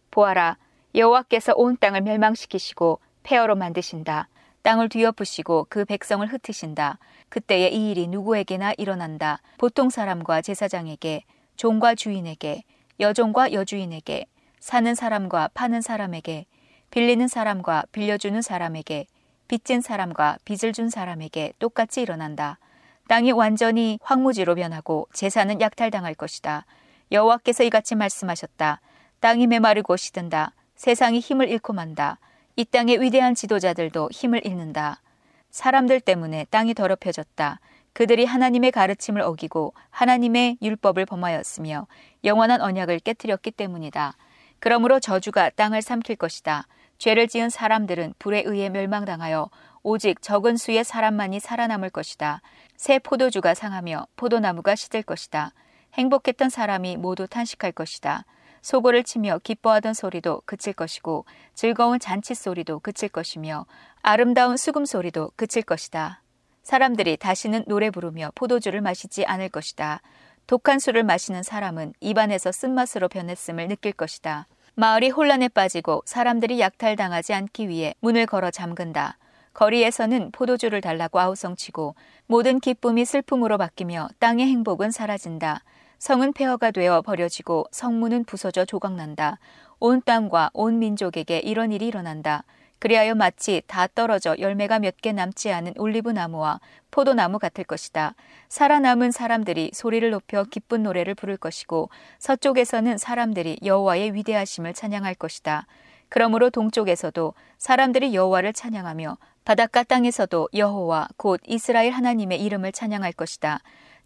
보아라 0.09 0.57
여호와께서 0.95 1.53
온 1.55 1.77
땅을 1.77 2.01
멸망시키시고 2.01 2.99
폐허로 3.23 3.55
만드신다. 3.55 4.27
땅을 4.63 4.89
뒤엎으시고 4.89 5.67
그 5.69 5.85
백성을 5.85 6.25
흩으신다. 6.25 6.99
그때에 7.29 7.69
이 7.69 7.91
일이 7.91 8.07
누구에게나 8.07 8.73
일어난다. 8.77 9.39
보통 9.57 9.89
사람과 9.89 10.41
제사장에게, 10.41 11.23
종과 11.55 11.95
주인에게, 11.95 12.63
여종과 12.99 13.53
여주인에게, 13.53 14.25
사는 14.59 14.93
사람과 14.93 15.49
파는 15.53 15.81
사람에게, 15.81 16.45
빌리는 16.91 17.27
사람과 17.27 17.85
빌려주는 17.91 18.41
사람에게, 18.41 19.07
빚진 19.47 19.81
사람과 19.81 20.37
빚을 20.45 20.73
준 20.73 20.89
사람에게 20.89 21.53
똑같이 21.59 22.01
일어난다. 22.01 22.59
땅이 23.07 23.33
완전히 23.33 23.99
황무지로 24.01 24.55
변하고 24.55 25.07
재산은 25.11 25.59
약탈당할 25.59 26.13
것이다. 26.15 26.65
여호와께서 27.11 27.63
이같이 27.63 27.95
말씀하셨다. 27.95 28.79
땅이 29.19 29.47
메마르고 29.47 29.97
시든다. 29.97 30.53
세상이 30.75 31.19
힘을 31.19 31.49
잃고 31.49 31.73
만다. 31.73 32.19
이 32.61 32.65
땅의 32.65 33.01
위대한 33.01 33.33
지도자들도 33.33 34.09
힘을 34.11 34.45
잃는다. 34.45 35.01
사람들 35.49 35.99
때문에 35.99 36.45
땅이 36.51 36.75
더럽혀졌다. 36.75 37.59
그들이 37.93 38.23
하나님의 38.23 38.71
가르침을 38.71 39.19
어기고 39.23 39.73
하나님의 39.89 40.59
율법을 40.61 41.07
범하였으며 41.07 41.87
영원한 42.23 42.61
언약을 42.61 42.99
깨뜨렸기 42.99 43.49
때문이다. 43.49 44.15
그러므로 44.59 44.99
저주가 44.99 45.49
땅을 45.49 45.81
삼킬 45.81 46.17
것이다. 46.17 46.67
죄를 46.99 47.27
지은 47.27 47.49
사람들은 47.49 48.13
불에 48.19 48.43
의해 48.45 48.69
멸망당하여 48.69 49.49
오직 49.81 50.21
적은 50.21 50.55
수의 50.55 50.83
사람만이 50.83 51.39
살아남을 51.39 51.89
것이다. 51.89 52.43
새 52.77 52.99
포도주가 52.99 53.55
상하며 53.55 54.05
포도나무가 54.15 54.75
시들 54.75 55.01
것이다. 55.01 55.51
행복했던 55.95 56.51
사람이 56.51 56.97
모두 56.97 57.25
탄식할 57.25 57.71
것이다. 57.71 58.23
소고를 58.61 59.03
치며 59.03 59.39
기뻐하던 59.43 59.93
소리도 59.93 60.43
그칠 60.45 60.73
것이고 60.73 61.25
즐거운 61.53 61.99
잔치 61.99 62.35
소리도 62.35 62.79
그칠 62.79 63.09
것이며 63.09 63.65
아름다운 64.01 64.57
수금 64.57 64.85
소리도 64.85 65.31
그칠 65.35 65.63
것이다. 65.63 66.21
사람들이 66.63 67.17
다시는 67.17 67.65
노래 67.67 67.89
부르며 67.89 68.31
포도주를 68.35 68.81
마시지 68.81 69.25
않을 69.25 69.49
것이다. 69.49 70.01
독한 70.47 70.79
술을 70.79 71.03
마시는 71.03 71.43
사람은 71.43 71.93
입안에서 71.99 72.51
쓴맛으로 72.51 73.09
변했음을 73.09 73.67
느낄 73.67 73.93
것이다. 73.93 74.47
마을이 74.75 75.09
혼란에 75.09 75.47
빠지고 75.47 76.01
사람들이 76.05 76.59
약탈당하지 76.59 77.33
않기 77.33 77.67
위해 77.67 77.93
문을 77.99 78.25
걸어 78.25 78.51
잠근다. 78.51 79.17
거리에서는 79.53 80.31
포도주를 80.31 80.81
달라고 80.81 81.19
아우성치고 81.19 81.95
모든 82.27 82.59
기쁨이 82.59 83.03
슬픔으로 83.05 83.57
바뀌며 83.57 84.09
땅의 84.19 84.47
행복은 84.47 84.91
사라진다. 84.91 85.63
성은 86.01 86.33
폐허가 86.33 86.71
되어 86.71 87.03
버려지고 87.03 87.67
성문은 87.69 88.23
부서져 88.23 88.65
조각난다. 88.65 89.37
온 89.79 90.01
땅과 90.01 90.49
온 90.51 90.79
민족에게 90.79 91.37
이런 91.37 91.71
일이 91.71 91.85
일어난다. 91.85 92.43
그리하여 92.79 93.13
마치 93.13 93.61
다 93.67 93.85
떨어져 93.85 94.35
열매가 94.39 94.79
몇 94.79 94.95
개 94.99 95.11
남지 95.11 95.51
않은 95.51 95.73
올리브 95.77 96.09
나무와 96.09 96.59
포도나무 96.89 97.37
같을 97.37 97.63
것이다. 97.65 98.15
살아남은 98.49 99.11
사람들이 99.11 99.69
소리를 99.75 100.09
높여 100.09 100.43
기쁜 100.43 100.81
노래를 100.81 101.13
부를 101.13 101.37
것이고 101.37 101.91
서쪽에서는 102.17 102.97
사람들이 102.97 103.59
여호와의 103.63 104.15
위대하심을 104.15 104.73
찬양할 104.73 105.13
것이다. 105.13 105.67
그러므로 106.09 106.49
동쪽에서도 106.49 107.35
사람들이 107.59 108.15
여호와를 108.15 108.53
찬양하며 108.53 109.19
바닷가 109.45 109.83
땅에서도 109.83 110.49
여호와 110.55 111.09
곧 111.17 111.41
이스라엘 111.45 111.91
하나님의 111.91 112.41
이름을 112.43 112.71
찬양할 112.71 113.13
것이다. 113.13 113.59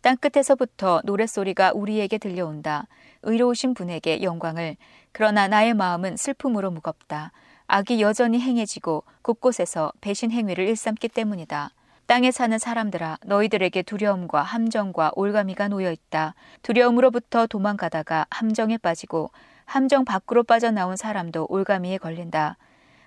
땅끝에서부터 0.05 1.01
노랫소리가 1.03 1.71
우리에게 1.73 2.19
들려온다. 2.19 2.85
의로우신 3.23 3.73
분에게 3.73 4.21
영광을. 4.21 4.77
그러나 5.11 5.47
나의 5.47 5.73
마음은 5.73 6.15
슬픔으로 6.15 6.69
무겁다. 6.69 7.31
악이 7.65 8.03
여전히 8.03 8.39
행해지고 8.39 9.03
곳곳에서 9.23 9.91
배신 10.01 10.29
행위를 10.29 10.67
일삼기 10.67 11.07
때문이다. 11.07 11.71
땅에 12.05 12.29
사는 12.29 12.55
사람들아 12.55 13.17
너희들에게 13.25 13.81
두려움과 13.81 14.43
함정과 14.43 15.13
올가미가 15.15 15.69
놓여 15.69 15.91
있다. 15.91 16.35
두려움으로부터 16.61 17.47
도망가다가 17.47 18.27
함정에 18.29 18.77
빠지고 18.77 19.31
함정 19.65 20.05
밖으로 20.05 20.43
빠져나온 20.43 20.97
사람도 20.97 21.47
올가미에 21.49 21.97
걸린다. 21.97 22.57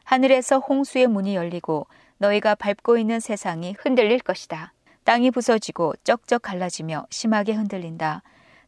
하늘에서 0.02 0.58
홍수의 0.58 1.06
문이 1.06 1.36
열리고 1.36 1.86
너희가 2.16 2.56
밟고 2.56 2.98
있는 2.98 3.20
세상이 3.20 3.76
흔들릴 3.78 4.18
것이다. 4.18 4.72
땅이 5.08 5.30
부서지고 5.30 5.94
쩍쩍 6.04 6.42
갈라지며 6.42 7.06
심하게 7.08 7.54
흔들린다. 7.54 8.22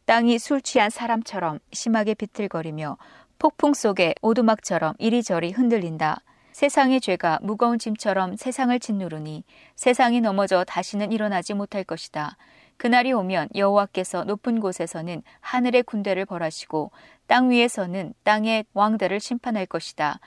땅이 0.05 0.39
술 0.39 0.59
취한 0.59 0.89
사람처럼 0.89 1.59
심하게 1.71 2.15
비틀거리며 2.15 2.97
폭풍 3.37 3.75
속에 3.75 4.15
오두막처럼 4.23 4.95
이리저리 4.97 5.51
흔들린다. 5.51 6.21
세상의 6.51 6.99
죄가 6.99 7.37
무거운 7.43 7.77
짐처럼 7.77 8.37
세상을 8.37 8.79
짓누르니 8.79 9.43
세상이 9.75 10.19
넘어져 10.19 10.63
다시는 10.63 11.11
일어나지 11.11 11.53
못할 11.53 11.83
것이다. 11.83 12.37
그날이 12.77 13.13
오면 13.13 13.49
여호와께서 13.53 14.23
높은 14.23 14.61
곳에서는 14.61 15.21
하늘의 15.41 15.83
군대를 15.83 16.25
벌하시고 16.25 16.89
땅 17.27 17.51
위에서는 17.51 18.15
땅의 18.23 18.65
왕들을 18.73 19.19
심판할 19.19 19.67
것이다. 19.67 20.19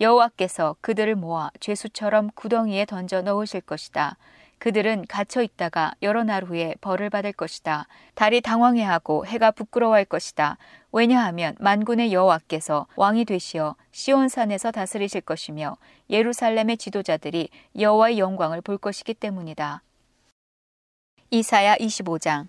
여호와께서 0.00 0.76
그들을 0.80 1.14
모아 1.16 1.50
죄수처럼 1.60 2.30
구덩이에 2.34 2.86
던져 2.86 3.20
넣으실 3.20 3.60
것이다. 3.60 4.16
그들은 4.58 5.06
갇혀 5.08 5.42
있다가 5.42 5.92
여러 6.02 6.24
날 6.24 6.44
후에 6.44 6.74
벌을 6.80 7.10
받을 7.10 7.32
것이다. 7.32 7.86
달이 8.14 8.40
당황해하고 8.40 9.26
해가 9.26 9.52
부끄러워할 9.52 10.04
것이다. 10.04 10.58
왜냐하면 10.90 11.54
만군의 11.60 12.12
여호와께서 12.12 12.86
왕이 12.96 13.24
되시어 13.24 13.76
시온산에서 13.92 14.70
다스리실 14.72 15.20
것이며 15.20 15.76
예루살렘의 16.10 16.76
지도자들이 16.76 17.50
여호와의 17.78 18.18
영광을 18.18 18.60
볼 18.60 18.78
것이기 18.78 19.14
때문이다. 19.14 19.82
이사야 21.30 21.76
25장 21.76 22.48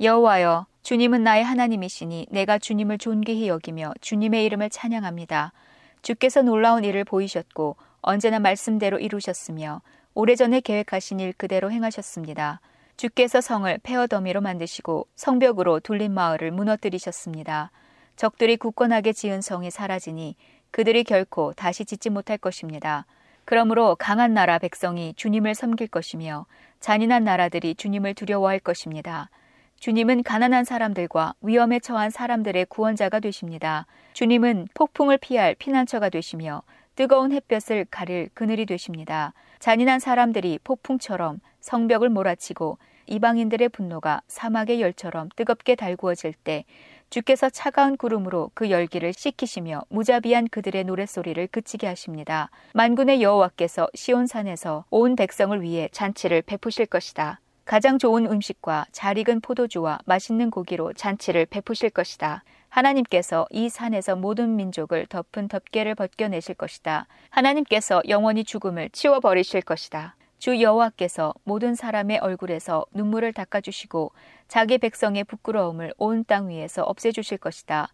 여호와여 0.00 0.66
주님은 0.82 1.22
나의 1.22 1.44
하나님이시니 1.44 2.28
내가 2.30 2.58
주님을 2.58 2.96
존귀히 2.96 3.48
여기며 3.48 3.92
주님의 4.00 4.46
이름을 4.46 4.70
찬양합니다. 4.70 5.52
주께서 6.00 6.40
놀라운 6.40 6.84
일을 6.84 7.04
보이셨고 7.04 7.76
언제나 8.00 8.38
말씀대로 8.38 8.98
이루셨으며 8.98 9.82
오래전에 10.14 10.60
계획하신 10.60 11.20
일 11.20 11.32
그대로 11.32 11.70
행하셨습니다. 11.70 12.60
주께서 12.96 13.40
성을 13.40 13.78
폐허더미로 13.82 14.40
만드시고 14.40 15.06
성벽으로 15.14 15.80
둘린 15.80 16.12
마을을 16.12 16.50
무너뜨리셨습니다. 16.50 17.70
적들이 18.16 18.56
굳건하게 18.56 19.12
지은 19.12 19.40
성이 19.40 19.70
사라지니 19.70 20.36
그들이 20.70 21.04
결코 21.04 21.52
다시 21.52 21.84
짓지 21.84 22.10
못할 22.10 22.36
것입니다. 22.36 23.06
그러므로 23.44 23.96
강한 23.98 24.34
나라 24.34 24.58
백성이 24.58 25.14
주님을 25.14 25.54
섬길 25.54 25.88
것이며 25.88 26.46
잔인한 26.80 27.24
나라들이 27.24 27.74
주님을 27.74 28.14
두려워할 28.14 28.58
것입니다. 28.58 29.30
주님은 29.78 30.24
가난한 30.24 30.64
사람들과 30.64 31.34
위험에 31.40 31.80
처한 31.80 32.10
사람들의 32.10 32.66
구원자가 32.66 33.18
되십니다. 33.20 33.86
주님은 34.12 34.68
폭풍을 34.74 35.16
피할 35.16 35.54
피난처가 35.54 36.10
되시며 36.10 36.62
뜨거운 37.00 37.32
햇볕을 37.32 37.86
가릴 37.90 38.28
그늘이 38.34 38.66
되십니다. 38.66 39.32
잔인한 39.58 40.00
사람들이 40.00 40.58
폭풍처럼 40.62 41.40
성벽을 41.60 42.10
몰아치고 42.10 42.76
이방인들의 43.06 43.70
분노가 43.70 44.20
사막의 44.28 44.82
열처럼 44.82 45.30
뜨겁게 45.34 45.76
달구어질 45.76 46.34
때 46.34 46.66
주께서 47.08 47.48
차가운 47.48 47.96
구름으로 47.96 48.50
그 48.52 48.68
열기를 48.68 49.14
식히시며 49.14 49.84
무자비한 49.88 50.46
그들의 50.50 50.84
노랫소리를 50.84 51.46
그치게 51.46 51.86
하십니다. 51.86 52.50
만군의 52.74 53.22
여호와께서 53.22 53.88
시온산에서 53.94 54.84
온 54.90 55.16
백성을 55.16 55.58
위해 55.62 55.88
잔치를 55.92 56.42
베푸실 56.42 56.84
것이다. 56.84 57.40
가장 57.64 57.98
좋은 57.98 58.26
음식과 58.26 58.84
잘 58.92 59.16
익은 59.16 59.40
포도주와 59.40 60.00
맛있는 60.04 60.50
고기로 60.50 60.92
잔치를 60.92 61.46
베푸실 61.46 61.88
것이다. 61.88 62.44
하나님께서 62.70 63.46
이 63.50 63.68
산에서 63.68 64.16
모든 64.16 64.56
민족을 64.56 65.06
덮은 65.06 65.48
덮개를 65.48 65.94
벗겨내실 65.96 66.54
것이다. 66.54 67.06
하나님께서 67.30 68.00
영원히 68.08 68.44
죽음을 68.44 68.88
치워 68.90 69.20
버리실 69.20 69.62
것이다. 69.62 70.16
주 70.38 70.62
여호와께서 70.62 71.34
모든 71.44 71.74
사람의 71.74 72.18
얼굴에서 72.18 72.86
눈물을 72.92 73.32
닦아주시고 73.34 74.12
자기 74.48 74.78
백성의 74.78 75.24
부끄러움을 75.24 75.92
온 75.98 76.24
땅 76.24 76.48
위에서 76.48 76.82
없애주실 76.84 77.38
것이다. 77.38 77.88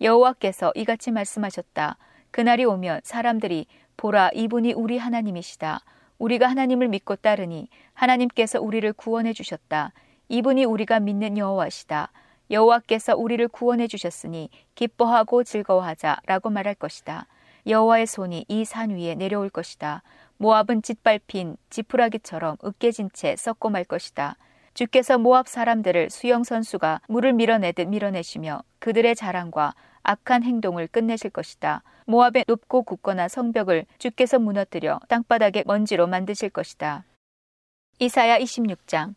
여호와께서 0.00 0.72
이같이 0.74 1.12
말씀하셨다. 1.12 1.96
그날이 2.32 2.64
오면 2.64 3.02
사람들이 3.04 3.66
보라 3.96 4.30
이분이 4.34 4.72
우리 4.72 4.98
하나님이시다. 4.98 5.80
우리가 6.18 6.48
하나님을 6.48 6.88
믿고 6.88 7.16
따르니 7.16 7.68
하나님께서 7.94 8.60
우리를 8.60 8.90
구원해 8.94 9.32
주셨다. 9.32 9.92
이분이 10.28 10.64
우리가 10.64 10.98
믿는 10.98 11.36
여호와시다. 11.38 12.10
여호와께서 12.50 13.16
우리를 13.16 13.46
구원해 13.48 13.86
주셨으니 13.86 14.50
기뻐하고 14.74 15.44
즐거워하자라고 15.44 16.50
말할 16.50 16.74
것이다. 16.74 17.26
여호와의 17.66 18.06
손이 18.06 18.46
이 18.48 18.64
산 18.64 18.90
위에 18.90 19.14
내려올 19.14 19.48
것이다. 19.48 20.02
모압은 20.38 20.82
짓밟힌 20.82 21.56
지푸라기처럼 21.70 22.56
으깨진 22.64 23.10
채 23.12 23.36
썩고 23.36 23.70
말 23.70 23.84
것이다. 23.84 24.36
주께서 24.74 25.18
모압 25.18 25.46
사람들을 25.48 26.10
수영 26.10 26.44
선수가 26.44 27.02
물을 27.08 27.32
밀어내듯 27.32 27.88
밀어내시며 27.88 28.62
그들의 28.80 29.14
자랑과 29.14 29.74
악한 30.02 30.42
행동을 30.42 30.88
끝내실 30.88 31.30
것이다. 31.30 31.82
모압의 32.06 32.46
높고 32.48 32.82
굳건한 32.82 33.28
성벽을 33.28 33.86
주께서 33.98 34.38
무너뜨려 34.40 34.98
땅바닥에 35.08 35.62
먼지로 35.66 36.08
만드실 36.08 36.50
것이다. 36.50 37.04
이사야 38.00 38.38
26장 38.40 39.14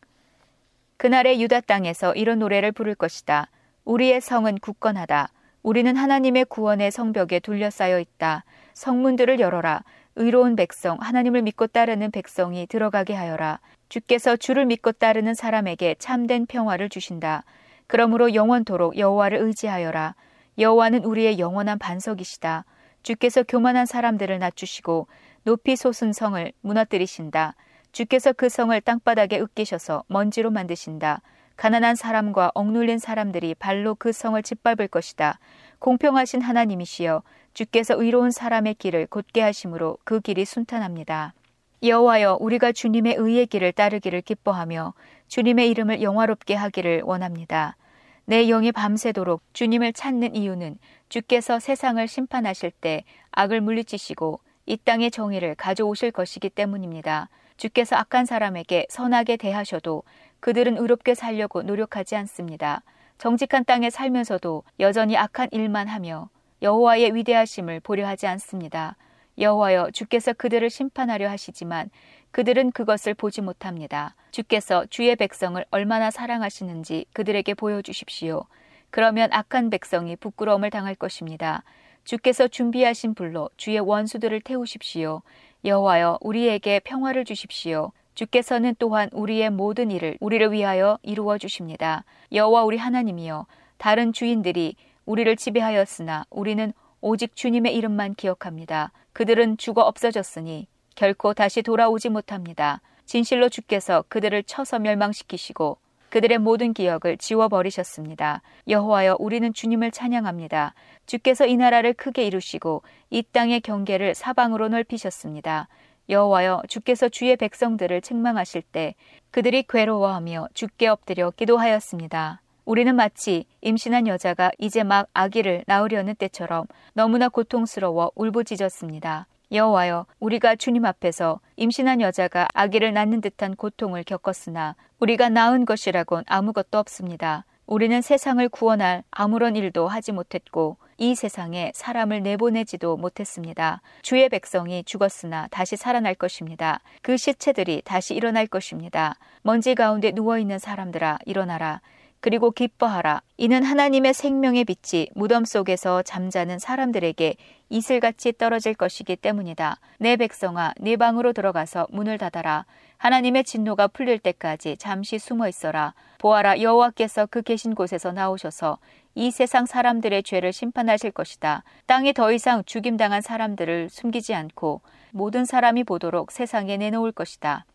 그날의 0.98 1.42
유다 1.42 1.62
땅에서 1.62 2.14
이런 2.14 2.40
노래를 2.40 2.72
부를 2.72 2.96
것이다. 2.96 3.50
우리의 3.84 4.22
성은 4.22 4.60
굳건하다. 4.60 5.30
우리는 5.62 5.96
하나님의 5.96 6.46
구원의 6.46 6.92
성벽에 6.92 7.40
둘러싸여 7.40 8.00
있다. 8.00 8.46
성문들을 8.74 9.40
열어라. 9.40 9.84
의로운 10.16 10.56
백성, 10.56 10.98
하나님을 11.02 11.42
믿고 11.42 11.68
따르는 11.68 12.12
백성이 12.12 12.68
들어가게 12.68 13.14
하여라. 13.14 13.60
주께서 13.90 14.38
주를 14.38 14.66
믿고 14.66 14.94
따르는 14.94 15.34
사람에게 15.34 15.96
참된 16.00 16.46
평화를 16.46 16.88
주신다. 16.88 17.44
그러므로 17.88 18.34
영원토록 18.34 18.98
여호와를 18.98 19.40
의지하여라. 19.40 20.16
여호와는 20.58 21.04
우리의 21.04 21.38
영원한 21.38 21.78
반석이시다. 21.78 22.64
주께서 23.04 23.44
교만한 23.44 23.86
사람들을 23.86 24.40
낮추시고 24.40 25.08
높이 25.44 25.76
솟은 25.76 26.14
성을 26.14 26.52
무너뜨리신다. 26.62 27.56
주께서 27.96 28.34
그 28.34 28.50
성을 28.50 28.82
땅바닥에 28.82 29.40
으깨셔서 29.40 30.04
먼지로 30.08 30.52
만드신다. 30.52 31.22
가난한 31.56 31.96
사람과 31.96 32.52
억눌린 32.54 33.00
사람들이 33.00 33.56
발로 33.56 33.96
그 33.96 34.12
성을 34.12 34.44
짓밟을 34.44 34.90
것이다. 34.90 35.40
공평하신 35.80 36.42
하나님이시여 36.42 37.24
주께서 37.54 37.96
의로운 37.98 38.32
사람의 38.32 38.74
길을 38.74 39.08
곧게 39.08 39.40
하심으로 39.40 39.98
그 40.04 40.20
길이 40.20 40.44
순탄합니다. 40.44 41.36
여호와여 41.84 42.40
우리가 42.42 42.74
주님의 42.74 43.16
의의 43.18 43.48
길을 43.48 43.72
따르기를 43.72 44.24
기뻐하며 44.24 44.94
주님의 45.30 45.70
이름을 45.70 46.02
영화롭게 46.02 46.54
하기를 46.54 47.04
원합니다. 47.06 47.78
내 48.26 48.46
영이 48.46 48.74
밤새도록 48.74 49.42
주님을 49.54 49.94
찾는 49.94 50.36
이유는 50.36 50.80
주께서 51.08 51.62
세상을 51.62 52.06
심판하실 52.06 52.72
때 52.72 53.06
악을 53.32 53.62
물리치시고 53.62 54.42
이 54.66 54.76
땅의 54.76 55.12
정의를 55.12 55.56
가져오실 55.56 56.12
것이기 56.12 56.50
때문입니다. 56.50 57.30
주께서 57.58 57.96
악한 57.96 58.26
사람에게 58.26 58.88
선하게 58.90 59.38
대하셔도 59.38 60.04
그들은 60.40 60.78
의롭게 60.78 61.16
살려고 61.16 61.64
노력하지 61.64 62.16
않습니다. 62.16 62.84
정직한 63.18 63.64
땅에 63.66 63.90
살면서도 63.90 64.64
여전히 64.80 65.18
악한 65.18 65.50
일만 65.52 65.88
하며 65.88 66.30
여호와의 66.62 67.16
위대하심을 67.16 67.80
보려 67.80 68.08
하지 68.08 68.28
않습니다. 68.28 68.98
여호와여 69.38 69.92
주께서 69.92 70.34
그들을 70.34 70.70
심판하려 70.70 71.30
하시지만 71.30 71.90
그들은 72.32 72.72
그것을 72.72 73.14
보지 73.14 73.42
못합니다. 73.42 74.16
주께서 74.32 74.86
주의 74.88 75.16
백성을 75.16 75.64
얼마나 75.72 76.12
사랑하시는지 76.12 77.06
그들에게 77.14 77.54
보여주십시오. 77.54 78.46
그러면 78.90 79.32
악한 79.32 79.70
백성이 79.70 80.16
부끄러움을 80.16 80.70
당할 80.70 80.96
것입니다. 80.96 81.64
주께서 82.04 82.48
준비하신 82.48 83.16
불로 83.16 83.50
주의 83.58 83.80
원수들을 83.80 84.42
태우십시오. 84.42 85.22
여호와여 85.66 86.20
우리에게 86.22 86.80
평화를 86.80 87.26
주십시오. 87.26 87.92
주께서는 88.14 88.76
또한 88.78 89.10
우리의 89.12 89.50
모든 89.50 89.90
일을 89.90 90.16
우리를 90.22 90.52
위하여 90.52 91.00
이루어 91.02 91.40
주십니다. 91.40 92.06
여호와 92.32 92.64
우리 92.64 92.78
하나님이여 92.78 93.48
다른 93.78 94.14
주인들이 94.14 94.76
우리를 95.06 95.36
지배하였으나 95.36 96.26
우리는 96.30 96.72
오직 97.02 97.36
주님의 97.36 97.76
이름만 97.76 98.14
기억합니다. 98.14 98.92
그들은 99.14 99.58
죽어 99.58 99.82
없어졌으니 99.82 100.68
결코 100.94 101.34
다시 101.34 101.64
돌아오지 101.64 102.10
못합니다. 102.10 102.82
진실로 103.06 103.50
주께서 103.50 104.04
그들을 104.08 104.44
쳐서 104.44 104.80
멸망시키시고 104.80 105.78
그들의 106.16 106.38
모든 106.38 106.74
기억을 106.74 107.18
지워버리셨습니다. 107.18 108.42
여호와여 108.70 109.18
우리는 109.20 109.52
주님을 109.52 109.92
찬양합니다. 109.92 110.74
주께서 111.06 111.46
이 111.46 111.58
나라를 111.58 111.94
크게 111.94 112.24
이루시고 112.24 112.84
이 113.10 113.22
땅의 113.22 113.60
경계를 113.60 114.16
사방으로 114.16 114.70
넓히셨습니다. 114.70 115.68
여호와여 116.08 116.62
주께서 116.70 117.10
주의 117.10 117.36
백성들을 117.36 118.00
책망하실 118.00 118.62
때 118.62 118.96
그들이 119.32 119.64
괴로워하며 119.64 120.48
주께 120.54 120.88
엎드려 120.88 121.32
기도하였습니다. 121.32 122.42
우리는 122.64 122.96
마치 122.96 123.44
임신한 123.60 124.08
여자가 124.08 124.52
이제 124.58 124.84
막 124.84 125.10
아기를 125.14 125.66
낳으려는 125.68 126.16
때처럼 126.16 126.66
너무나 126.94 127.28
고통스러워 127.28 128.14
울부짖었습니다. 128.16 129.28
여호와여 129.52 130.06
우리가 130.20 130.56
주님 130.56 130.86
앞에서 130.86 131.40
임신한 131.56 132.02
여자가 132.02 132.48
아기를 132.54 132.94
낳는 132.94 133.22
듯한 133.22 133.56
고통을 133.56 134.04
겪었으나 134.04 134.76
우리가 135.00 135.30
낳은 135.30 135.66
것이라곤 135.66 136.24
아무것도 136.28 136.78
없습니다. 136.78 137.46
우리는 137.68 138.00
세상을 138.02 138.48
구원할 138.50 139.04
아무런 139.10 139.56
일도 139.56 139.88
하지 139.88 140.12
못했고 140.12 140.78
이 140.98 141.16
세상에 141.16 141.72
사람을 141.74 142.22
내보내지도 142.22 142.96
못했습니다. 142.96 143.82
주의 144.02 144.30
백성이 144.30 144.84
죽었으나 144.84 145.48
다시 145.50 145.76
살아날 145.76 146.16
것입니다. 146.16 146.80
그 147.02 147.18
시체들이 147.18 147.82
다시 147.84 148.14
일어날 148.14 148.48
것입니다. 148.48 149.16
먼지 149.42 149.76
가운데 149.76 150.12
누워 150.12 150.38
있는 150.38 150.60
사람들아 150.60 151.20
일어나라. 151.26 151.82
그리고 152.26 152.50
기뻐하라. 152.50 153.22
이는 153.38 153.62
하나님의 153.62 154.16
생명의 154.16 154.66
빛이 154.66 155.10
무덤 155.14 155.46
속에서 155.46 156.02
잠자는 156.02 156.58
사람들에게 156.58 157.36
이슬같이 157.70 158.34
떨어질 158.34 158.74
것이기 158.74 159.16
때문이다. 159.16 159.80
내 160.00 160.16
백성아, 160.16 160.74
네 160.80 160.96
방으로 160.96 161.34
들어가서 161.34 161.86
문을 161.92 162.18
닫아라. 162.18 162.66
하나님의 162.98 163.44
진노가 163.44 163.90
풀릴 163.90 164.18
때까지 164.18 164.78
잠시 164.78 165.20
숨어 165.20 165.48
있어라. 165.48 165.94
보아라, 166.18 166.62
여호와께서 166.62 167.28
그 167.28 167.44
계신 167.44 167.76
곳에서 167.76 168.12
나오셔서 168.12 168.80
이 169.14 169.30
세상 169.30 169.68
사람들의 169.68 170.24
죄를 170.24 170.52
심판하실 170.52 171.12
것이다. 171.12 171.64
땅에 171.86 172.12
더 172.12 172.32
이상 172.32 172.64
죽임당한 172.66 173.22
사람들을 173.22 173.90
숨기지 173.92 174.34
않고 174.34 174.82
모든 175.12 175.46
사람이 175.46 175.84
보도록 175.84 176.32
세상에 176.32 176.76
내놓을 176.78 177.12
것이다. 177.12 177.66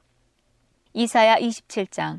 이사야 0.93 1.37
27장 1.37 2.19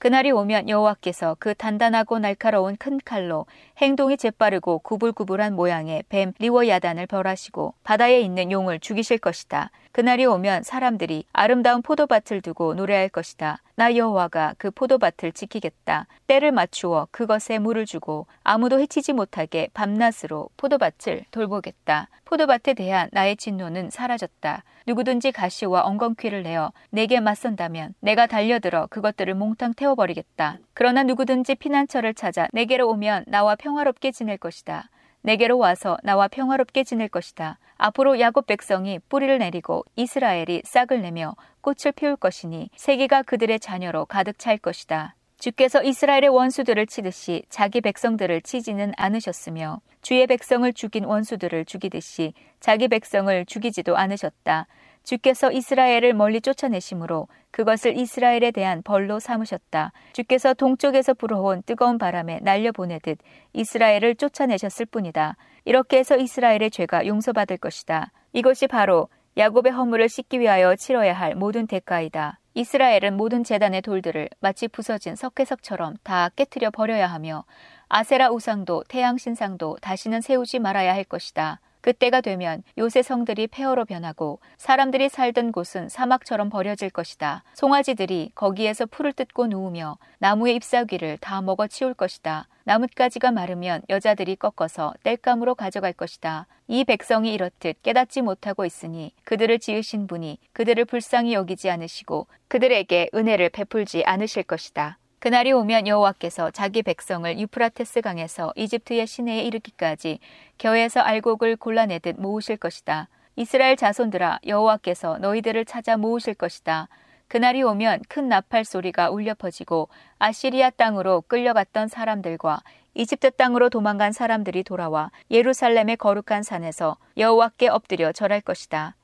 그날이 0.00 0.30
오면 0.30 0.70
여호와께서 0.70 1.36
그 1.38 1.54
단단하고 1.54 2.20
날카로운 2.20 2.74
큰 2.78 2.98
칼로 3.04 3.44
행동이 3.80 4.18
재빠르고 4.18 4.80
구불구불한 4.80 5.56
모양의 5.56 6.04
뱀 6.10 6.34
리워야단을 6.38 7.06
벌하시고 7.06 7.72
바다에 7.82 8.20
있는 8.20 8.52
용을 8.52 8.78
죽이실 8.78 9.16
것이다. 9.16 9.70
그날이 9.92 10.24
오면 10.26 10.62
사람들이 10.62 11.24
아름다운 11.32 11.80
포도밭을 11.80 12.42
두고 12.42 12.74
노래할 12.74 13.08
것이다. 13.08 13.62
나 13.74 13.96
여호와가 13.96 14.54
그 14.58 14.70
포도밭을 14.70 15.32
지키겠다. 15.32 16.06
때를 16.26 16.52
맞추어 16.52 17.08
그것에 17.10 17.58
물을 17.58 17.86
주고 17.86 18.26
아무도 18.44 18.78
해치지 18.78 19.14
못하게 19.14 19.68
밤낮으로 19.72 20.50
포도밭을 20.58 21.24
돌보겠다. 21.30 22.08
포도밭에 22.26 22.74
대한 22.74 23.08
나의 23.10 23.36
진노는 23.36 23.90
사라졌다. 23.90 24.62
누구든지 24.86 25.32
가시와 25.32 25.82
엉겅퀴를 25.82 26.44
내어 26.44 26.72
내게 26.90 27.18
맞선다면 27.18 27.94
내가 28.00 28.26
달려들어 28.26 28.86
그것들을 28.88 29.34
몽땅 29.34 29.74
태워버리겠다. 29.74 30.58
그러나 30.74 31.02
누구든지 31.02 31.56
피난처를 31.56 32.14
찾아 32.14 32.46
내게로 32.52 32.88
오면 32.88 33.24
나와 33.26 33.56
평화롭게 33.70 34.10
지낼 34.10 34.36
것이다. 34.36 34.90
내게로 35.22 35.56
와서 35.58 35.96
나와 36.02 36.26
평화롭게 36.26 36.82
지낼 36.82 37.08
것이다. 37.08 37.58
앞으로 37.76 38.18
야곱 38.18 38.46
백성이 38.46 38.98
뿌리를 39.08 39.38
내리고 39.38 39.84
이스라엘이 39.94 40.62
싹을 40.64 41.02
내며 41.02 41.36
꽃을 41.60 41.92
피울 41.94 42.16
것이니 42.16 42.70
세계가 42.74 43.22
그들의 43.22 43.60
자녀로 43.60 44.06
가득 44.06 44.38
찰 44.38 44.58
것이다. 44.58 45.14
주께서 45.38 45.82
이스라엘의 45.82 46.28
원수들을 46.28 46.86
치듯이 46.86 47.44
자기 47.48 47.80
백성들을 47.80 48.42
치지는 48.42 48.92
않으셨으며 48.96 49.80
주의 50.02 50.26
백성을 50.26 50.70
죽인 50.72 51.04
원수들을 51.04 51.64
죽이듯이 51.64 52.34
자기 52.58 52.88
백성을 52.88 53.46
죽이지도 53.46 53.96
않으셨다. 53.96 54.66
주께서 55.04 55.50
이스라엘을 55.50 56.14
멀리 56.14 56.40
쫓아내심으로 56.40 57.28
그것을 57.50 57.96
이스라엘에 57.96 58.50
대한 58.52 58.82
벌로 58.82 59.18
삼으셨다. 59.18 59.92
주께서 60.12 60.54
동쪽에서 60.54 61.14
불어온 61.14 61.62
뜨거운 61.64 61.98
바람에 61.98 62.40
날려보내듯 62.42 63.18
이스라엘을 63.52 64.14
쫓아내셨을 64.16 64.86
뿐이다. 64.86 65.36
이렇게 65.64 65.98
해서 65.98 66.16
이스라엘의 66.16 66.70
죄가 66.70 67.06
용서받을 67.06 67.56
것이다. 67.58 68.12
이것이 68.32 68.66
바로 68.66 69.08
야곱의 69.36 69.72
허물을 69.72 70.08
씻기 70.08 70.40
위하여 70.40 70.74
치러야 70.76 71.12
할 71.12 71.34
모든 71.34 71.66
대가이다. 71.66 72.38
이스라엘은 72.54 73.16
모든 73.16 73.44
재단의 73.44 73.82
돌들을 73.82 74.28
마치 74.40 74.66
부서진 74.68 75.14
석회석처럼 75.14 75.96
다 76.02 76.30
깨뜨려 76.34 76.70
버려야 76.70 77.06
하며 77.06 77.44
아세라 77.88 78.30
우상도 78.30 78.84
태양 78.88 79.18
신상도 79.18 79.76
다시는 79.80 80.20
세우지 80.20 80.58
말아야 80.58 80.92
할 80.92 81.04
것이다. 81.04 81.60
그때가 81.80 82.20
되면 82.20 82.62
요새 82.78 83.02
성들이 83.02 83.46
폐허로 83.48 83.84
변하고 83.84 84.40
사람들이 84.56 85.08
살던 85.08 85.52
곳은 85.52 85.88
사막처럼 85.88 86.50
버려질 86.50 86.90
것이다. 86.90 87.44
송아지들이 87.54 88.32
거기에서 88.34 88.86
풀을 88.86 89.12
뜯고 89.12 89.46
누우며 89.46 89.98
나무의 90.18 90.56
잎사귀를 90.56 91.18
다 91.18 91.40
먹어 91.40 91.66
치울 91.66 91.94
것이다. 91.94 92.46
나뭇가지가 92.64 93.30
마르면 93.32 93.82
여자들이 93.88 94.36
꺾어서 94.36 94.94
땔감으로 95.02 95.54
가져갈 95.54 95.92
것이다. 95.92 96.46
이 96.68 96.84
백성이 96.84 97.32
이렇듯 97.34 97.82
깨닫지 97.82 98.22
못하고 98.22 98.64
있으니 98.64 99.12
그들을 99.24 99.58
지으신 99.58 100.06
분이 100.06 100.38
그들을 100.52 100.84
불쌍히 100.84 101.32
여기지 101.32 101.70
않으시고 101.70 102.28
그들에게 102.48 103.10
은혜를 103.14 103.48
베풀지 103.48 104.04
않으실 104.04 104.44
것이다. 104.44 104.98
그날이 105.20 105.52
오면 105.52 105.86
여호와께서 105.86 106.50
자기 106.50 106.82
백성을 106.82 107.38
유프라테스 107.38 108.00
강에서 108.00 108.54
이집트의 108.56 109.06
시내에 109.06 109.42
이르기까지 109.42 110.18
겨에서 110.56 111.00
알곡을 111.00 111.56
골라내듯 111.56 112.18
모으실 112.18 112.56
것이다. 112.56 113.08
이스라엘 113.36 113.76
자손들아 113.76 114.40
여호와께서 114.46 115.18
너희들을 115.18 115.66
찾아 115.66 115.98
모으실 115.98 116.32
것이다. 116.34 116.88
그날이 117.28 117.62
오면 117.62 118.00
큰 118.08 118.28
나팔 118.30 118.64
소리가 118.64 119.10
울려 119.10 119.34
퍼지고 119.34 119.90
아시리아 120.18 120.70
땅으로 120.70 121.22
끌려갔던 121.28 121.88
사람들과 121.88 122.60
이집트 122.94 123.32
땅으로 123.32 123.68
도망간 123.68 124.12
사람들이 124.12 124.64
돌아와 124.64 125.10
예루살렘의 125.30 125.98
거룩한 125.98 126.42
산에서 126.42 126.96
여호와께 127.18 127.68
엎드려 127.68 128.12
절할 128.12 128.40
것이다. 128.40 128.96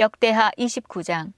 역대하 0.00 0.50
29장 0.58 1.32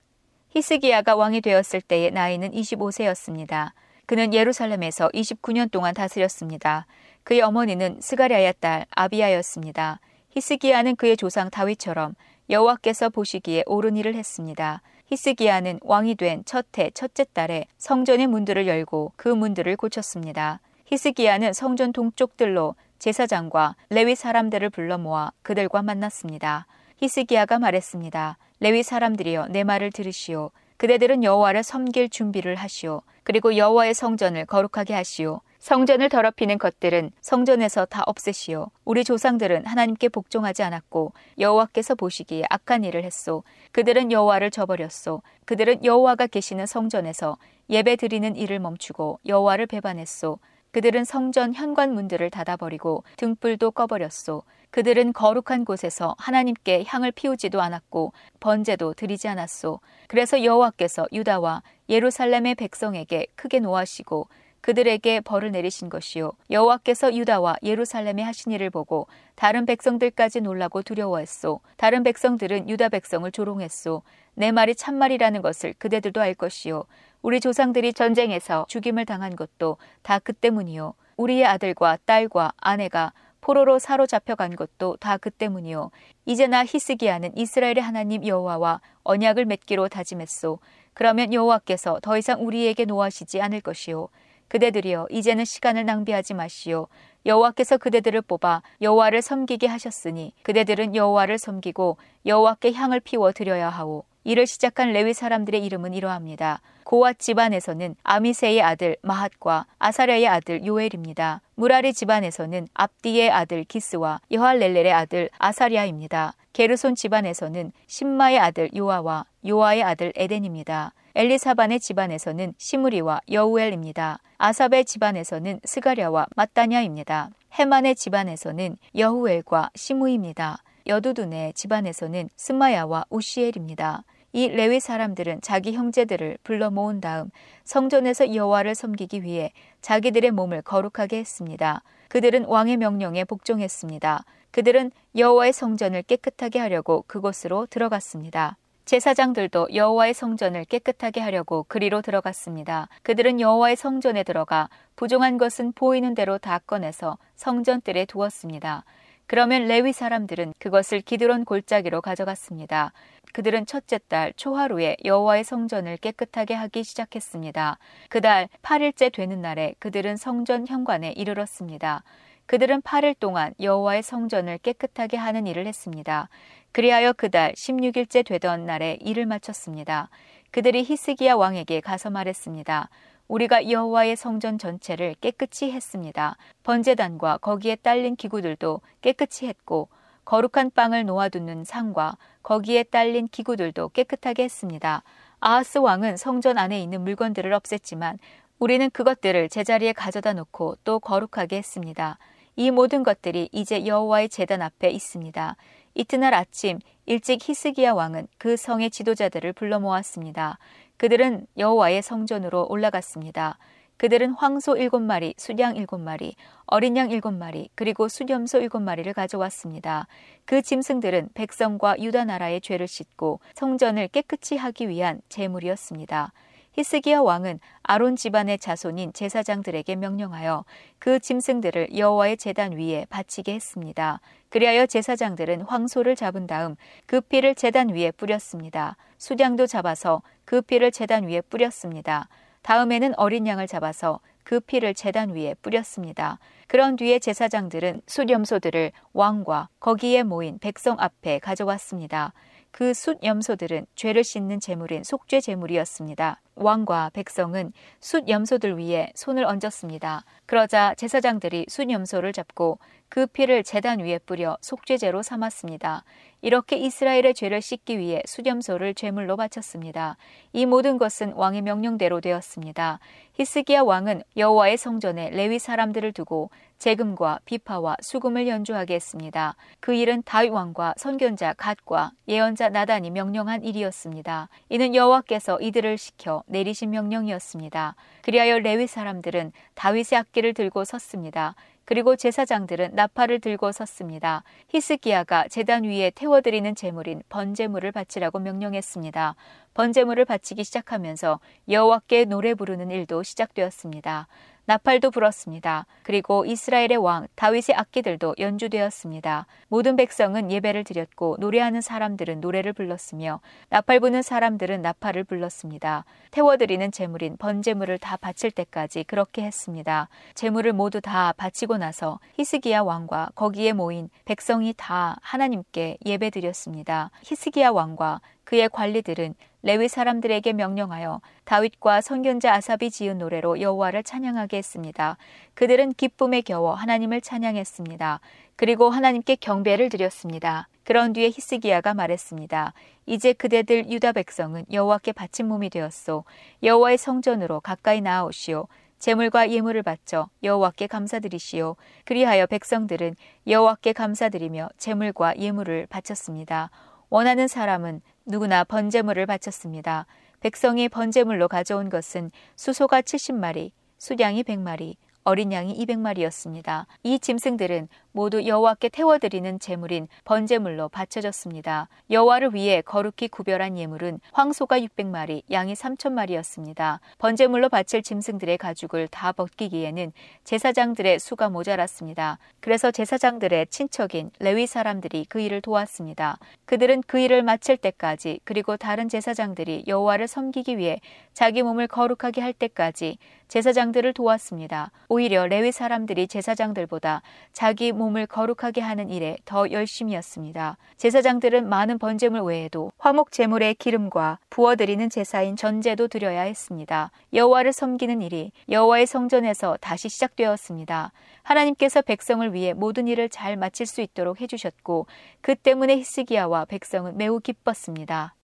히스기야가 0.50 1.14
왕이 1.14 1.42
되었을 1.42 1.80
때의 1.80 2.10
나이는 2.10 2.50
25세였습니다. 2.50 3.70
그는 4.06 4.34
예루살렘에서 4.34 5.08
29년 5.14 5.70
동안 5.70 5.94
다스렸습니다. 5.94 6.86
그의 7.22 7.40
어머니는 7.42 8.00
스가랴의 8.00 8.54
딸 8.58 8.86
아비야였습니다. 8.90 10.00
히스기야는 10.30 10.96
그의 10.96 11.16
조상 11.16 11.50
다윗처럼 11.50 12.14
여호와께서 12.48 13.10
보시기에 13.10 13.62
옳은 13.66 13.96
일을 13.96 14.16
했습니다. 14.16 14.82
히스기야는 15.06 15.80
왕이 15.82 16.16
된 16.16 16.44
첫해 16.44 16.90
첫째 16.94 17.24
달에 17.32 17.66
성전의 17.78 18.26
문들을 18.26 18.66
열고 18.66 19.12
그 19.14 19.28
문들을 19.28 19.76
고쳤습니다. 19.76 20.60
히스기야는 20.86 21.52
성전 21.52 21.92
동쪽들로 21.92 22.74
제사장과 22.98 23.76
레위 23.90 24.16
사람들을 24.16 24.70
불러 24.70 24.98
모아 24.98 25.30
그들과 25.42 25.82
만났습니다. 25.82 26.66
히스기야가 26.96 27.60
말했습니다. 27.60 28.36
레위 28.62 28.82
사람들이여 28.82 29.46
내 29.48 29.64
말을 29.64 29.90
들으시오. 29.90 30.50
그대들은 30.76 31.24
여호와를 31.24 31.62
섬길 31.62 32.10
준비를 32.10 32.56
하시오. 32.56 33.00
그리고 33.22 33.56
여호와의 33.56 33.94
성전을 33.94 34.44
거룩하게 34.44 34.92
하시오. 34.92 35.40
성전을 35.60 36.10
더럽히는 36.10 36.58
것들은 36.58 37.10
성전에서 37.22 37.86
다 37.86 38.02
없애시오. 38.06 38.70
우리 38.84 39.02
조상들은 39.02 39.64
하나님께 39.64 40.10
복종하지 40.10 40.62
않았고 40.62 41.12
여호와께서 41.38 41.94
보시기에 41.94 42.44
악한 42.50 42.84
일을 42.84 43.02
했소. 43.02 43.44
그들은 43.72 44.12
여호와를 44.12 44.50
저버렸소. 44.50 45.22
그들은 45.46 45.82
여호와가 45.82 46.26
계시는 46.26 46.66
성전에서 46.66 47.38
예배 47.70 47.96
드리는 47.96 48.36
일을 48.36 48.58
멈추고 48.58 49.20
여호와를 49.26 49.68
배반했소. 49.68 50.38
그들은 50.72 51.04
성전 51.04 51.54
현관문들을 51.54 52.28
닫아버리고 52.28 53.04
등불도 53.16 53.70
꺼버렸소. 53.70 54.42
그들은 54.70 55.12
거룩한 55.12 55.64
곳에서 55.64 56.14
하나님께 56.18 56.84
향을 56.86 57.12
피우지도 57.12 57.60
않았고 57.60 58.12
번제도 58.38 58.94
드리지 58.94 59.28
않았소. 59.28 59.80
그래서 60.06 60.44
여호와께서 60.44 61.06
유다와 61.12 61.62
예루살렘의 61.88 62.54
백성에게 62.54 63.26
크게 63.34 63.60
노하시고 63.60 64.28
그들에게 64.60 65.20
벌을 65.20 65.52
내리신 65.52 65.88
것이요. 65.88 66.32
여호와께서 66.50 67.14
유다와 67.14 67.56
예루살렘에 67.62 68.22
하신 68.22 68.52
일을 68.52 68.70
보고 68.70 69.06
다른 69.34 69.64
백성들까지 69.66 70.42
놀라고 70.42 70.82
두려워했소. 70.82 71.60
다른 71.76 72.02
백성들은 72.02 72.68
유다 72.68 72.90
백성을 72.90 73.30
조롱했소. 73.32 74.02
내 74.34 74.52
말이 74.52 74.74
참말이라는 74.74 75.42
것을 75.42 75.74
그대들도 75.78 76.20
알 76.20 76.34
것이요. 76.34 76.84
우리 77.22 77.40
조상들이 77.40 77.92
전쟁에서 77.94 78.66
죽임을 78.68 79.06
당한 79.06 79.34
것도 79.34 79.78
다 80.02 80.18
그 80.18 80.32
때문이요. 80.34 80.94
우리의 81.16 81.44
아들과 81.46 81.98
딸과 82.04 82.52
아내가 82.58 83.12
포로로 83.40 83.78
사로잡혀 83.78 84.34
간 84.34 84.54
것도 84.56 84.96
다 84.96 85.18
그 85.18 85.30
때문이요. 85.30 85.90
이제나 86.26 86.64
히스기야는 86.64 87.36
이스라엘의 87.36 87.80
하나님 87.80 88.26
여호와와 88.26 88.80
언약을 89.04 89.44
맺기로 89.44 89.88
다짐했소. 89.88 90.58
그러면 90.94 91.32
여호와께서 91.32 92.00
더 92.02 92.16
이상 92.18 92.44
우리에게 92.46 92.84
노하시지 92.84 93.40
않을 93.40 93.60
것이요. 93.60 94.08
그대들이여 94.48 95.06
이제는 95.10 95.44
시간을 95.44 95.84
낭비하지 95.84 96.34
마시오. 96.34 96.88
여호와께서 97.26 97.76
그대들을 97.78 98.22
뽑아 98.22 98.62
여호와를 98.80 99.22
섬기게 99.22 99.66
하셨으니 99.66 100.32
그대들은 100.42 100.96
여호와를 100.96 101.38
섬기고 101.38 101.98
여호와께 102.26 102.72
향을 102.72 103.00
피워 103.00 103.30
드려야 103.32 103.68
하오. 103.68 104.04
이를 104.24 104.46
시작한 104.46 104.92
레위 104.92 105.14
사람들의 105.14 105.64
이름은 105.64 105.94
이러합니다. 105.94 106.60
고앗 106.84 107.18
집안에서는 107.18 107.94
아미세의 108.02 108.62
아들 108.62 108.96
마핫과 109.02 109.66
아사랴의 109.78 110.26
아들 110.28 110.66
요엘입니다. 110.66 111.40
무라리 111.54 111.92
집안에서는 111.92 112.68
압디의 112.74 113.30
아들 113.30 113.64
기스와 113.64 114.20
여할렐렐의 114.30 114.92
아들 114.92 115.30
아사랴입니다. 115.38 116.34
게르손 116.52 116.96
집안에서는 116.96 117.72
신마의 117.86 118.38
아들 118.38 118.70
요아와 118.76 119.24
요아의 119.46 119.82
아들 119.82 120.12
에덴입니다. 120.16 120.92
엘리사반의 121.14 121.80
집안에서는 121.80 122.54
시무리와 122.56 123.20
여우엘입니다. 123.30 124.18
아삽의 124.38 124.84
집안에서는 124.84 125.60
스가랴와 125.64 126.26
마따냐입니다. 126.36 127.30
헤만의 127.58 127.96
집안에서는 127.96 128.76
여후엘과 128.96 129.70
시무입니다. 129.74 130.62
여두둔의 130.86 131.52
집안에서는 131.54 132.28
스마야와 132.36 133.06
우시엘입니다. 133.10 134.04
이 134.32 134.48
레위 134.48 134.78
사람들은 134.78 135.40
자기 135.40 135.72
형제들을 135.72 136.38
불러 136.44 136.70
모은 136.70 137.00
다음 137.00 137.30
성전에서 137.64 138.34
여호와를 138.34 138.74
섬기기 138.74 139.22
위해 139.22 139.52
자기들의 139.80 140.30
몸을 140.30 140.62
거룩하게 140.62 141.18
했습니다. 141.18 141.82
그들은 142.08 142.44
왕의 142.44 142.76
명령에 142.76 143.24
복종했습니다. 143.24 144.24
그들은 144.50 144.90
여호와의 145.16 145.52
성전을 145.52 146.02
깨끗하게 146.02 146.58
하려고 146.58 147.04
그곳으로 147.06 147.66
들어갔습니다. 147.66 148.56
제사장들도 148.84 149.68
여호와의 149.72 150.14
성전을 150.14 150.64
깨끗하게 150.64 151.20
하려고 151.20 151.64
그리로 151.68 152.02
들어갔습니다. 152.02 152.88
그들은 153.02 153.40
여호와의 153.40 153.76
성전에 153.76 154.24
들어가 154.24 154.68
부종한 154.96 155.38
것은 155.38 155.72
보이는 155.72 156.14
대로 156.14 156.38
다 156.38 156.58
꺼내서 156.58 157.16
성전뜰에 157.36 158.06
두었습니다. 158.06 158.84
그러면 159.30 159.68
레위 159.68 159.92
사람들은 159.92 160.54
그것을 160.58 161.02
기드론 161.02 161.44
골짜기로 161.44 162.00
가져갔습니다. 162.00 162.92
그들은 163.32 163.64
첫째 163.64 164.00
달 164.08 164.32
초하루에 164.32 164.96
여호와의 165.04 165.44
성전을 165.44 165.98
깨끗하게 165.98 166.54
하기 166.54 166.82
시작했습니다. 166.82 167.78
그달 168.08 168.48
8일째 168.62 169.12
되는 169.12 169.40
날에 169.40 169.76
그들은 169.78 170.16
성전 170.16 170.66
현관에 170.66 171.12
이르렀습니다. 171.12 172.02
그들은 172.46 172.82
8일 172.82 173.20
동안 173.20 173.54
여호와의 173.60 174.02
성전을 174.02 174.58
깨끗하게 174.58 175.16
하는 175.16 175.46
일을 175.46 175.64
했습니다. 175.64 176.28
그리하여 176.72 177.12
그달 177.12 177.52
16일째 177.52 178.26
되던 178.26 178.66
날에 178.66 178.98
일을 179.00 179.26
마쳤습니다. 179.26 180.08
그들이 180.50 180.82
히스기야 180.82 181.36
왕에게 181.36 181.82
가서 181.82 182.10
말했습니다. 182.10 182.88
우리가 183.30 183.70
여호와의 183.70 184.16
성전 184.16 184.58
전체를 184.58 185.14
깨끗이 185.20 185.70
했습니다. 185.70 186.36
번제단과 186.64 187.38
거기에 187.38 187.76
딸린 187.76 188.16
기구들도 188.16 188.80
깨끗이 189.02 189.46
했고 189.46 189.88
거룩한 190.24 190.72
빵을 190.74 191.04
놓아두는 191.04 191.62
상과 191.64 192.16
거기에 192.42 192.82
딸린 192.82 193.28
기구들도 193.28 193.90
깨끗하게 193.90 194.42
했습니다. 194.44 195.04
아하스 195.38 195.78
왕은 195.78 196.16
성전 196.16 196.58
안에 196.58 196.82
있는 196.82 197.02
물건들을 197.02 197.52
없앴지만 197.52 198.18
우리는 198.58 198.90
그것들을 198.90 199.48
제자리에 199.48 199.92
가져다 199.92 200.32
놓고 200.32 200.78
또 200.82 200.98
거룩하게 200.98 201.58
했습니다. 201.58 202.18
이 202.56 202.72
모든 202.72 203.04
것들이 203.04 203.48
이제 203.52 203.86
여호와의 203.86 204.28
제단 204.28 204.60
앞에 204.60 204.90
있습니다. 204.90 205.56
이튿날 205.94 206.34
아침 206.34 206.80
일찍 207.06 207.48
히스기야 207.48 207.92
왕은 207.92 208.26
그 208.38 208.56
성의 208.56 208.90
지도자들을 208.90 209.52
불러 209.52 209.78
모았습니다. 209.78 210.58
그들은 211.00 211.46
여호와의 211.56 212.02
성전으로 212.02 212.66
올라갔습니다. 212.68 213.56
그들은 213.96 214.32
황소 214.32 214.76
일곱 214.76 215.00
마리, 215.00 215.32
수양 215.38 215.74
일곱 215.76 215.98
마리, 215.98 216.36
어린 216.66 216.94
양 216.98 217.10
일곱 217.10 217.32
마리, 217.32 217.70
그리고 217.74 218.06
수염소 218.06 218.58
일곱 218.58 218.82
마리를 218.82 219.10
가져왔습니다. 219.14 220.06
그 220.44 220.60
짐승들은 220.60 221.30
백성과 221.32 221.98
유다 222.00 222.26
나라의 222.26 222.60
죄를 222.60 222.86
씻고 222.86 223.40
성전을 223.54 224.08
깨끗이 224.08 224.58
하기 224.58 224.90
위한 224.90 225.22
제물이었습니다. 225.30 226.34
히스기야 226.72 227.20
왕은 227.20 227.58
아론 227.82 228.14
집안의 228.14 228.58
자손인 228.58 229.12
제사장들에게 229.12 229.96
명령하여 229.96 230.64
그 230.98 231.18
짐승들을 231.18 231.96
여호와의 231.96 232.36
제단 232.36 232.72
위에 232.72 233.06
바치게 233.10 233.52
했습니다. 233.54 234.20
그리하여 234.50 234.86
제사장들은 234.86 235.62
황소를 235.62 236.14
잡은 236.14 236.46
다음 236.46 236.76
그 237.06 237.20
피를 237.20 237.54
제단 237.54 237.88
위에 237.88 238.12
뿌렸습니다. 238.12 238.96
수량도 239.18 239.66
잡아서 239.66 240.22
그 240.44 240.60
피를 240.62 240.92
제단 240.92 241.26
위에 241.26 241.40
뿌렸습니다. 241.40 242.28
다음에는 242.62 243.14
어린 243.16 243.46
양을 243.46 243.66
잡아서 243.66 244.20
그 244.44 244.60
피를 244.60 244.94
제단 244.94 245.30
위에 245.30 245.54
뿌렸습니다. 245.62 246.38
그런 246.66 246.96
뒤에 246.96 247.18
제사장들은 247.18 248.02
수염소들을 248.06 248.92
왕과 249.12 249.68
거기에 249.80 250.22
모인 250.22 250.58
백성 250.58 250.96
앞에 251.00 251.40
가져왔습니다. 251.40 252.32
그 252.70 252.94
숫염소들은 252.94 253.86
죄를 253.94 254.24
씻는 254.24 254.60
제물인 254.60 255.02
속죄 255.04 255.40
제물이었습니다. 255.40 256.40
왕과 256.54 257.10
백성은 257.14 257.72
숫염소들 258.00 258.78
위에 258.78 259.12
손을 259.14 259.44
얹었습니다. 259.44 260.24
그러자 260.46 260.94
제사장들이 260.94 261.66
숫염소를 261.68 262.32
잡고 262.32 262.78
그 263.08 263.26
피를 263.26 263.64
재단 263.64 263.98
위에 264.00 264.18
뿌려 264.18 264.56
속죄제로 264.60 265.22
삼았습니다. 265.22 266.04
이렇게 266.42 266.76
이스라엘의 266.76 267.34
죄를 267.34 267.60
씻기 267.60 267.98
위해 267.98 268.22
수염소를 268.26 268.94
제물로 268.94 269.36
바쳤습니다. 269.36 270.16
이 270.52 270.66
모든 270.66 270.98
것은 270.98 271.32
왕의 271.32 271.62
명령대로 271.62 272.20
되었습니다. 272.20 272.98
히스기야 273.34 273.82
왕은 273.82 274.22
여호와의 274.36 274.76
성전에 274.76 275.30
레위 275.30 275.58
사람들을 275.58 276.12
두고 276.12 276.50
재금과 276.78 277.40
비파와 277.44 277.96
수금을 278.00 278.48
연주하게 278.48 278.94
했습니다. 278.94 279.54
그 279.80 279.92
일은 279.92 280.22
다윗 280.24 280.48
왕과 280.48 280.94
선견자 280.96 281.52
갓과 281.54 282.12
예언자 282.26 282.70
나단이 282.70 283.10
명령한 283.10 283.62
일이었습니다. 283.64 284.48
이는 284.70 284.94
여호와께서 284.94 285.60
이들을 285.60 285.98
시켜 285.98 286.42
내리신 286.46 286.90
명령이었습니다. 286.90 287.96
그리하여 288.22 288.60
레위 288.60 288.86
사람들은 288.86 289.52
다윗의 289.74 290.18
악기를 290.18 290.54
들고 290.54 290.84
섰습니다. 290.84 291.54
그리고 291.90 292.14
제사장들은 292.14 292.90
나팔을 292.94 293.40
들고 293.40 293.72
섰습니다. 293.72 294.44
히스기야가 294.68 295.48
제단 295.48 295.82
위에 295.82 296.12
태워드리는 296.14 296.76
제물인 296.76 297.20
번제물을 297.28 297.90
바치라고 297.90 298.38
명령했습니다. 298.38 299.34
번제물을 299.74 300.24
바치기 300.24 300.62
시작하면서 300.62 301.40
여호와께 301.68 302.26
노래 302.26 302.54
부르는 302.54 302.92
일도 302.92 303.24
시작되었습니다. 303.24 304.28
나팔도 304.70 305.10
불었습니다. 305.10 305.84
그리고 306.04 306.44
이스라엘의 306.44 306.96
왕 306.98 307.26
다윗의 307.34 307.74
악기들도 307.74 308.36
연주되었습니다. 308.38 309.46
모든 309.66 309.96
백성은 309.96 310.52
예배를 310.52 310.84
드렸고 310.84 311.38
노래하는 311.40 311.80
사람들은 311.80 312.40
노래를 312.40 312.72
불렀으며 312.72 313.40
나팔 313.70 313.98
부는 313.98 314.22
사람들은 314.22 314.80
나팔을 314.80 315.24
불렀습니다. 315.24 316.04
태워 316.30 316.56
드리는 316.56 316.92
제물인 316.92 317.36
번제물을 317.36 317.98
다 317.98 318.16
바칠 318.16 318.52
때까지 318.52 319.02
그렇게 319.08 319.42
했습니다. 319.42 320.08
제물을 320.34 320.72
모두 320.72 321.00
다 321.00 321.34
바치고 321.36 321.76
나서 321.76 322.20
히스기야 322.34 322.82
왕과 322.82 323.30
거기에 323.34 323.72
모인 323.72 324.08
백성이 324.24 324.72
다 324.76 325.18
하나님께 325.22 325.98
예배드렸습니다. 326.06 327.10
히스기야 327.24 327.70
왕과 327.70 328.20
그의 328.50 328.68
관리들은 328.68 329.34
레위 329.62 329.86
사람들에게 329.86 330.54
명령하여 330.54 331.20
다윗과 331.44 332.00
선견자 332.00 332.52
아삽이 332.52 332.90
지은 332.90 333.18
노래로 333.18 333.60
여호와를 333.60 334.02
찬양하게 334.02 334.56
했습니다. 334.56 335.18
그들은 335.54 335.92
기쁨에 335.92 336.40
겨워 336.40 336.74
하나님을 336.74 337.20
찬양했습니다. 337.20 338.18
그리고 338.56 338.90
하나님께 338.90 339.36
경배를 339.36 339.88
드렸습니다. 339.88 340.66
그런 340.82 341.12
뒤에 341.12 341.28
히스기야가 341.28 341.94
말했습니다. 341.94 342.74
이제 343.06 343.32
그대들 343.34 343.88
유다 343.88 344.10
백성은 344.10 344.64
여호와께 344.72 345.12
바친 345.12 345.46
몸이 345.46 345.70
되었소. 345.70 346.24
여호와의 346.64 346.98
성전으로 346.98 347.60
가까이 347.60 348.00
나아오시오. 348.00 348.66
제물과 348.98 349.52
예물을 349.52 349.84
바쳐 349.84 350.28
여호와께 350.42 350.88
감사드리시오. 350.88 351.76
그리하여 352.04 352.46
백성들은 352.46 353.14
여호와께 353.46 353.92
감사드리며 353.92 354.70
제물과 354.76 355.38
예물을 355.38 355.86
바쳤습니다. 355.88 356.70
원하는 357.10 357.48
사람은 357.48 358.00
누구나 358.30 358.62
번제물을 358.62 359.26
바쳤습니다. 359.26 360.06
백성이 360.38 360.88
번제물로 360.88 361.48
가져온 361.48 361.90
것은 361.90 362.30
수소가 362.54 363.02
70마리, 363.02 363.72
수량이 363.98 364.44
100마리, 364.44 364.94
어린 365.24 365.50
양이 365.52 365.76
200마리였습니다. 365.84 366.86
이 367.02 367.18
짐승들은 367.18 367.88
모두 368.12 368.46
여호와께 368.46 368.88
태워드리는 368.88 369.58
제물인 369.60 370.08
번제물로 370.24 370.88
바쳐졌습니다. 370.88 371.88
여호와를 372.10 372.54
위해 372.54 372.80
거룩히 372.80 373.28
구별한 373.28 373.78
예물은 373.78 374.20
황소가 374.32 374.80
600마리, 374.80 375.42
양이 375.50 375.74
3천마리였습니다. 375.74 376.98
번제물로 377.18 377.68
바칠 377.68 378.02
짐승들의 378.02 378.58
가죽을 378.58 379.08
다 379.08 379.32
벗기기에는 379.32 380.12
제사장들의 380.44 381.18
수가 381.20 381.48
모자랐습니다. 381.48 382.38
그래서 382.60 382.90
제사장들의 382.90 383.68
친척인 383.68 384.30
레위 384.40 384.66
사람들이 384.66 385.26
그 385.28 385.40
일을 385.40 385.60
도왔습니다. 385.60 386.38
그들은 386.64 387.02
그 387.06 387.18
일을 387.18 387.42
마칠 387.42 387.76
때까지 387.76 388.40
그리고 388.44 388.76
다른 388.76 389.08
제사장들이 389.08 389.84
여호와를 389.86 390.26
섬기기 390.26 390.78
위해 390.78 391.00
자기 391.32 391.62
몸을 391.62 391.86
거룩하게 391.86 392.40
할 392.40 392.52
때까지 392.52 393.18
제사장들을 393.48 394.12
도왔습니다. 394.12 394.92
오히려 395.08 395.46
레위 395.46 395.72
사람들이 395.72 396.28
제사장들보다 396.28 397.22
자기 397.52 397.90
몸을 398.00 398.26
거룩하게 398.26 398.80
하는 398.80 399.10
일에 399.10 399.36
더 399.44 399.70
열심이었습니다. 399.70 400.78
제사장들은 400.96 401.68
많은 401.68 401.98
번제물 401.98 402.40
외에도 402.40 402.92
화목 402.96 403.30
제물의 403.30 403.74
기름과 403.74 404.38
부어드리는 404.48 405.10
제사인 405.10 405.54
전제도 405.54 406.08
드려야 406.08 406.42
했습니다. 406.42 407.10
여호와를 407.34 407.74
섬기는 407.74 408.22
일이 408.22 408.52
여호와의 408.70 409.06
성전에서 409.06 409.76
다시 409.82 410.08
시작되었습니다. 410.08 411.12
하나님께서 411.42 412.00
백성을 412.00 412.54
위해 412.54 412.72
모든 412.72 413.06
일을 413.06 413.28
잘 413.28 413.56
마칠 413.56 413.84
수 413.84 414.00
있도록 414.00 414.40
해주셨고 414.40 415.06
그 415.42 415.54
때문에 415.54 415.98
히스기야와 415.98 416.64
백성은 416.64 417.18
매우 417.18 417.38
기뻤습니다. 417.38 418.34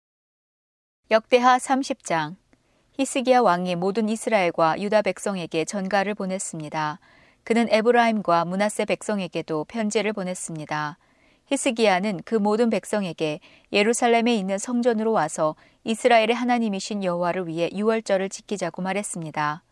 역대하 1.11 1.57
30장 1.57 2.36
히스기야 2.98 3.40
왕이 3.40 3.76
모든 3.76 4.09
이스라엘과 4.09 4.80
유다 4.80 5.02
백성에게 5.02 5.64
전가를 5.64 6.14
보냈습니다. 6.14 6.98
그는 7.47 7.68
에브라임과 7.70 8.44
문하세 8.44 8.86
백성에게도 8.86 9.66
편지를 9.66 10.12
보냈습니다. 10.12 10.99
히스기야는 11.47 12.22
그 12.24 12.34
모든 12.34 12.70
백성에게 12.70 13.38
예루살렘에 13.72 14.34
있는 14.34 14.59
성전으로 14.59 15.12
와서 15.12 15.55
이스라엘의 15.84 16.34
하나님이신 16.34 17.05
여호와를 17.05 17.47
위해 17.47 17.70
유월절을 17.72 18.30
지키자고 18.30 18.82
말했습니다. 18.82 19.62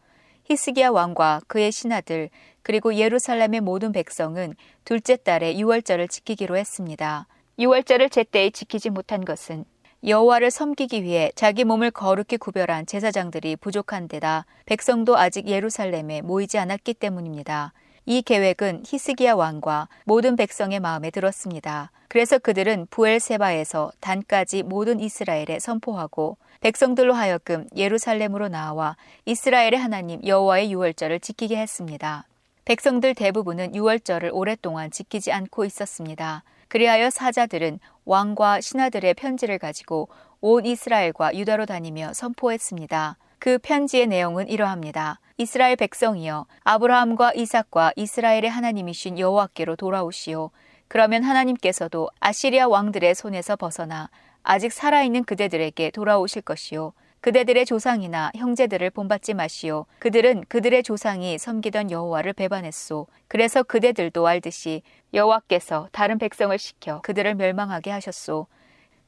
히스기야 0.44 0.90
왕과 0.90 1.40
그의 1.48 1.72
신하들 1.72 2.30
그리고 2.62 2.94
예루살렘의 2.94 3.60
모든 3.60 3.90
백성은 3.90 4.54
둘째 4.84 5.16
달에 5.16 5.58
유월절을 5.58 6.06
지키기로 6.06 6.56
했습니다. 6.56 7.26
유월절을 7.58 8.08
제때에 8.10 8.50
지키지 8.50 8.90
못한 8.90 9.24
것은 9.24 9.64
여호와를 10.06 10.50
섬기기 10.50 11.02
위해 11.02 11.32
자기 11.34 11.64
몸을 11.64 11.90
거룩히 11.90 12.36
구별한 12.36 12.84
제사장들이 12.84 13.56
부족한 13.56 14.06
데다 14.06 14.44
백성도 14.66 15.16
아직 15.16 15.48
예루살렘에 15.48 16.20
모이지 16.20 16.58
않았기 16.58 16.92
때문입니다. 16.94 17.72
이 18.04 18.20
계획은 18.20 18.82
히스기야 18.86 19.32
왕과 19.32 19.88
모든 20.04 20.36
백성의 20.36 20.80
마음에 20.80 21.10
들었습니다. 21.10 21.90
그래서 22.08 22.38
그들은 22.38 22.86
부엘세바에서 22.90 23.92
단까지 24.00 24.62
모든 24.62 25.00
이스라엘에 25.00 25.58
선포하고 25.58 26.36
백성들로 26.60 27.14
하여금 27.14 27.66
예루살렘으로 27.74 28.48
나와 28.48 28.96
이스라엘의 29.24 29.78
하나님 29.78 30.20
여호와의 30.22 30.70
유월절을 30.70 31.20
지키게 31.20 31.56
했습니다. 31.56 32.26
백성들 32.66 33.14
대부분은 33.14 33.74
유월절을 33.74 34.30
오랫동안 34.34 34.90
지키지 34.90 35.32
않고 35.32 35.64
있었습니다. 35.64 36.42
그리하여 36.74 37.08
사자들은 37.08 37.78
왕과 38.04 38.60
신하들의 38.60 39.14
편지를 39.14 39.60
가지고 39.60 40.08
온 40.40 40.66
이스라엘과 40.66 41.36
유다로 41.36 41.66
다니며 41.66 42.12
선포했습니다. 42.14 43.16
그 43.38 43.58
편지의 43.58 44.08
내용은 44.08 44.48
이러합니다. 44.48 45.20
이스라엘 45.36 45.76
백성이여 45.76 46.46
아브라함과 46.64 47.34
이삭과 47.34 47.92
이스라엘의 47.94 48.50
하나님이신 48.50 49.20
여호와께로 49.20 49.76
돌아오시오. 49.76 50.50
그러면 50.88 51.22
하나님께서도 51.22 52.10
아시리아 52.18 52.66
왕들의 52.66 53.14
손에서 53.14 53.54
벗어나 53.54 54.10
아직 54.42 54.72
살아있는 54.72 55.22
그대들에게 55.22 55.92
돌아오실 55.92 56.42
것이요. 56.42 56.92
그대들의 57.24 57.64
조상이나 57.64 58.30
형제들을 58.36 58.90
본받지 58.90 59.32
마시오. 59.32 59.86
그들은 59.98 60.44
그들의 60.46 60.82
조상이 60.82 61.38
섬기던 61.38 61.90
여호와를 61.90 62.34
배반했소. 62.34 63.06
그래서 63.28 63.62
그대들도 63.62 64.26
알듯이 64.26 64.82
여호와께서 65.14 65.88
다른 65.90 66.18
백성을 66.18 66.58
시켜 66.58 67.00
그들을 67.00 67.34
멸망하게 67.36 67.92
하셨소. 67.92 68.46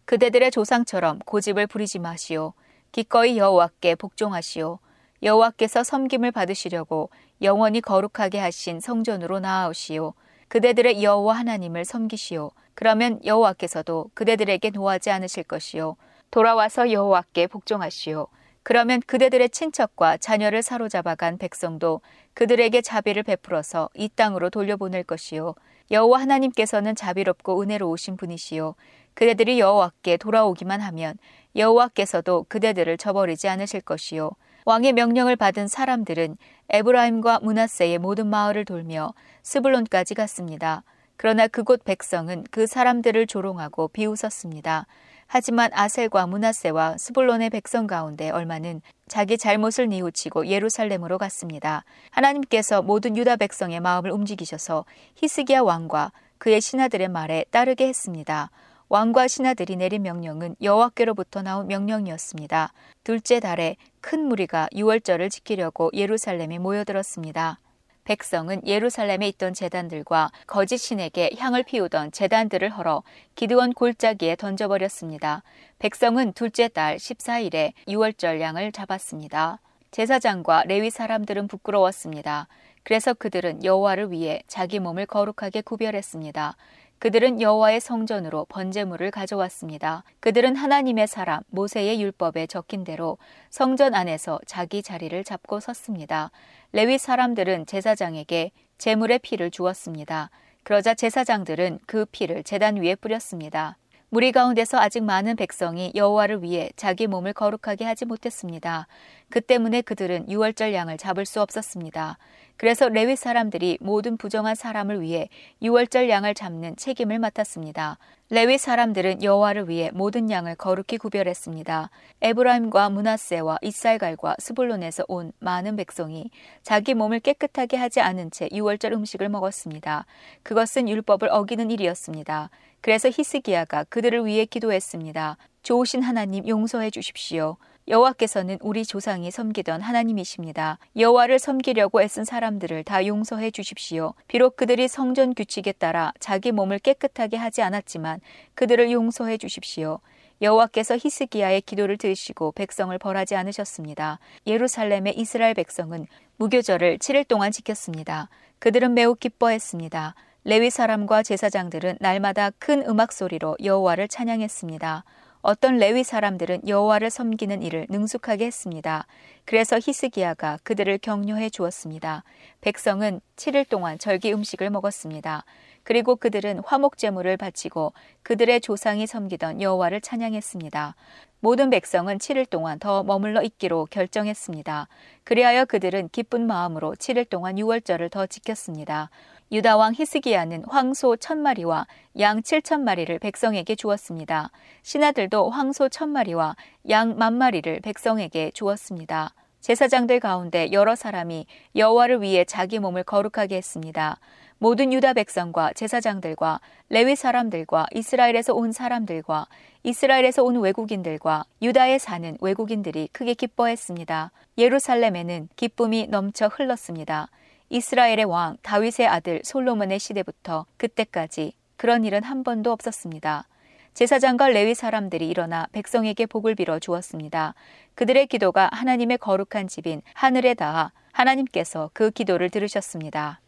그대들의 0.07 0.51
조상처럼 0.51 1.19
고집을 1.27 1.67
부리지 1.67 1.99
마시오. 1.99 2.55
기꺼이 2.91 3.37
여호와께 3.37 3.97
복종하시오. 3.97 4.79
여호와께서 5.23 5.85
섬김을 5.85 6.33
받으시려고 6.33 7.11
영원히 7.43 7.83
거룩하게 7.83 8.39
하신 8.39 8.81
성전으로 8.81 9.41
나아오시오. 9.41 10.15
그대들의 10.49 11.03
여호와 11.03 11.35
하나님을 11.35 11.85
섬기시오. 11.85 12.53
그러면 12.73 13.21
여호와께서도 13.27 14.13
그대들에게 14.15 14.71
노하지 14.71 15.11
않으실 15.11 15.43
것이요. 15.43 15.97
돌아와서 16.31 16.91
여호와께 16.91 17.47
복종하시오. 17.47 18.29
그러면 18.63 19.01
그대들의 19.07 19.51
친척과 19.51 20.17
자녀를 20.17 20.61
사로잡아 20.63 21.15
간 21.15 21.39
백성도 21.39 22.01
그들에게 22.35 22.81
자비를 22.81 23.23
베풀어서 23.23 23.91
이 23.95 24.09
땅으로 24.09 24.51
돌려보낼 24.51 25.05
것이요. 25.05 25.55
여호와 25.91 26.21
하나님께서는 26.21 26.97
자비롭고 26.97 27.63
은혜로우신 27.63 28.17
분이시요. 28.17 28.75
그대들이 29.15 29.61
여호와께 29.61 30.17
돌아오기만 30.17 30.81
하면 30.81 31.17
여호와께서도 31.55 32.47
그대들을 32.49 32.99
저버리지 32.99 33.49
않으실 33.49 33.81
것이요. 33.83 34.33
왕의 34.65 34.95
명령을 34.95 35.37
받은 35.37 35.69
사람들은 35.69 36.37
에브라임과 36.71 37.39
문하세의 37.45 37.99
모든 37.99 38.27
마을을 38.27 38.65
돌며 38.65 39.15
스불론까지 39.45 40.15
갔습니다. 40.15 40.83
그러나 41.17 41.47
그곳 41.47 41.85
백성은 41.85 42.45
그 42.51 42.67
사람들을 42.67 43.29
조롱하고 43.29 43.89
비웃었습니다. 43.89 44.87
하지만 45.27 45.71
아셀과 45.73 46.27
문하세와 46.27 46.99
스불론의 46.99 47.51
백성 47.51 47.87
가운데 47.87 48.31
얼마는 48.31 48.81
자기 49.09 49.39
잘못을 49.39 49.89
뉘우치고 49.89 50.47
예루살렘으로 50.47 51.19
갔습니다. 51.19 51.85
하나님께서 52.11 52.83
모든 52.83 53.17
유다 53.17 53.37
백성의 53.37 53.81
마음을 53.81 54.11
움직이셔서 54.11 54.85
히스기야 55.17 55.61
왕과 55.61 56.13
그의 56.39 56.61
신하들의 56.61 57.09
말에 57.09 57.45
따르게 57.51 57.89
했습니다. 57.89 58.51
왕과 58.89 59.27
신하들이 59.27 59.77
내린 59.77 60.03
명령은 60.03 60.57
여호와께로부터 60.63 61.43
나온 61.43 61.67
명령이었습니다. 61.67 62.73
둘째 63.03 63.41
달에 63.41 63.77
큰 64.01 64.25
무리가 64.27 64.69
유월절을 64.75 65.29
지키려고 65.29 65.91
예루살렘에 65.93 66.59
모여들었습니다. 66.59 67.59
백성은 68.07 68.65
예루살렘에 68.65 69.27
있던 69.29 69.53
재단들과 69.53 70.31
거짓 70.47 70.79
신에게 70.79 71.33
향을 71.37 71.65
피우던 71.65 72.13
재단들을 72.13 72.71
헐어 72.71 73.03
기드원 73.35 73.73
골짜기에 73.73 74.37
던져버렸습니다. 74.37 75.43
백성은 75.81 76.33
둘째 76.33 76.69
달 76.69 76.97
14일에 76.97 77.73
유월절 77.89 78.41
양을 78.41 78.71
잡았습니다. 78.71 79.59
제사장과 79.91 80.65
레위 80.67 80.89
사람들은 80.91 81.49
부끄러웠습니다. 81.49 82.47
그래서 82.85 83.13
그들은 83.13 83.65
여호와를 83.65 84.13
위해 84.13 84.41
자기 84.47 84.79
몸을 84.79 85.07
거룩하게 85.07 85.63
구별했습니다. 85.63 86.57
그들은 86.99 87.41
여호와의 87.43 87.81
성전으로 87.81 88.47
번제물을 88.49 89.11
가져왔습니다. 89.11 90.03
그들은 90.21 90.57
하나님의 90.57 91.09
사람 91.09 91.43
모세의 91.49 92.01
율법에 92.01 92.47
적힌 92.47 92.85
대로 92.85 93.19
성전 93.51 93.95
안에서 93.95 94.39
자기 94.47 94.83
자리를 94.83 95.23
잡고 95.25 95.61
섰습니다. 95.61 96.31
레위 96.77 96.99
사람들은 96.99 97.65
제사장에게 97.65 98.51
제물의 98.77 99.21
피를 99.21 99.51
주었습니다. 99.51 100.29
그러자 100.63 100.93
제사장들은 100.93 101.79
그 101.87 102.05
피를 102.05 102.43
제단 102.43 102.77
위에 102.77 102.97
뿌렸습니다. 102.97 103.79
무리 104.09 104.31
가운데서 104.31 104.79
아직 104.79 105.03
많은 105.03 105.35
백성이 105.35 105.91
여호와를 105.97 106.45
위해 106.45 106.71
자기 106.77 107.09
몸을 107.09 107.33
거룩하게 107.33 107.85
하지 107.85 108.05
못했습니다. 108.05 108.87
그 109.31 109.41
때문에 109.41 109.83
그들은 109.83 110.31
유월절 110.31 110.73
양을 110.73 110.97
잡을 110.97 111.27
수 111.27 111.41
없었습니다. 111.41 112.17
그래서 112.57 112.89
레위 112.89 113.17
사람들이 113.17 113.79
모든 113.81 114.17
부정한 114.17 114.55
사람을 114.55 115.03
위해 115.03 115.29
유월절 115.61 116.09
양을 116.09 116.35
잡는 116.35 116.77
책임을 116.77 117.19
맡았습니다. 117.19 117.99
레위 118.31 118.59
사람들은 118.59 119.23
여호와를 119.23 119.69
위해 119.69 119.91
모든 119.93 120.31
양을 120.31 120.55
거룩히 120.55 120.99
구별했습니다. 120.99 121.91
에브라임과 122.23 122.91
문하세와 122.91 123.59
이살갈과 123.61 124.37
스불론에서 124.39 125.05
온 125.09 125.33
많은 125.41 125.77
백성이 125.77 126.31
자기 126.63 126.95
몸을 126.95 127.21
깨끗하게 127.21 127.77
하지 127.77 128.01
않은 128.01 128.31
채 128.31 128.49
유월절 128.53 128.93
음식을 128.93 129.29
먹었습니다. 129.29 130.07
그것은 130.43 130.89
율법을 130.89 131.29
어기는 131.31 131.71
일이었습니다. 131.71 132.51
그래서 132.81 133.09
히스기야가 133.09 133.85
그들을 133.85 134.25
위해 134.27 134.45
기도했습니다. 134.45 135.37
좋으신 135.63 136.03
하나님 136.03 136.47
용서해 136.47 136.91
주십시오. 136.91 137.57
여호와께서는 137.89 138.59
우리 138.63 138.85
조상이 138.85 139.31
섬기던 139.31 139.81
하나님이십니다. 139.81 140.79
여호와를 140.97 141.39
섬기려고 141.39 142.03
애쓴 142.03 142.25
사람들을 142.25 142.83
다 142.83 143.07
용서해 143.07 143.53
주십시오. 143.53 144.15
비록 144.27 144.57
그들이 144.57 144.89
성전 144.89 145.35
규칙에 145.35 145.73
따라 145.73 146.13
자기 146.19 146.51
몸을 146.51 146.81
깨끗하게 146.81 147.37
하지 147.37 147.63
않았지만 147.63 148.21
그들을 148.55 148.91
용서해 148.91 149.39
주십시오. 149.39 150.01
여호와께서 150.43 150.97
히스기야의 150.97 151.63
기도를 151.63 151.97
들으시고 151.97 152.53
백성을 152.53 152.97
벌하지 152.99 153.37
않으셨습니다. 153.37 154.19
예루살렘의 154.47 155.17
이스라엘 155.17 155.55
백성은 155.55 156.07
무교절을 156.39 156.99
7일 156.99 157.27
동안 157.27 157.53
지켰습니다. 157.53 158.29
그들은 158.59 158.95
매우 158.95 159.15
기뻐했습니다. 159.15 160.15
레위 160.49 160.71
사람과 160.71 161.25
제사장들은 161.25 161.97
날마다 161.99 162.51
큰 162.61 162.89
음악 162.89 163.11
소리로 163.13 163.57
여호와를 163.65 164.07
찬양했습니다. 164.07 165.03
어떤 165.41 165.79
레위 165.79 166.05
사람들은 166.05 166.69
여호와를 166.69 167.11
섬기는 167.11 167.63
일을 167.65 167.87
능숙하게 167.91 168.47
했습니다. 168.47 169.09
그래서 169.45 169.77
히스기야가 169.77 170.61
그들을 170.63 170.99
격려해 170.99 171.51
주었습니다. 171.51 172.23
백성은 172.61 173.21
7일 173.35 173.69
동안 173.69 173.99
절기 173.99 174.33
음식을 174.33 174.71
먹었습니다. 174.71 175.45
그리고 175.83 176.15
그들은 176.15 176.61
화목 176.65 176.97
제물을 176.97 177.37
바치고 177.37 177.93
그들의 178.23 178.61
조상이 178.61 179.09
섬기던 179.09 179.61
여호와를 179.61 180.01
찬양했습니다. 180.01 180.95
모든 181.41 181.71
백성은 181.71 182.19
7일 182.19 182.49
동안 182.49 182.79
더 182.79 183.03
머물러 183.03 183.43
있기로 183.43 183.87
결정했습니다. 183.91 184.89
그리하여 185.25 185.65
그들은 185.65 186.09
기쁜 186.11 186.47
마음으로 186.47 186.95
7일 186.95 187.29
동안 187.29 187.59
유월절을 187.59 188.11
더 188.11 188.27
지켰습니다. 188.27 189.11
유다 189.53 189.77
왕 189.77 189.95
히스기야는 189.95 190.65
황소 190.67 191.17
천 191.19 191.39
마리와 191.39 191.87
양 192.19 192.43
칠천 192.43 192.83
마리를 192.83 193.17
백성에게 193.21 193.77
주었습니다. 193.77 194.51
신하들도 194.83 195.51
황소 195.51 195.89
천 195.89 196.09
마리와 196.09 196.57
양 196.89 197.17
만 197.17 197.35
마리를 197.35 197.81
백성에게 197.81 198.51
주었습니다. 198.53 199.35
제사장들 199.61 200.19
가운데 200.19 200.73
여러 200.73 200.97
사람이 200.97 201.47
여호와를 201.77 202.23
위해 202.23 202.45
자기 202.45 202.81
몸을 202.81 203.05
거룩하게 203.05 203.57
했습니다. 203.57 204.19
모든 204.59 204.93
유다 204.93 205.13
백성과 205.13 205.75
제사장들과 205.75 206.61
레위 206.89 207.15
사람들과 207.15 207.87
이스라엘에서 207.95 208.53
온 208.53 208.73
사람들과 208.73 209.47
이스라엘에서 209.85 210.43
온 210.43 210.57
외국인들과 210.57 211.45
유다에 211.63 211.99
사는 211.99 212.37
외국인들이 212.41 213.11
크게 213.13 213.35
기뻐했습니다. 213.35 214.33
예루살렘에는 214.59 215.49
기쁨이 215.55 216.09
넘쳐 216.09 216.49
흘렀습니다. 216.49 217.29
이스라엘의 217.69 218.25
왕 218.25 218.57
다윗의 218.63 219.07
아들 219.07 219.41
솔로몬의 219.45 219.99
시대부터 219.99 220.67
그때까지 220.77 221.55
그런 221.77 222.05
일은 222.05 222.23
한 222.23 222.45
번도 222.45 222.73
없었습니다. 222.73 223.47
제사장과 223.95 224.49
레위 224.49 224.75
사람들이 224.75 225.29
일어나 225.29 225.67
백성에게 225.73 226.27
복을 226.27 226.55
빌어 226.55 226.79
주었습니다. 226.79 227.55
그들의 227.95 228.27
기도가 228.27 228.69
하나님의 228.73 229.19
거룩한 229.19 229.69
집인 229.69 230.03
하늘에 230.13 230.55
닿아 230.55 230.93
하나님께서 231.13 231.91
그 231.95 232.11
기도를 232.11 232.51
들으셨습니다. 232.51 233.41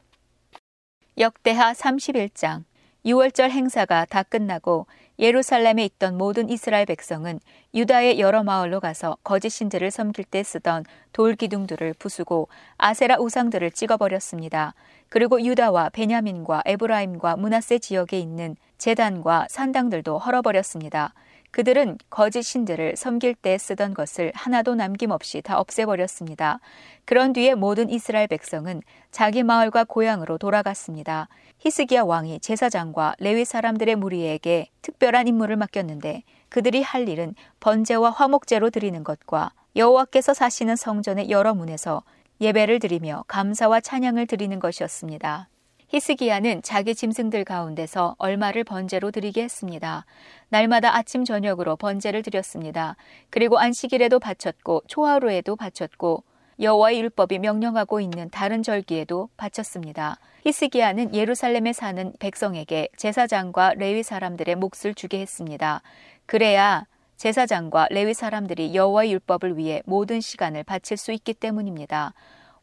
역대하 1.18 1.72
31장 1.72 2.64
6월절 3.04 3.50
행사가 3.50 4.06
다 4.06 4.22
끝나고 4.22 4.86
예루살렘에 5.18 5.84
있던 5.84 6.16
모든 6.16 6.48
이스라엘 6.48 6.86
백성은 6.86 7.40
유다의 7.74 8.20
여러 8.20 8.44
마을로 8.44 8.80
가서 8.80 9.16
거짓 9.24 9.50
신들을 9.50 9.90
섬길 9.90 10.24
때 10.24 10.42
쓰던 10.42 10.84
돌 11.12 11.34
기둥들을 11.34 11.94
부수고 11.98 12.48
아세라 12.76 13.16
우상들을 13.18 13.70
찍어버렸습니다. 13.72 14.74
그리고 15.08 15.42
유다와 15.42 15.88
베냐민과 15.90 16.62
에브라임과 16.64 17.36
문하세 17.36 17.78
지역에 17.80 18.18
있는 18.18 18.56
재단과 18.78 19.46
산당들도 19.50 20.18
헐어버렸습니다. 20.18 21.14
그들은 21.50 21.98
거짓 22.10 22.42
신들을 22.42 22.96
섬길 22.96 23.34
때 23.34 23.56
쓰던 23.58 23.94
것을 23.94 24.32
하나도 24.34 24.74
남김없이 24.74 25.40
다 25.42 25.58
없애버렸습니다. 25.58 26.60
그런 27.04 27.32
뒤에 27.32 27.54
모든 27.54 27.88
이스라엘 27.88 28.26
백성은 28.26 28.82
자기 29.10 29.42
마을과 29.42 29.84
고향으로 29.84 30.38
돌아갔습니다. 30.38 31.28
히스기야 31.58 32.02
왕이 32.02 32.40
제사장과 32.40 33.14
레위 33.18 33.44
사람들의 33.44 33.96
무리에게 33.96 34.68
특별한 34.82 35.26
임무를 35.26 35.56
맡겼는데 35.56 36.22
그들이 36.48 36.82
할 36.82 37.08
일은 37.08 37.34
번제와 37.60 38.10
화목제로 38.10 38.70
드리는 38.70 39.02
것과 39.02 39.52
여호와께서 39.74 40.34
사시는 40.34 40.76
성전의 40.76 41.30
여러 41.30 41.54
문에서 41.54 42.02
예배를 42.40 42.78
드리며 42.78 43.24
감사와 43.26 43.80
찬양을 43.80 44.26
드리는 44.26 44.58
것이었습니다. 44.58 45.48
히스기야는 45.88 46.60
자기 46.62 46.94
짐승들 46.94 47.44
가운데서 47.44 48.14
얼마를 48.18 48.62
번제로 48.62 49.10
드리게 49.10 49.42
했습니다. 49.42 50.04
날마다 50.50 50.94
아침 50.94 51.24
저녁으로 51.24 51.76
번제를 51.76 52.22
드렸습니다. 52.22 52.96
그리고 53.30 53.58
안식일에도 53.58 54.18
바쳤고 54.18 54.82
초하루에도 54.86 55.56
바쳤고 55.56 56.24
여호와의 56.60 57.00
율법이 57.00 57.38
명령하고 57.38 58.00
있는 58.00 58.28
다른 58.30 58.62
절기에도 58.62 59.30
바쳤습니다. 59.36 60.18
히스기야는 60.44 61.14
예루살렘에 61.14 61.72
사는 61.72 62.12
백성에게 62.18 62.88
제사장과 62.96 63.74
레위 63.74 64.02
사람들의 64.02 64.56
몫을 64.56 64.94
주게 64.94 65.20
했습니다. 65.20 65.80
그래야 66.26 66.84
제사장과 67.16 67.88
레위 67.90 68.12
사람들이 68.12 68.74
여호와의 68.74 69.12
율법을 69.12 69.56
위해 69.56 69.82
모든 69.86 70.20
시간을 70.20 70.64
바칠 70.64 70.96
수 70.96 71.12
있기 71.12 71.32
때문입니다. 71.34 72.12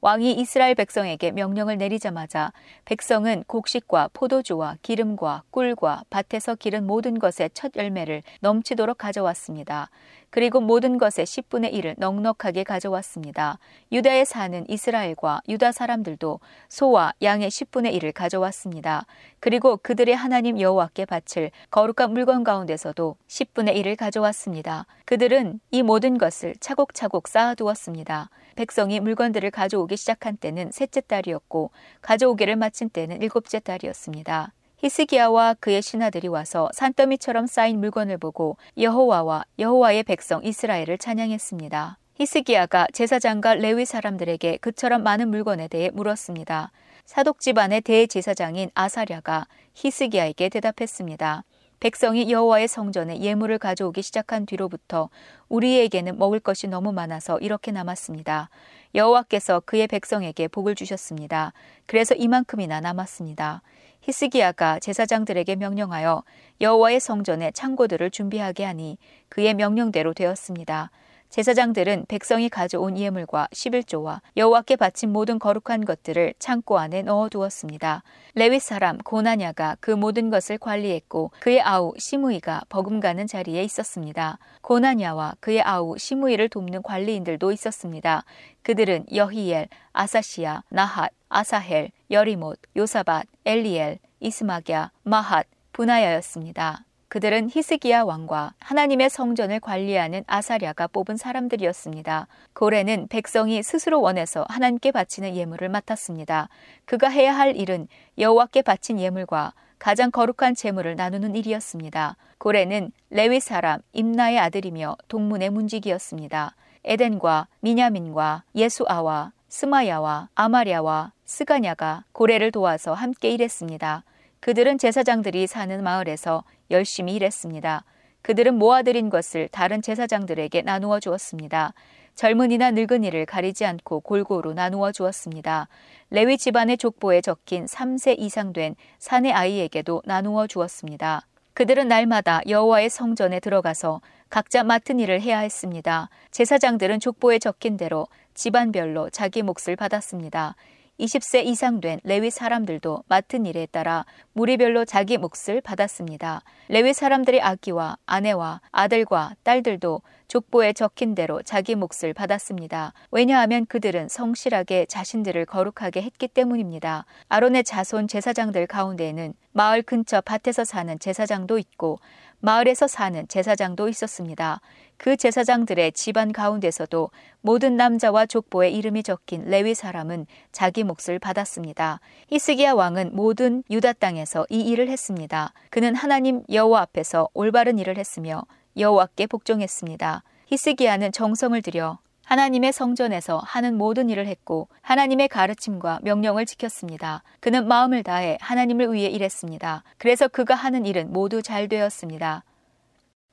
왕이 0.06 0.34
이스라엘 0.34 0.76
백성에게 0.76 1.32
명령을 1.32 1.80
내리자마자 1.80 2.54
백성은 2.86 3.44
곡식과 3.48 4.12
포도주와 4.14 4.78
기름과 4.84 5.42
꿀과 5.50 6.04
밭에서 6.12 6.54
기른 6.54 6.86
모든 6.86 7.18
것의 7.18 7.50
첫 7.56 7.72
열매를 7.76 8.22
넘치도록 8.42 9.00
가져왔습니다. 9.00 9.90
그리고 10.30 10.62
모든 10.62 11.00
것의 11.00 11.26
10분의 11.26 11.74
1을 11.74 11.96
넉넉하게 11.98 12.66
가져왔습니다. 12.66 13.58
유다에 13.92 14.26
사는 14.26 14.70
이스라엘과 14.70 15.42
유다 15.50 15.72
사람들도 15.72 16.40
소와 16.70 17.14
양의 17.24 17.50
10분의 17.50 18.00
1을 18.00 18.14
가져왔습니다. 18.14 19.08
그리고 19.40 19.78
그들의 19.78 20.16
하나님 20.16 20.62
여호와께 20.62 21.06
바칠 21.06 21.50
거룩한 21.72 22.14
물건 22.14 22.44
가운데서도 22.44 23.16
10분의 23.28 23.76
1을 23.78 23.96
가져왔습니다. 23.96 24.86
그들은 25.06 25.62
이 25.72 25.82
모든 25.82 26.20
것을 26.20 26.54
차곡차곡 26.60 27.28
쌓아두었습니다. 27.28 28.30
백성이 28.56 29.00
물건들을 29.00 29.52
가져오기 29.52 29.98
시작한 29.98 30.38
때는 30.38 30.72
셋째 30.72 31.02
달이었고 31.02 31.72
가져오기를 32.02 32.56
마친 32.56 32.90
때는 32.90 33.22
일곱째 33.22 33.60
달이었습니다. 33.60 34.54
히스기야와 34.78 35.56
그의 35.60 35.82
신하들이 35.82 36.28
와서 36.28 36.70
산더미처럼 36.74 37.48
쌓인 37.48 37.80
물건을 37.80 38.18
보고 38.18 38.58
여호와와 38.78 39.46
여호와의 39.58 40.04
백성 40.04 40.44
이스라엘을 40.44 40.98
찬양했습니다. 40.98 41.98
히스기야가 42.16 42.88
제사장과 42.94 43.56
레위 43.56 43.86
사람들에게 43.86 44.58
그처럼 44.58 45.04
많은 45.04 45.30
물건에 45.30 45.68
대해 45.68 45.90
물었습니다. 45.94 46.72
사독 47.06 47.40
집안의 47.40 47.82
대제사장인 47.82 48.70
아사랴가 48.74 49.48
히스기야에게 49.76 50.50
대답했습니다. 50.50 51.44
백성이 51.80 52.32
여호와의 52.32 52.68
성전에 52.68 53.20
예물을 53.20 53.58
가져오기 53.60 54.02
시작한 54.02 54.46
뒤로부터 54.46 55.10
우리에게는 55.50 56.18
먹을 56.18 56.40
것이 56.40 56.68
너무 56.68 56.92
많아서 56.92 57.38
이렇게 57.40 57.72
남았습니다. 57.72 58.50
여호와께서 58.96 59.62
그의 59.66 59.88
백성에게 59.88 60.48
복을 60.48 60.76
주셨습니다. 60.76 61.54
그래서 61.86 62.16
이만큼이나 62.16 62.80
남았습니다. 62.80 63.62
히스기야가 64.02 64.80
제사장들에게 64.80 65.56
명령하여 65.56 66.24
여호와의 66.62 67.00
성전에 67.00 67.52
창고들을 67.52 68.12
준비하게 68.12 68.64
하니 68.64 68.98
그의 69.30 69.54
명령대로 69.56 70.14
되었습니다. 70.14 70.92
제사장들은 71.36 72.06
백성이 72.08 72.48
가져온 72.48 72.98
예물과 72.98 73.50
11조와 73.52 74.22
여호와께 74.38 74.78
바친 74.78 75.12
모든 75.12 75.38
거룩한 75.38 75.84
것들을 75.84 76.34
창고 76.40 76.80
안에 76.80 77.02
넣어 77.02 77.28
두었습니다. 77.28 78.04
레위 78.36 78.58
사람 78.62 78.98
고나냐가 79.00 79.76
그 79.82 79.92
모든 79.92 80.30
것을 80.30 80.58
관리했고 80.58 81.32
그의 81.42 81.62
아우 81.62 81.92
시므이가 81.98 82.62
버금가는 82.70 83.28
자리에 83.28 83.64
있었습니다. 83.64 84.40
고나냐와 84.62 85.36
그의 85.42 85.62
아우 85.62 85.98
시므이를 85.98 86.48
돕는 86.48 86.84
관리인들도 86.84 87.52
있었습니다. 87.52 88.24
그들은 88.64 89.04
여히엘, 89.14 89.68
아사시아, 89.92 90.64
나핫, 90.70 91.12
아사헬, 91.28 91.92
여리못, 92.12 92.60
요사밭, 92.78 93.28
엘리엘, 93.44 94.00
이스마기야, 94.22 94.92
마핫, 95.04 95.48
분하야였습니다. 95.74 96.85
그들은 97.08 97.50
히스기야 97.52 98.04
왕과 98.04 98.54
하나님의 98.60 99.10
성전을 99.10 99.60
관리하는 99.60 100.24
아사랴가 100.28 100.88
뽑은 100.88 101.18
사람들이었습니다. 101.18 102.28
고레는 102.54 103.08
백성이 103.08 103.62
스스로 103.64 104.02
원해서 104.02 104.46
하나님께 104.50 104.92
바치는 104.92 105.36
예물을 105.36 105.70
맡았습니다. 105.70 106.50
그가 106.86 107.10
해야 107.10 107.36
할 107.36 107.56
일은 107.56 107.88
여호와께 108.18 108.64
바친 108.64 109.00
예물과 109.00 109.54
가장 109.78 110.10
거룩한 110.10 110.56
제물을 110.56 110.96
나누는 110.96 111.36
일이었습니다. 111.36 112.18
고레는 112.40 112.92
레위 113.12 113.40
사람 113.40 113.82
임나의 113.94 114.40
아들이며 114.40 114.96
동문의 115.08 115.52
문직이었습니다. 115.52 116.56
에덴과 116.84 117.48
미냐민과 117.62 118.44
예수아와 118.56 119.32
스마야와 119.48 120.30
아마랴와 120.36 121.12
스가냐가 121.24 122.04
고레를 122.12 122.52
도와서 122.52 122.94
함께 122.94 123.30
일했습니다. 123.30 124.04
그들은 124.46 124.78
제사장들이 124.78 125.48
사는 125.48 125.84
마을에서 125.84 126.44
열심히 126.70 127.16
일했습니다. 127.16 127.84
그들은 128.22 128.54
모아들인 128.60 129.10
것을 129.10 129.48
다른 129.48 129.82
제사장들에게 129.82 130.62
나누어 130.62 131.00
주었습니다. 131.00 131.74
젊은이나 132.14 132.70
늙은이를 132.70 133.26
가리지 133.26 133.66
않고 133.66 134.02
골고루 134.02 134.54
나누어 134.54 134.92
주었습니다. 134.92 135.68
레위 136.12 136.38
집안의 136.38 136.78
족보에 136.78 137.22
적힌 137.22 137.66
3세 137.66 138.20
이상 138.20 138.54
된 138.54 138.76
사내 139.00 139.32
아이에게도 139.32 140.04
나누어 140.06 140.46
주었습니다. 140.46 141.26
그들은 141.56 141.88
날마다 141.88 142.42
여호와의 142.48 142.92
성전에 142.92 143.40
들어가서 143.40 144.02
각자 144.30 144.64
맡은 144.64 145.00
일을 145.00 145.22
해야 145.22 145.40
했습니다. 145.40 146.10
제사장들은 146.30 147.00
족보에 147.00 147.40
적힌 147.40 147.78
대로 147.78 148.06
집안별로 148.36 149.10
자기 149.10 149.42
몫을 149.42 149.76
받았습니다. 149.76 150.56
20세 151.00 151.46
이상 151.46 151.82
된 151.82 152.00
레위 152.04 152.30
사람들도 152.30 153.04
맡은 153.08 153.46
일에 153.46 153.66
따라 153.66 154.06
무리별로 154.34 154.86
자기 154.86 155.18
몫을 155.18 155.62
받았습니다. 155.62 156.42
레위 156.70 156.94
사람들의 156.94 157.42
아기와 157.42 157.98
아내와 158.06 158.62
아들과 158.72 159.36
딸들도 159.44 160.02
족보에 160.28 160.74
적힌 160.74 161.14
대로 161.14 161.42
자기 161.44 161.76
몫을 161.76 162.14
받았습니다. 162.14 162.94
왜냐하면 163.12 163.66
그들은 163.66 164.08
성실하게 164.08 164.86
자신들을 164.88 165.46
거룩하게 165.46 166.02
했기 166.02 166.28
때문입니다. 166.28 167.06
아론의 167.30 167.64
자손 167.64 168.08
제사장들 168.08 168.68
가운데에는 168.68 169.34
마을 169.52 169.82
근처 169.82 170.22
밭에서 170.22 170.64
사는 170.64 170.98
제사장도 170.98 171.60
있고 171.60 172.00
마을에서 172.40 172.88
사는 172.88 173.28
제사장도 173.28 173.90
있었습니다. 173.90 174.62
그 174.98 175.18
제사장들의 175.18 175.92
집안 175.92 176.32
가운데서도 176.32 177.10
모든 177.42 177.76
남자와 177.78 178.26
족보에 178.26 178.70
이름이 178.70 179.04
적힌 179.04 179.46
레위 179.46 179.74
사람은 179.74 180.26
자기 180.52 180.84
몫을 180.84 181.20
받았습니다. 181.20 182.00
히스기야 182.30 182.74
왕은 182.74 183.12
모든 183.14 183.64
유다 183.70 183.94
땅에서 183.94 184.46
이 184.50 184.62
일을 184.62 184.90
했습니다. 184.90 185.54
그는 185.70 185.96
하나님 185.96 186.44
여호와 186.52 186.82
앞에서 186.82 187.30
올바른 187.34 187.78
일을 187.80 187.98
했으며 187.98 188.44
여호와께 188.78 189.28
복종했습니다. 189.28 190.24
히스기야는 190.48 191.12
정성을 191.12 191.62
들여 191.62 192.00
하나님의 192.26 192.74
성전에서 192.74 193.40
하는 193.44 193.78
모든 193.78 194.10
일을 194.10 194.28
했고 194.28 194.68
하나님의 194.82 195.28
가르침과 195.28 196.00
명령을 196.02 196.46
지켰습니다. 196.46 197.24
그는 197.40 197.68
마음을 197.68 198.04
다해 198.04 198.38
하나님을 198.42 198.92
위해 198.94 199.10
일했습니다. 199.10 199.84
그래서 199.98 200.28
그가 200.28 200.56
하는 200.56 200.86
일은 200.86 201.14
모두 201.14 201.42
잘 201.42 201.68
되었습니다. 201.68 202.44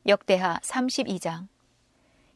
역대하 0.06 0.58
32장 0.62 1.46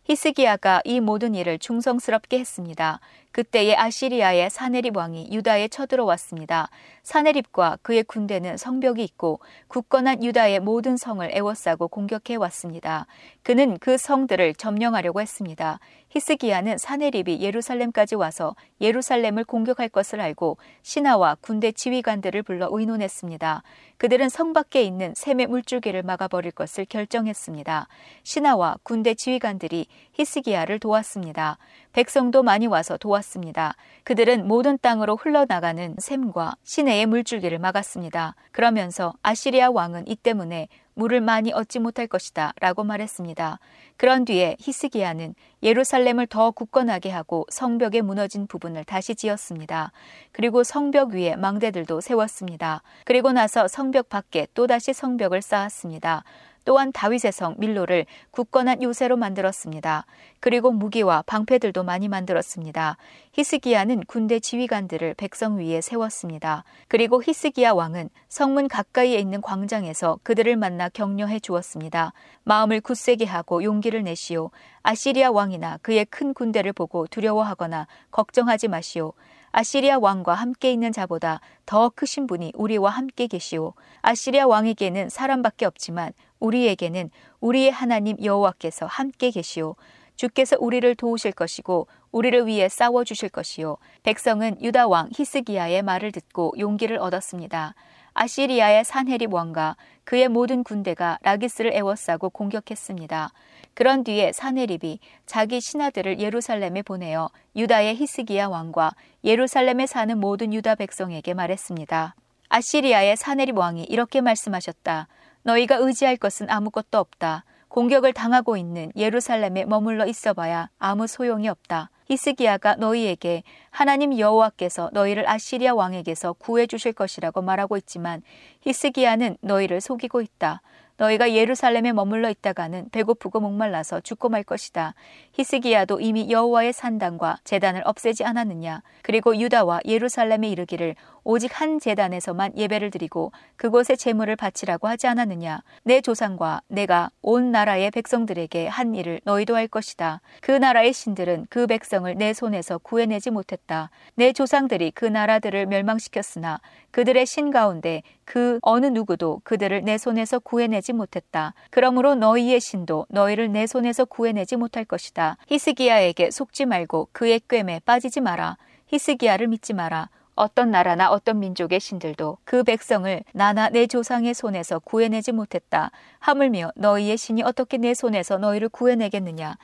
히스기야가 0.09 0.83
이 0.85 1.01
모든 1.01 1.35
일을 1.35 1.59
충성스럽게 1.59 2.39
했습니다. 2.39 3.01
그때에 3.33 3.75
아시리아의 3.75 4.51
사네립 4.51 4.97
왕이 4.97 5.31
유다에 5.33 5.67
쳐들어왔습니다. 5.67 6.71
사네립과 7.07 7.79
그의 7.83 8.03
군대는 8.03 8.57
성벽이 8.57 9.05
있고 9.05 9.39
굳건한 9.69 10.25
유다의 10.25 10.59
모든 10.59 10.97
성을 10.97 11.25
애워싸고 11.33 11.87
공격해 11.87 12.35
왔습니다. 12.35 13.07
그는 13.45 13.79
그 13.79 13.97
성들을 13.97 14.55
점령하려고 14.55 15.21
했습니다. 15.21 15.79
히스기야는 16.09 16.79
사네립이 16.79 17.43
예루살렘까지 17.43 18.17
와서 18.17 18.57
예루살렘을 18.81 19.45
공격할 19.45 19.89
것을 19.89 20.21
알고 20.21 20.57
신하와 20.83 21.37
군대 21.41 21.71
지휘관들을 21.71 22.43
불러 22.43 22.69
의논했습니다. 22.73 23.63
그들은 23.99 24.29
성 24.29 24.53
밖에 24.53 24.83
있는 24.83 25.15
샘의 25.15 25.47
물줄기를 25.47 26.03
막아버릴 26.03 26.53
것을 26.53 26.87
결정했습니다. 26.87 27.87
신하와 28.25 28.79
군대 28.83 29.15
지휘관들이 29.15 29.87
히스기야를 30.13 30.81
도왔습니다. 30.81 31.59
백성도 31.93 32.43
많이 32.43 32.67
와서 32.67 32.97
도왔습니다. 32.97 33.75
그들은 34.05 34.47
모든 34.47 34.79
땅으로 34.79 35.17
흘러나가는 35.17 35.95
샘과 35.99 36.57
시내의 36.63 36.96
물줄기를 37.05 37.59
막았습니다. 37.59 38.35
그러면서 38.53 39.13
아시리아 39.23 39.71
왕은 39.71 40.09
이 40.09 40.17
때문에 40.17 40.69
물을 40.95 41.21
많이 41.21 41.53
얻지 41.53 41.79
못할 41.81 42.07
것이다 42.07 42.55
라고 42.59 42.83
말했습니다. 42.83 43.59
그런 43.99 44.25
뒤에 44.25 44.57
히스기야는 44.59 45.35
예루살렘을 45.63 46.27
더 46.27 46.51
굳건하게 46.53 47.11
하고 47.11 47.45
성벽에 47.51 48.01
무너진 48.01 48.47
부분을 48.47 48.85
다시 48.85 49.15
지었습니다. 49.15 49.93
그리고 50.33 50.65
성벽 50.65 51.11
위에 51.11 51.37
망대들도 51.37 52.01
세웠습니다. 52.01 52.83
그리고 53.05 53.33
나서 53.33 53.69
성벽 53.69 54.09
밖에 54.09 54.47
또다시 54.55 54.95
성벽을 54.95 55.43
쌓았습니다. 55.43 56.25
또한 56.67 56.91
다윗의 56.93 57.31
성 57.33 57.55
밀로를 57.59 58.07
굳건한 58.33 58.83
요새로 58.83 59.17
만들었습니다. 59.17 60.05
그리고 60.41 60.73
무기와 60.73 61.23
방패들도 61.23 61.85
많이 61.85 62.09
만들었습니다. 62.09 62.97
히스기야는 63.33 64.03
군대 64.07 64.41
지휘관들을 64.41 65.15
백성 65.15 65.59
위에 65.59 65.81
세웠습니다. 65.81 66.65
그리고 66.89 67.23
히스기야 67.23 67.73
왕은 67.73 68.11
성문 68.29 68.67
가까이에 68.67 69.17
있는 69.17 69.41
광장에서 69.41 70.19
그들을 70.25 70.57
만나 70.57 70.89
격려해 70.89 71.39
주었습니다. 71.39 72.13
마음을 72.43 72.81
굳세게 72.81 73.27
하고 73.27 73.63
용기를 73.63 74.03
내시오. 74.03 74.51
아시리아 74.83 75.31
왕이나 75.31 75.79
그의 75.83 76.05
큰 76.07 76.35
군대를 76.35 76.73
보고 76.73 77.07
두려워하거나 77.07 77.87
걱정하지 78.11 78.67
마시오. 78.67 79.13
아시리아 79.53 79.99
왕과 79.99 80.35
함께 80.35 80.71
있는 80.71 80.93
자보다 80.93 81.41
더 81.65 81.89
크신 81.89 82.27
분이 82.27 82.53
우리와 82.55 82.91
함께 82.91 83.27
계시오. 83.27 83.73
아시리아 84.03 84.47
왕에게는 84.47 85.09
사람밖에 85.09 85.65
없지만 85.65 86.13
우리에게는 86.41 87.11
우리의 87.41 87.71
하나님 87.71 88.17
여호와께서 88.23 88.87
함께 88.87 89.31
계시오. 89.31 89.77
주께서 90.17 90.57
우리를 90.59 90.95
도우실 90.95 91.33
것이고 91.33 91.87
우리를 92.11 92.47
위해 92.47 92.69
싸워 92.69 93.05
주실 93.05 93.29
것이요. 93.29 93.77
백성은 94.03 94.63
유다 94.63 94.89
왕 94.89 95.11
히스기야의 95.15 95.83
말을 95.83 96.13
듣고 96.13 96.55
용기를 96.59 96.99
얻었습니다. 96.99 97.75
아시리아의 98.15 98.85
산헤립 98.85 99.33
왕과 99.35 99.77
그의 100.05 100.29
모든 100.29 100.65
군대가 100.65 101.19
라기스를 101.21 101.75
애워싸고 101.75 102.31
공격했습니다. 102.31 103.31
그런 103.75 104.05
뒤에 104.05 104.33
산헤립이 104.33 105.01
자기 105.27 105.61
신하들을 105.61 106.19
예루살렘에 106.19 106.81
보내어 106.81 107.29
유다의 107.55 107.97
히스기야 107.97 108.49
왕과 108.49 108.93
예루살렘에 109.23 109.87
사는 109.87 110.19
모든 110.19 110.55
유다 110.55 110.77
백성에게 110.77 111.35
말했습니다. 111.35 112.15
아시리아의 112.49 113.19
산헤립 113.19 113.59
왕이 113.59 113.85
이렇게 113.85 114.23
말씀하셨다. 114.23 115.09
너희가 115.47 115.77
의지할 115.77 116.17
것은 116.17 116.51
아무것도 116.51 116.99
없다. 116.99 117.45
공격을 117.69 118.13
당하고 118.13 118.57
있는 118.57 118.91
예루살렘에 118.97 119.65
머물러 119.65 120.05
있어봐야 120.07 120.71
아무 120.79 121.07
소용이 121.07 121.49
없다. 121.49 121.91
히스기야가 122.07 122.77
너희에게 122.77 123.45
하나님 123.71 124.19
여호와께서 124.19 124.91
너희를 124.93 125.29
아시리아 125.29 125.73
왕에게서 125.75 126.33
구해 126.33 126.67
주실 126.67 126.93
것이라고 126.93 127.43
말하고 127.43 127.77
있지만 127.77 128.23
히스기야는 128.63 129.37
너희를 129.41 129.81
속이고 129.81 130.21
있다. 130.21 130.63
너희가 130.97 131.33
예루살렘에 131.33 131.93
머물러 131.93 132.31
있다가는 132.31 132.89
배고프고 132.91 133.39
목말라서 133.41 134.01
죽고 134.01 134.31
말 134.31 134.43
것이다. 134.43 134.95
히스기야도 135.33 136.01
이미 136.01 136.31
여호와의 136.31 136.73
산당과 136.73 137.39
재단을 137.45 137.83
없애지 137.85 138.25
않았느냐? 138.25 138.83
그리고 139.03 139.37
유다와 139.37 139.81
예루살렘에 139.85 140.49
이르기를 140.49 140.97
오직 141.29 141.61
한 141.61 141.81
재단에서만 141.81 142.57
예배를 142.57 142.93
드리고 142.93 143.33
그곳에 143.57 143.97
제물을 143.97 144.37
바치라고 144.37 144.87
하지 144.87 145.09
않았느냐? 145.09 145.61
내 145.83 146.01
조상과 146.01 146.63
내가 146.69 147.11
온 147.21 147.51
나라의 147.51 147.91
백성들에게 147.91 148.69
한 148.69 148.95
일을 148.95 149.21
너희도 149.25 149.57
할 149.57 149.67
것이다. 149.67 150.21
그 150.41 150.53
나라의 150.53 150.93
신들은 150.93 151.49
그 151.51 151.67
백성을 151.67 152.15
내 152.15 152.33
손에서 152.33 152.79
구해내지 152.79 153.33
못했다. 153.33 153.91
내 154.15 154.33
조상들이 154.33 154.93
그 154.93 155.05
나라들을 155.05 155.67
멸망시켰으나 155.67 156.61
그들의 156.93 157.27
신 157.27 157.51
가운데 157.51 158.05
그 158.25 158.61
어느 158.63 158.87
누구도 158.87 159.41
그들을 159.43 159.83
내 159.83 159.99
손에서 159.99 160.39
구해내지 160.39 160.93
못했다. 160.93 161.55
그러므로 161.71 162.15
너희의 162.15 162.61
신도 162.61 163.07
너희를 163.09 163.51
내 163.51 163.67
손에서 163.67 164.05
구해내지 164.05 164.55
못할 164.55 164.85
것이다. 164.85 165.39
히스기야에게 165.49 166.31
속지 166.31 166.67
말고 166.67 167.09
그의 167.11 167.41
꿰매 167.49 167.81
빠지지 167.85 168.21
마라. 168.21 168.59
히스기야를 168.87 169.49
믿지 169.49 169.75
마라. 169.75 170.09
어떤 170.37 170.71
나라나 170.71 171.11
어떤 171.11 171.41
민족의 171.41 171.81
신들도 171.81 172.39
그 172.45 172.63
백성을 172.63 173.23
나나 173.33 173.71
내 173.71 173.87
조상의 173.87 174.35
손에서 174.35 174.79
구해내지 174.79 175.33
못했다. 175.33 175.91
하물며 176.21 176.73
너희의 176.77 177.17
신이 177.17 177.43
어떻게 177.43 177.79
내 177.79 177.95
손에서 177.95 178.37
너희를 178.37 178.69
구해내겠느냐. 178.69 179.57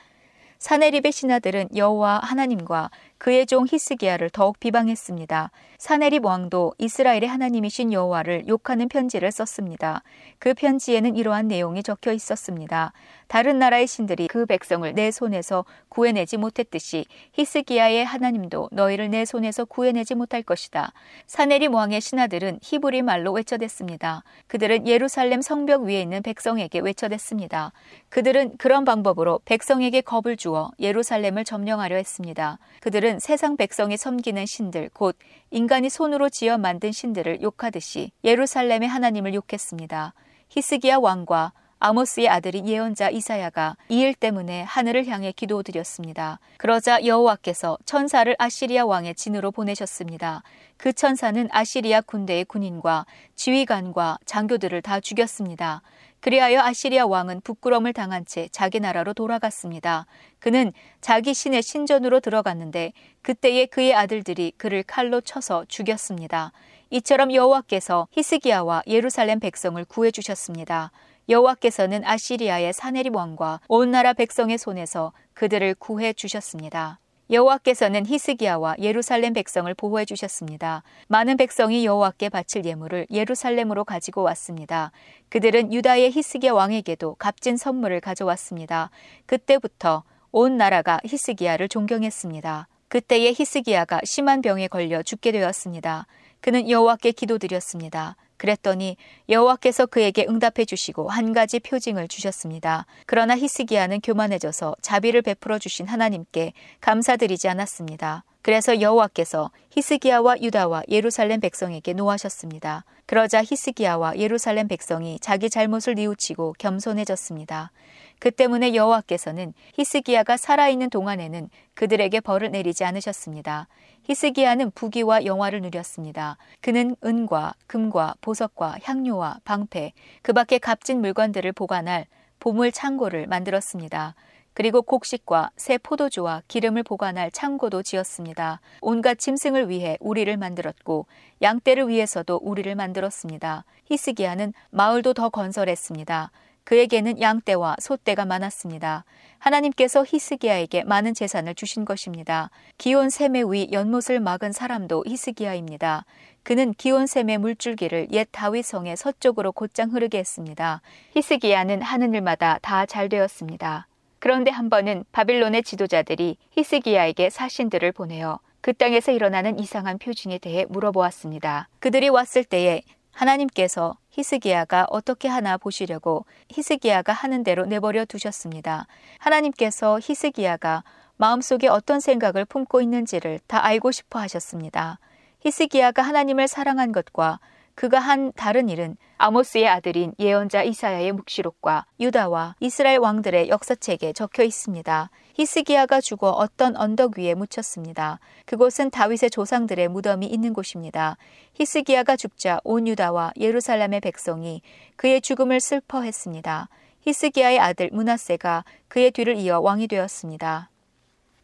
사내립의 0.57 1.11
신하들은 1.11 1.75
여호와 1.75 2.19
하나님과 2.23 2.89
그의 3.23 3.45
종 3.45 3.65
히스기야를 3.65 4.31
더욱 4.31 4.59
비방했습니다. 4.59 5.49
사네립 5.77 6.25
왕도 6.25 6.73
이스라엘의 6.77 7.27
하나님이신 7.27 7.93
여호와를 7.93 8.49
욕하는 8.49 8.89
편지를 8.89 9.31
썼습니다. 9.31 10.03
그 10.39 10.53
편지에는 10.53 11.15
이러한 11.15 11.47
내용이 11.47 11.83
적혀 11.83 12.11
있었습니다. 12.11 12.91
다른 13.27 13.59
나라의 13.59 13.87
신들이 13.87 14.27
그 14.27 14.45
백성을 14.45 14.93
내 14.93 15.09
손에서 15.09 15.65
구해내지 15.89 16.37
못했듯이 16.37 17.05
히스기야의 17.33 18.05
하나님도 18.05 18.69
너희를 18.71 19.09
내 19.09 19.25
손에서 19.25 19.65
구해내지 19.65 20.15
못할 20.15 20.43
것이다. 20.43 20.91
사네립 21.25 21.73
왕의 21.73 22.01
신하들은 22.01 22.59
히브리 22.61 23.01
말로 23.01 23.31
외쳐댔습니다. 23.31 24.23
그들은 24.47 24.85
예루살렘 24.85 25.41
성벽 25.41 25.83
위에 25.83 26.01
있는 26.01 26.21
백성에게 26.21 26.79
외쳐댔습니다. 26.79 27.71
그들은 28.09 28.57
그런 28.57 28.85
방법으로 28.85 29.39
백성에게 29.45 30.01
겁을 30.01 30.37
주어 30.37 30.71
예루살렘을 30.79 31.43
점령하려 31.43 31.95
했습니다. 31.95 32.59
그들은 32.81 33.12
그들은 33.13 33.19
세상 33.19 33.57
백성이 33.57 33.97
섬기는 33.97 34.45
신들, 34.45 34.89
곧 34.93 35.15
인간이 35.51 35.89
손으로 35.89 36.29
지어 36.29 36.57
만든 36.57 36.91
신들을 36.91 37.41
욕하듯이 37.41 38.11
예루살렘의 38.23 38.89
하나님을 38.89 39.33
욕했습니다. 39.35 40.13
히스기야 40.49 40.97
왕과 40.97 41.53
아모스의 41.79 42.29
아들인 42.29 42.67
예언자 42.67 43.09
이사야가 43.09 43.75
이 43.89 44.01
일 44.01 44.15
때문에 44.15 44.63
하늘을 44.63 45.05
향해 45.07 45.31
기도드렸습니다. 45.31 46.39
그러자 46.57 47.05
여호와께서 47.05 47.77
천사를 47.85 48.33
아시리아 48.39 48.85
왕의 48.85 49.15
진으로 49.15 49.51
보내셨습니다. 49.51 50.43
그 50.77 50.93
천사는 50.93 51.47
아시리아 51.51 52.01
군대의 52.01 52.45
군인과 52.45 53.05
지휘관과 53.35 54.19
장교들을 54.25 54.81
다 54.81 54.99
죽였습니다. 54.99 55.81
그리하여 56.23 56.61
아시리아 56.61 57.05
왕은 57.05 57.41
부끄러움을 57.41 57.91
당한 57.91 58.25
채 58.25 58.47
자기 58.49 58.79
나라로 58.79 59.13
돌아갔습니다. 59.13 60.05
그는 60.39 60.71
자기 61.01 61.33
신의 61.33 61.61
신전으로 61.61 62.21
들어갔는데 62.21 62.93
그때에 63.21 63.65
그의 63.65 63.93
아들들이 63.93 64.53
그를 64.55 64.83
칼로 64.83 65.19
쳐서 65.19 65.65
죽였습니다. 65.67 66.53
이처럼 66.91 67.33
여호와께서 67.33 68.07
히스기야와 68.11 68.83
예루살렘 68.87 69.41
백성을 69.41 69.83
구해 69.83 70.11
주셨습니다. 70.11 70.91
여호와께서는 71.27 72.05
아시리아의 72.05 72.71
사네립 72.71 73.13
왕과 73.13 73.59
온 73.67 73.91
나라 73.91 74.13
백성의 74.13 74.57
손에서 74.57 75.11
그들을 75.33 75.75
구해 75.75 76.13
주셨습니다. 76.13 76.99
여호와께서는 77.33 78.05
히스기야와 78.05 78.75
예루살렘 78.79 79.33
백성을 79.33 79.73
보호해 79.73 80.05
주셨습니다. 80.05 80.83
많은 81.07 81.35
백성이 81.35 81.83
여호와께 81.83 82.29
바칠 82.29 82.63
예물을 82.63 83.07
예루살렘으로 83.09 83.83
가지고 83.83 84.21
왔습니다. 84.21 84.91
그들은 85.29 85.73
유다의 85.73 86.11
히스기야 86.11 86.53
왕에게도 86.53 87.15
값진 87.15 87.57
선물을 87.57 87.99
가져왔습니다. 88.01 88.91
그때부터 89.25 90.03
온 90.31 90.57
나라가 90.57 90.99
히스기야를 91.05 91.69
존경했습니다. 91.69 92.67
그때의 92.87 93.33
히스기야가 93.35 94.01
심한 94.03 94.43
병에 94.43 94.67
걸려 94.67 95.01
죽게 95.01 95.31
되었습니다. 95.31 96.05
그는 96.43 96.69
여호와께 96.69 97.13
기도드렸습니다. 97.13 98.17
그랬더니 98.35 98.97
여호와께서 99.29 99.85
그에게 99.85 100.25
응답해 100.27 100.65
주시고 100.65 101.07
한 101.07 101.31
가지 101.31 101.61
표징을 101.61 102.09
주셨습니다. 102.09 102.85
그러나 103.05 103.37
히스기야는 103.37 104.01
교만해져서 104.01 104.75
자비를 104.81 105.21
베풀어 105.21 105.57
주신 105.57 105.87
하나님께 105.87 106.51
감사드리지 106.81 107.47
않았습니다. 107.47 108.25
그래서 108.41 108.81
여호와께서 108.81 109.51
히스기야와 109.69 110.41
유다와 110.41 110.83
예루살렘 110.89 111.39
백성에게 111.39 111.93
노하셨습니다. 111.93 112.83
그러자 113.05 113.41
히스기야와 113.41 114.17
예루살렘 114.17 114.67
백성이 114.67 115.19
자기 115.21 115.49
잘못을 115.49 115.95
뉘우치고 115.95 116.55
겸손해졌습니다. 116.59 117.71
그 118.19 118.31
때문에 118.31 118.73
여호와께서는 118.75 119.53
히스기야가 119.73 120.37
살아있는 120.37 120.89
동안에는 120.89 121.49
그들에게 121.73 122.19
벌을 122.21 122.51
내리지 122.51 122.85
않으셨습니다. 122.85 123.67
히스기야는 124.03 124.71
부귀와 124.71 125.25
영화를 125.25 125.61
누렸습니다. 125.61 126.37
그는 126.61 126.95
은과 127.03 127.53
금과 127.67 128.15
보석과 128.21 128.77
향료와 128.83 129.39
방패, 129.43 129.93
그 130.21 130.33
밖에 130.33 130.57
값진 130.57 131.01
물건들을 131.01 131.51
보관할 131.53 132.05
보물 132.39 132.71
창고를 132.71 133.27
만들었습니다. 133.27 134.15
그리고 134.53 134.81
곡식과 134.81 135.51
새 135.57 135.77
포도주와 135.77 136.43
기름을 136.47 136.83
보관할 136.83 137.31
창고도 137.31 137.81
지었습니다. 137.81 138.61
온갖 138.81 139.17
짐승을 139.17 139.69
위해 139.69 139.97
우리를 139.99 140.35
만들었고 140.37 141.07
양떼를 141.41 141.87
위해서도 141.87 142.39
우리를 142.41 142.73
만들었습니다. 142.75 143.65
히스기야는 143.85 144.53
마을도 144.69 145.13
더 145.13 145.29
건설했습니다. 145.29 146.31
그에게는 146.63 147.19
양떼와 147.19 147.77
소떼가 147.79 148.25
많았습니다. 148.25 149.03
하나님께서 149.39 150.05
히스기야에게 150.07 150.85
많은 150.85 151.13
재산을 151.13 151.55
주신 151.55 151.83
것입니다. 151.83 152.49
기온 152.77 153.09
샘의 153.09 153.51
위 153.51 153.69
연못을 153.71 154.19
막은 154.19 154.53
사람도 154.53 155.03
히스기야입니다. 155.05 156.05
그는 156.43 156.73
기온 156.73 157.07
샘의 157.07 157.37
물줄기를 157.39 158.07
옛 158.11 158.27
다윗성의 158.31 158.95
서쪽으로 158.97 159.51
곧장 159.51 159.91
흐르게 159.91 160.19
했습니다. 160.19 160.81
히스기야는 161.15 161.81
하는 161.81 162.13
일마다 162.13 162.59
다 162.61 162.85
잘 162.85 163.09
되었습니다. 163.09 163.87
그런데 164.19 164.51
한 164.51 164.69
번은 164.69 165.03
바빌론의 165.11 165.63
지도자들이 165.63 166.37
히스기야에게 166.51 167.29
사신들을 167.29 167.91
보내어 167.91 168.39
그 168.61 168.71
땅에서 168.71 169.11
일어나는 169.11 169.59
이상한 169.59 169.97
표징에 169.97 170.37
대해 170.37 170.65
물어보았습니다. 170.69 171.67
그들이 171.79 172.07
왔을 172.07 172.45
때에 172.45 172.83
하나님께서 173.11 173.97
히스기야가 174.13 174.85
어떻게 174.89 175.27
하나 175.27 175.57
보시려고 175.57 176.25
히스기야가 176.49 177.13
하는 177.13 177.43
대로 177.43 177.65
내버려 177.65 178.05
두셨습니다. 178.05 178.85
하나님께서 179.17 179.99
히스기야가 180.01 180.83
마음속에 181.17 181.67
어떤 181.67 181.99
생각을 181.99 182.45
품고 182.45 182.81
있는지를 182.81 183.39
다 183.47 183.63
알고 183.65 183.91
싶어 183.91 184.19
하셨습니다. 184.19 184.99
히스기야가 185.39 186.03
하나님을 186.03 186.47
사랑한 186.47 186.91
것과 186.91 187.39
그가 187.75 187.97
한 187.97 188.31
다른 188.33 188.69
일은 188.69 188.97
아모스의 189.17 189.67
아들인 189.67 190.13
예언자 190.19 190.61
이사야의 190.61 191.11
묵시록과 191.13 191.85
유다와 191.99 192.55
이스라엘 192.59 192.99
왕들의 192.99 193.49
역사책에 193.49 194.13
적혀 194.13 194.43
있습니다. 194.43 195.09
히스기야가 195.33 195.99
죽어 196.01 196.29
어떤 196.29 196.75
언덕 196.75 197.17
위에 197.17 197.33
묻혔습니다. 197.33 198.19
그곳은 198.45 198.91
다윗의 198.91 199.31
조상들의 199.31 199.87
무덤이 199.87 200.27
있는 200.27 200.53
곳입니다. 200.53 201.17
히스기야가 201.55 202.15
죽자 202.15 202.59
온 202.63 202.87
유다와 202.87 203.33
예루살렘의 203.39 203.99
백성이 204.01 204.61
그의 204.95 205.21
죽음을 205.21 205.59
슬퍼했습니다. 205.59 206.69
히스기야의 207.01 207.59
아들 207.59 207.89
문하세가 207.91 208.63
그의 208.87 209.11
뒤를 209.11 209.35
이어 209.37 209.59
왕이 209.59 209.87
되었습니다. 209.87 210.69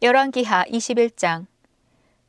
열왕기하 0.01 0.65
21장 0.65 1.47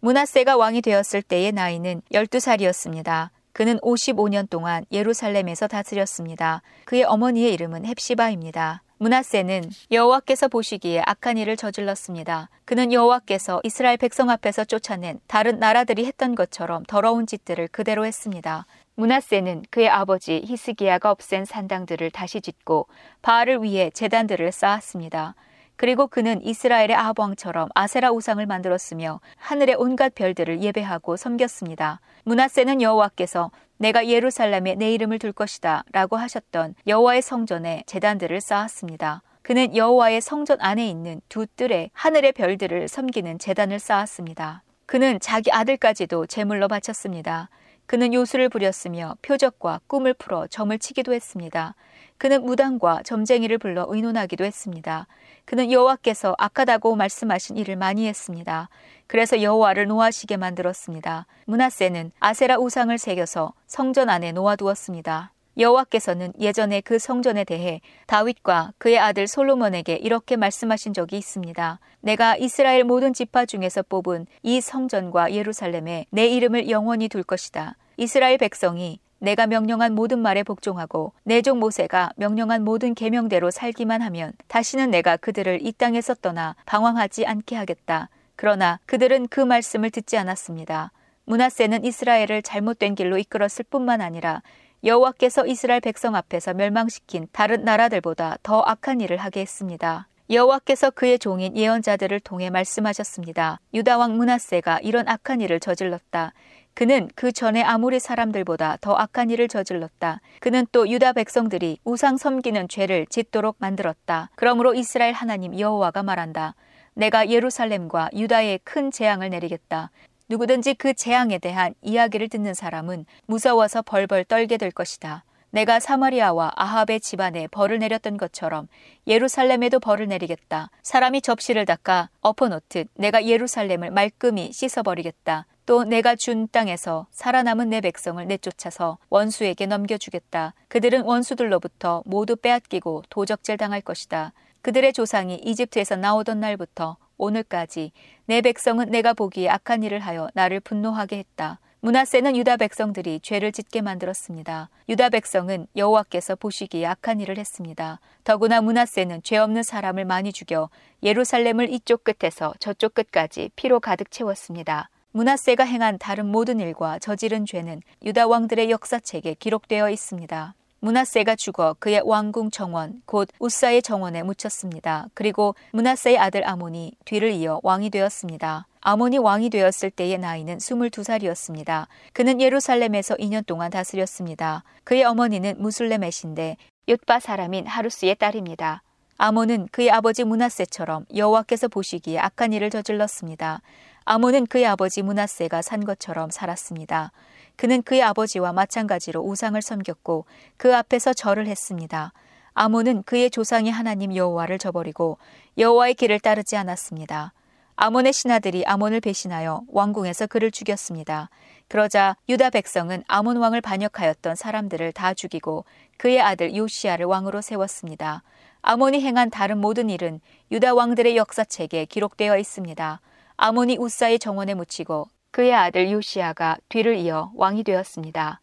문하세가 0.01 0.57
왕이 0.57 0.81
되었을 0.81 1.21
때의 1.23 1.53
나이는 1.53 2.01
12살이었습니다. 2.11 3.29
그는 3.53 3.79
55년 3.81 4.49
동안 4.49 4.87
예루살렘에서 4.91 5.67
다스렸습니다. 5.69 6.63
그의 6.87 7.05
어머니의 7.05 7.53
이름은 7.53 7.85
헵시바입니다. 7.85 8.83
문하세는 9.03 9.71
여호와께서 9.91 10.49
보시기에 10.49 11.03
악한 11.07 11.39
일을 11.39 11.57
저질렀습니다. 11.57 12.51
그는 12.67 12.93
여호와께서 12.93 13.63
이스라엘 13.65 13.97
백성 13.97 14.29
앞에서 14.29 14.65
쫓아낸 14.67 15.21
다른 15.27 15.59
나라들이 15.59 16.05
했던 16.05 16.35
것처럼 16.35 16.85
더러운 16.85 17.27
짓들을 17.27 17.69
그대로 17.69 18.05
했습니다. 18.05 18.67
문하세는 18.97 19.65
그의 19.71 19.89
아버지 19.89 20.43
히스기야가 20.45 21.11
없앤 21.11 21.47
산당들을 21.47 22.11
다시 22.11 22.43
짓고 22.43 22.89
바알을 23.23 23.63
위해 23.63 23.89
재단들을 23.89 24.53
쌓았습니다. 24.53 25.35
그리고 25.77 26.07
그는 26.07 26.45
이스라엘의 26.45 26.95
아왕처럼 26.95 27.71
아세라 27.75 28.11
우상을 28.13 28.45
만들었으며 28.45 29.21
하늘의 29.37 29.77
온갖 29.79 30.15
별들을 30.15 30.61
예배하고 30.61 31.17
섬겼습니다. 31.17 32.01
문하세는 32.25 32.83
여호와께서 32.83 33.51
내가 33.81 34.07
예루살렘에 34.07 34.75
내 34.75 34.93
이름을 34.93 35.19
둘 35.19 35.33
것이다 35.33 35.85
라고 35.91 36.19
하셨던 36.19 36.75
여호와의 36.87 37.23
성전에 37.23 37.83
재단들을 37.87 38.39
쌓았습니다. 38.43 39.23
그는 39.41 39.75
여호와의 39.75 40.21
성전 40.21 40.59
안에 40.61 40.87
있는 40.87 41.23
두 41.31 41.47
뜰에 41.47 41.89
하늘의 41.95 42.33
별들을 42.33 42.89
섬기는 42.89 43.39
재단을 43.39 43.79
쌓았습니다. 43.79 44.63
그는 44.85 45.19
자기 45.19 45.51
아들까지도 45.51 46.27
제물로 46.27 46.69
바쳤습니다. 46.69 47.49
그는 47.87 48.13
요술을 48.13 48.51
부렸으며 48.51 49.17
표적과 49.23 49.81
꿈을 49.87 50.13
풀어 50.13 50.47
점을 50.47 50.79
치기도 50.79 51.15
했습니다. 51.15 51.75
그는 52.21 52.45
무당과 52.45 53.01
점쟁이를 53.03 53.57
불러 53.57 53.87
의논하기도 53.89 54.45
했습니다. 54.45 55.07
그는 55.47 55.73
여호와께서 55.73 56.35
악하다고 56.37 56.95
말씀하신 56.95 57.57
일을 57.57 57.77
많이 57.77 58.07
했습니다. 58.07 58.69
그래서 59.07 59.41
여호와를 59.41 59.87
노하시게 59.87 60.37
만들었습니다. 60.37 61.27
문하세는 61.47 62.13
아세라 62.21 62.59
우상을 62.59 62.97
새겨서 62.99 63.55
성전 63.67 64.11
안에 64.11 64.33
놓아두었습니다. 64.33 65.33
여호와께서는 65.57 66.35
예전에 66.39 66.83
그 66.83 66.99
성전에 66.99 67.45
대해 67.45 67.81
다윗과 68.07 68.75
그의 68.77 68.99
아들 68.99 69.27
솔로몬에게 69.27 69.95
이렇게 69.95 70.37
말씀하신 70.37 70.93
적이 70.93 71.17
있습니다. 71.17 71.81
내가 72.03 72.37
이스라엘 72.37 72.85
모든 72.85 73.15
지파 73.15 73.47
중에서 73.47 73.83
뽑은 73.89 74.27
이 74.43 74.61
성전과 74.61 75.33
예루살렘에 75.33 76.05
내 76.11 76.27
이름을 76.27 76.69
영원히 76.69 77.09
둘 77.09 77.23
것이다. 77.23 77.79
이스라엘 77.97 78.37
백성이 78.37 79.01
내가 79.21 79.47
명령한 79.47 79.95
모든 79.95 80.19
말에 80.19 80.43
복종하고 80.43 81.13
내 81.25 81.43
종 81.43 81.59
모세가 81.59 82.13
명령한 82.17 82.65
모든 82.65 82.95
계명대로 82.95 83.51
살기만 83.51 84.03
하면 84.03 84.33
다시는 84.49 84.91
내가 84.91 85.17
그들을 85.17 85.61
이 85.63 85.73
땅에서 85.73 86.15
떠나 86.15 86.57
방황하지 86.67 87.27
않게 87.27 87.55
하겠다. 87.57 88.09
그러나 88.37 88.81
그들은 88.87 89.29
그 89.29 89.41
말씀을 89.41 89.91
듣지 89.91 90.17
않았습니다. 90.17 90.93
문하세는 91.27 91.85
이스라엘을 91.85 92.43
잘못된 92.43 92.95
길로 92.95 93.19
이끌었을 93.19 93.67
뿐만 93.71 94.01
아니라 94.01 94.43
여호와께서 94.83 95.47
이스라엘 95.47 95.81
백성 95.81 96.17
앞에서 96.17 96.55
멸망시킨 96.55 97.29
다른 97.33 97.65
나라들보다 97.65 98.39
더 98.43 98.63
악한 98.63 99.01
일을 99.03 99.19
하게 99.19 99.43
했습니다. 99.43 100.09
여호와께서 100.31 100.91
그의 100.91 101.19
종인 101.19 101.57
예언자들을 101.57 102.21
통해 102.21 102.51
말씀하셨습니다. 102.51 103.61
유다 103.75 103.99
왕 103.99 104.17
문하세가 104.17 104.79
이런 104.83 105.09
악한 105.09 105.41
일을 105.41 105.61
저질렀다. 105.61 106.33
그는 106.75 107.09
그 107.15 107.33
전에 107.33 107.63
아무리 107.63 108.01
사람들보다 108.01 108.79
더 108.81 108.95
악한 108.95 109.31
일을 109.31 109.49
저질렀다. 109.49 110.21
그는 110.41 110.67
또 110.73 110.89
유다 110.89 111.13
백성들이 111.13 111.79
우상 111.85 112.17
섬기는 112.17 112.69
죄를 112.69 113.07
짓도록 113.07 113.57
만들었다. 113.59 114.31
그러므로 114.35 114.75
이스라엘 114.75 115.13
하나님 115.13 115.59
여호와가 115.59 116.03
말한다. 116.03 116.55
내가 116.95 117.29
예루살렘과 117.29 118.11
유다에 118.15 118.59
큰 118.65 118.91
재앙을 118.91 119.31
내리겠다. 119.31 119.91
누구든지 120.29 120.75
그 120.75 120.95
재앙에 120.95 121.39
대한 121.39 121.75
이야기를 121.83 122.29
듣는 122.29 122.55
사람은 122.55 123.05
무서워서 123.27 123.83
벌벌 123.83 124.25
떨게 124.25 124.57
될 124.57 124.71
것이다. 124.71 125.25
내가 125.51 125.81
사마리아와 125.81 126.53
아합의 126.55 127.01
집안에 127.01 127.49
벌을 127.49 127.81
내렸던 127.81 128.17
것처럼 128.17 128.69
예루살렘에도 129.07 129.81
벌을 129.81 130.07
내리겠다. 130.07 130.71
사람이 130.83 131.23
접시를 131.23 131.67
닦아 131.67 132.09
엎어놓듯 132.21 132.89
내가 132.95 133.25
예루살렘을 133.25 133.91
말끔히 133.91 134.53
씻어버리겠다. 134.53 135.47
또 135.67 135.85
내가 135.85 136.17
준 136.17 136.49
땅에서 136.49 137.07
살아남은 137.11 137.71
내 137.71 137.81
백성을 137.81 138.25
내쫓아서 138.27 138.99
원수에게 139.09 139.67
넘겨주겠다. 139.67 140.55
그들은 140.69 141.03
원수들로부터 141.03 142.03
모두 142.07 142.37
빼앗기고 142.37 143.05
도적질 143.09 143.57
당할 143.57 143.81
것이다. 143.81 144.33
그들의 144.63 144.93
조상이 144.93 145.37
이집트에서 145.37 145.97
나오던 145.97 146.41
날부터 146.41 146.97
오늘까지 147.17 147.93
내 148.27 148.41
백성은 148.41 148.91
내가 148.91 149.13
보기에 149.13 149.49
악한 149.49 149.83
일을 149.83 150.01
하여 150.01 150.29
나를 150.35 150.61
분노하게 150.61 151.19
했다. 151.19 151.61
문하세는 151.83 152.37
유다 152.37 152.59
백성들이 152.59 153.21
죄를 153.21 153.53
짓게 153.53 153.81
만들었습니다. 153.81 154.69
유다 154.91 155.09
백성은 155.09 155.67
여호와께서 155.77 156.37
보시기에 156.37 156.85
악한 156.85 157.21
일을 157.21 157.39
했습니다. 157.39 158.01
더구나 158.23 158.61
문하세는 158.61 159.23
죄 159.23 159.39
없는 159.39 159.63
사람을 159.63 160.05
많이 160.05 160.31
죽여 160.31 160.69
예루살렘을 161.03 161.73
이쪽 161.73 162.05
끝에서 162.05 162.53
저쪽 162.59 162.93
끝까지 162.93 163.51
피로 163.57 163.81
가득 163.81 164.11
채웠습니다. 164.11 164.91
문하세가 165.13 165.65
행한 165.65 165.99
다른 165.99 166.27
모든 166.27 166.61
일과 166.61 167.01
저지른 167.01 167.45
죄는 167.45 167.83
유다 168.05 168.29
왕들의 168.29 168.71
역사책에 168.71 169.35
기록되어 169.35 169.91
있습니다. 169.91 170.55
문하세가 170.79 171.35
죽어 171.35 171.75
그의 171.81 172.01
왕궁 172.05 172.53
정원 172.53 173.03
곧 173.07 173.29
우사의 173.41 173.83
정원에 173.83 174.23
묻혔습니다. 174.23 175.09
그리고 175.15 175.57
문하세의 175.73 176.17
아들 176.17 176.49
아몬이 176.49 176.93
뒤를 177.05 177.33
이어 177.33 177.59
왕이 177.65 177.91
되었습니다. 177.91 178.67
아몬이 178.81 179.19
왕이 179.19 179.51
되었을 179.51 179.91
때의 179.91 180.17
나이는 180.19 180.59
22살이었습니다. 180.59 181.87
그는 182.13 182.41
예루살렘에서 182.41 183.17
2년 183.17 183.45
동안 183.45 183.71
다스렸습니다. 183.73 184.63
그의 184.85 185.03
어머니는 185.05 185.57
무슬레메신데 185.59 186.57
옅바 186.89 187.19
사람인 187.19 187.67
하루스의 187.67 188.15
딸입니다. 188.15 188.83
아몬은 189.19 189.69
그의 189.71 189.91
아버지 189.91 190.25
문하세처럼 190.25 191.05
여호와께서 191.15 191.69
보시기에 191.69 192.19
악한 192.21 192.55
일을 192.55 192.71
저질렀습니다. 192.71 193.61
아몬은 194.05 194.47
그의 194.47 194.67
아버지 194.67 195.03
문하세가 195.03 195.63
산 195.63 195.85
것처럼 195.85 196.31
살았습니다. 196.31 197.13
그는 197.57 197.83
그의 197.83 198.03
아버지와 198.03 198.53
마찬가지로 198.53 199.21
우상을 199.21 199.61
섬겼고 199.61 200.25
그 200.57 200.75
앞에서 200.75 201.13
절을 201.13 201.47
했습니다. 201.47 202.13
아몬은 202.55 203.03
그의 203.05 203.31
조상의 203.31 203.71
하나님 203.71 204.15
여호와를 204.15 204.59
저버리고 204.59 205.19
여호와의 205.59 205.95
길을 205.95 206.21
따르지 206.21 206.57
않았습니다. 206.57 207.33
아몬의 207.77 208.13
신하들이 208.13 208.65
아몬을 208.67 209.01
배신하여 209.01 209.63
왕궁에서 209.69 210.27
그를 210.27 210.51
죽였습니다. 210.51 211.31
그러자 211.69 212.17
유다 212.29 212.51
백성은 212.51 213.05
아몬 213.07 213.37
왕을 213.37 213.61
반역하였던 213.61 214.35
사람들을 214.35 214.93
다 214.93 215.15
죽이고 215.15 215.65
그의 215.97 216.21
아들 216.21 216.55
요시아를 216.55 217.07
왕으로 217.07 217.41
세웠습니다. 217.41 218.23
아몬이 218.63 219.01
행한 219.01 219.31
다른 219.31 219.59
모든 219.59 219.89
일은 219.89 220.21
유다 220.51 220.75
왕들의 220.75 221.17
역사책에 221.17 221.87
기록되어 221.87 222.37
있습니다. 222.37 223.01
아몬이 223.43 223.79
우사의 223.79 224.19
정원에 224.19 224.53
묻히고 224.53 225.09
그의 225.31 225.55
아들 225.55 225.91
요시아가 225.91 226.59
뒤를 226.69 226.97
이어 226.97 227.33
왕이 227.35 227.65
되었습니다. 227.65 228.39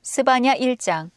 스바냐 0.00 0.54
1장 0.54 1.10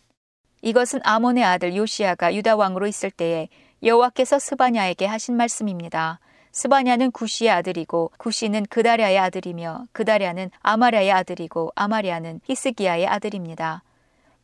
이것은 0.61 0.99
아몬의 1.05 1.41
아들 1.41 1.73
요시아가 1.77 2.35
유다 2.35 2.57
왕으로 2.57 2.87
있을 2.87 3.09
때에 3.09 3.47
여호와께서 3.81 4.39
스바냐에게 4.39 5.05
하신 5.05 5.37
말씀입니다. 5.37 6.19
스바냐는 6.51 7.11
구시의 7.11 7.49
아들이고 7.51 8.11
구시는 8.17 8.65
그다랴의 8.65 9.17
아들이며 9.19 9.85
그다랴는 9.93 10.51
아마랴의 10.59 11.13
아들이고 11.13 11.71
아마랴는 11.75 12.41
히스기야의 12.43 13.07
아들입니다. 13.07 13.83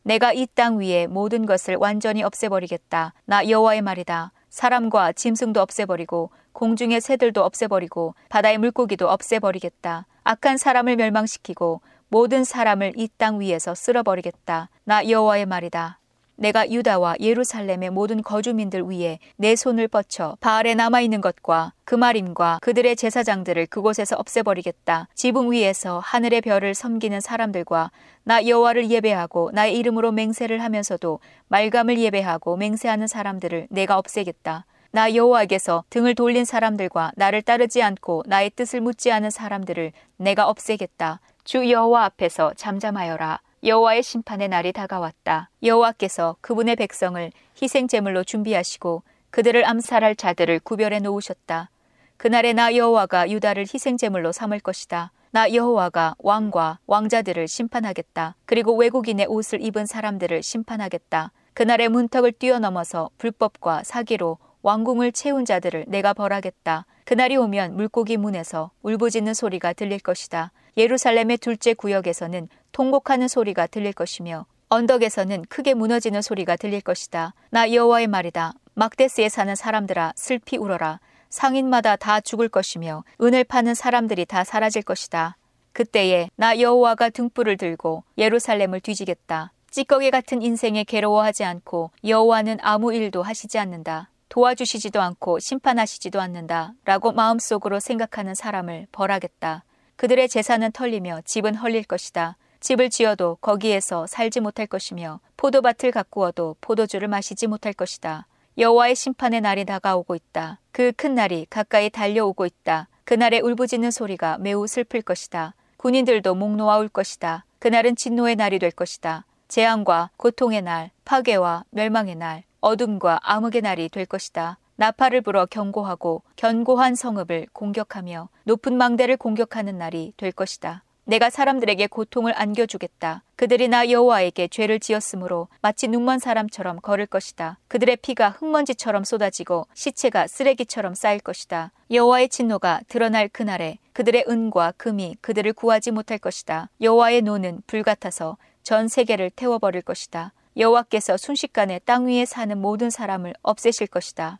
내가 0.04 0.32
이 0.32 0.46
땅 0.46 0.78
위에 0.78 1.06
모든 1.06 1.44
것을 1.44 1.76
완전히 1.76 2.22
없애버리겠다. 2.22 3.12
나 3.26 3.46
여호와의 3.46 3.82
말이다. 3.82 4.32
사람과 4.50 5.12
짐승도 5.12 5.60
없애버리고 5.60 6.30
공중의 6.52 7.00
새들도 7.00 7.44
없애버리고 7.44 8.14
바다의 8.28 8.58
물고기도 8.58 9.08
없애버리겠다. 9.08 10.06
악한 10.24 10.56
사람을 10.58 10.96
멸망시키고 10.96 11.80
모든 12.08 12.44
사람을 12.44 12.94
이 12.96 13.08
땅 13.18 13.40
위에서 13.40 13.74
쓸어버리겠다. 13.74 14.70
나 14.84 15.08
여호와의 15.08 15.46
말이다. 15.46 15.98
내가 16.38 16.70
유다와 16.70 17.16
예루살렘의 17.18 17.90
모든 17.90 18.22
거주민들 18.22 18.82
위에 18.82 19.18
내 19.36 19.56
손을 19.56 19.88
뻗쳐 19.88 20.36
바알에 20.40 20.76
남아 20.76 21.00
있는 21.00 21.20
것과 21.20 21.72
그 21.84 21.96
말임과 21.96 22.60
그들의 22.62 22.94
제사장들을 22.94 23.66
그곳에서 23.66 24.16
없애버리겠다. 24.16 25.08
지붕 25.14 25.50
위에서 25.50 25.98
하늘의 25.98 26.42
별을 26.42 26.74
섬기는 26.74 27.20
사람들과 27.20 27.90
나 28.22 28.46
여호와를 28.46 28.88
예배하고 28.88 29.50
나의 29.52 29.76
이름으로 29.78 30.12
맹세를 30.12 30.62
하면서도 30.62 31.18
말감을 31.48 31.98
예배하고 31.98 32.56
맹세하는 32.56 33.08
사람들을 33.08 33.66
내가 33.70 33.98
없애겠다. 33.98 34.64
나 34.92 35.14
여호와에게서 35.14 35.84
등을 35.90 36.14
돌린 36.14 36.44
사람들과 36.44 37.12
나를 37.16 37.42
따르지 37.42 37.82
않고 37.82 38.22
나의 38.26 38.50
뜻을 38.50 38.80
묻지 38.80 39.10
않은 39.10 39.30
사람들을 39.30 39.92
내가 40.16 40.48
없애겠다. 40.48 41.20
주 41.42 41.68
여호와 41.68 42.04
앞에서 42.04 42.52
잠잠하여라. 42.54 43.40
여호와의 43.64 44.04
심판의 44.04 44.48
날이 44.48 44.72
다가왔다. 44.72 45.50
여호와께서 45.64 46.36
그분의 46.40 46.76
백성을 46.76 47.32
희생 47.60 47.88
제물로 47.88 48.22
준비하시고 48.22 49.02
그들을 49.30 49.66
암살할 49.66 50.14
자들을 50.14 50.60
구별해 50.60 51.00
놓으셨다. 51.00 51.70
그날에 52.16 52.52
나 52.52 52.74
여호와가 52.74 53.30
유다를 53.30 53.62
희생 53.62 53.96
제물로 53.96 54.30
삼을 54.30 54.60
것이다. 54.60 55.12
나 55.32 55.52
여호와가 55.52 56.14
왕과 56.18 56.78
왕자들을 56.86 57.48
심판하겠다. 57.48 58.36
그리고 58.46 58.76
외국인의 58.76 59.26
옷을 59.26 59.60
입은 59.60 59.86
사람들을 59.86 60.42
심판하겠다. 60.42 61.32
그날의 61.54 61.88
문턱을 61.88 62.32
뛰어넘어서 62.32 63.10
불법과 63.18 63.82
사기로 63.82 64.38
왕궁을 64.62 65.12
채운 65.12 65.44
자들을 65.44 65.86
내가 65.88 66.12
벌하겠다. 66.14 66.86
그날이 67.04 67.36
오면 67.36 67.74
물고기 67.76 68.16
문에서 68.16 68.70
울부짖는 68.82 69.34
소리가 69.34 69.72
들릴 69.72 69.98
것이다. 69.98 70.52
예루살렘의 70.76 71.38
둘째 71.38 71.74
구역에서는 71.74 72.48
통곡하는 72.72 73.28
소리가 73.28 73.66
들릴 73.66 73.92
것이며 73.92 74.46
언덕에서는 74.68 75.46
크게 75.48 75.74
무너지는 75.74 76.22
소리가 76.22 76.56
들릴 76.56 76.80
것이다. 76.80 77.34
나 77.50 77.72
여호와의 77.72 78.06
말이다. 78.06 78.54
막데스에 78.74 79.28
사는 79.28 79.54
사람들아 79.54 80.12
슬피 80.14 80.56
울어라. 80.56 81.00
상인마다 81.30 81.96
다 81.96 82.20
죽을 82.20 82.48
것이며 82.48 83.04
은을 83.20 83.44
파는 83.44 83.74
사람들이 83.74 84.26
다 84.26 84.44
사라질 84.44 84.82
것이다. 84.82 85.36
그때에 85.72 86.30
나 86.36 86.58
여호와가 86.58 87.10
등불을 87.10 87.56
들고 87.56 88.04
예루살렘을 88.16 88.80
뒤지겠다. 88.80 89.52
찌꺼기 89.70 90.10
같은 90.10 90.42
인생에 90.42 90.84
괴로워하지 90.84 91.44
않고 91.44 91.90
여호와는 92.04 92.58
아무 92.62 92.92
일도 92.92 93.22
하시지 93.22 93.58
않는다. 93.58 94.10
도와주시지도 94.28 95.00
않고 95.00 95.38
심판하시지도 95.38 96.20
않는다. 96.20 96.72
라고 96.84 97.12
마음속으로 97.12 97.80
생각하는 97.80 98.34
사람을 98.34 98.86
벌하겠다. 98.92 99.64
그들의 99.98 100.28
재산은 100.28 100.70
털리며 100.70 101.22
집은 101.24 101.56
헐릴 101.56 101.82
것이다. 101.82 102.36
집을 102.60 102.88
지어도 102.88 103.36
거기에서 103.40 104.06
살지 104.06 104.38
못할 104.38 104.68
것이며 104.68 105.18
포도밭을 105.36 105.90
가꾸어도 105.90 106.54
포도주를 106.60 107.08
마시지 107.08 107.48
못할 107.48 107.72
것이다. 107.72 108.28
여호와의 108.56 108.94
심판의 108.94 109.40
날이 109.40 109.64
다가오고 109.64 110.14
있다. 110.14 110.60
그 110.70 110.92
큰 110.96 111.16
날이 111.16 111.46
가까이 111.50 111.90
달려오고 111.90 112.46
있다. 112.46 112.86
그날의 113.06 113.40
울부짖는 113.40 113.90
소리가 113.90 114.38
매우 114.38 114.68
슬플 114.68 115.02
것이다. 115.02 115.56
군인들도 115.78 116.32
목 116.36 116.54
놓아 116.54 116.78
울 116.78 116.88
것이다. 116.88 117.44
그날은 117.58 117.96
진노의 117.96 118.36
날이 118.36 118.60
될 118.60 118.70
것이다. 118.70 119.24
재앙과 119.48 120.10
고통의 120.16 120.62
날, 120.62 120.92
파괴와 121.06 121.64
멸망의 121.70 122.14
날, 122.14 122.44
어둠과 122.60 123.18
암흑의 123.24 123.62
날이 123.62 123.88
될 123.88 124.06
것이다. 124.06 124.58
나팔을 124.78 125.22
불어 125.22 125.44
경고하고 125.44 126.22
견고한 126.36 126.94
성읍을 126.94 127.48
공격하며 127.52 128.28
높은 128.44 128.76
망대를 128.76 129.16
공격하는 129.16 129.76
날이 129.76 130.12
될 130.16 130.30
것이다. 130.30 130.84
내가 131.02 131.30
사람들에게 131.30 131.88
고통을 131.88 132.32
안겨주겠다. 132.40 133.24
그들이 133.34 133.66
나 133.66 133.90
여호와에게 133.90 134.46
죄를 134.46 134.78
지었으므로 134.78 135.48
마치 135.62 135.88
눈먼 135.88 136.20
사람처럼 136.20 136.78
걸을 136.80 137.06
것이다. 137.06 137.58
그들의 137.66 137.96
피가 137.96 138.30
흙먼지처럼 138.30 139.02
쏟아지고 139.02 139.66
시체가 139.74 140.28
쓰레기처럼 140.28 140.94
쌓일 140.94 141.18
것이다. 141.18 141.72
여호와의 141.90 142.28
진노가 142.28 142.82
드러날 142.86 143.28
그날에 143.28 143.78
그들의 143.94 144.26
은과 144.28 144.74
금이 144.76 145.16
그들을 145.20 145.54
구하지 145.54 145.90
못할 145.90 146.18
것이다. 146.18 146.70
여호와의 146.80 147.22
노는 147.22 147.62
불 147.66 147.82
같아서 147.82 148.36
전 148.62 148.86
세계를 148.86 149.30
태워버릴 149.30 149.82
것이다. 149.82 150.32
여호와께서 150.56 151.16
순식간에 151.16 151.80
땅 151.80 152.06
위에 152.06 152.26
사는 152.26 152.56
모든 152.56 152.90
사람을 152.90 153.34
없애실 153.42 153.88
것이다. 153.88 154.38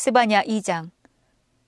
스바냐 0.00 0.44
2장 0.44 0.90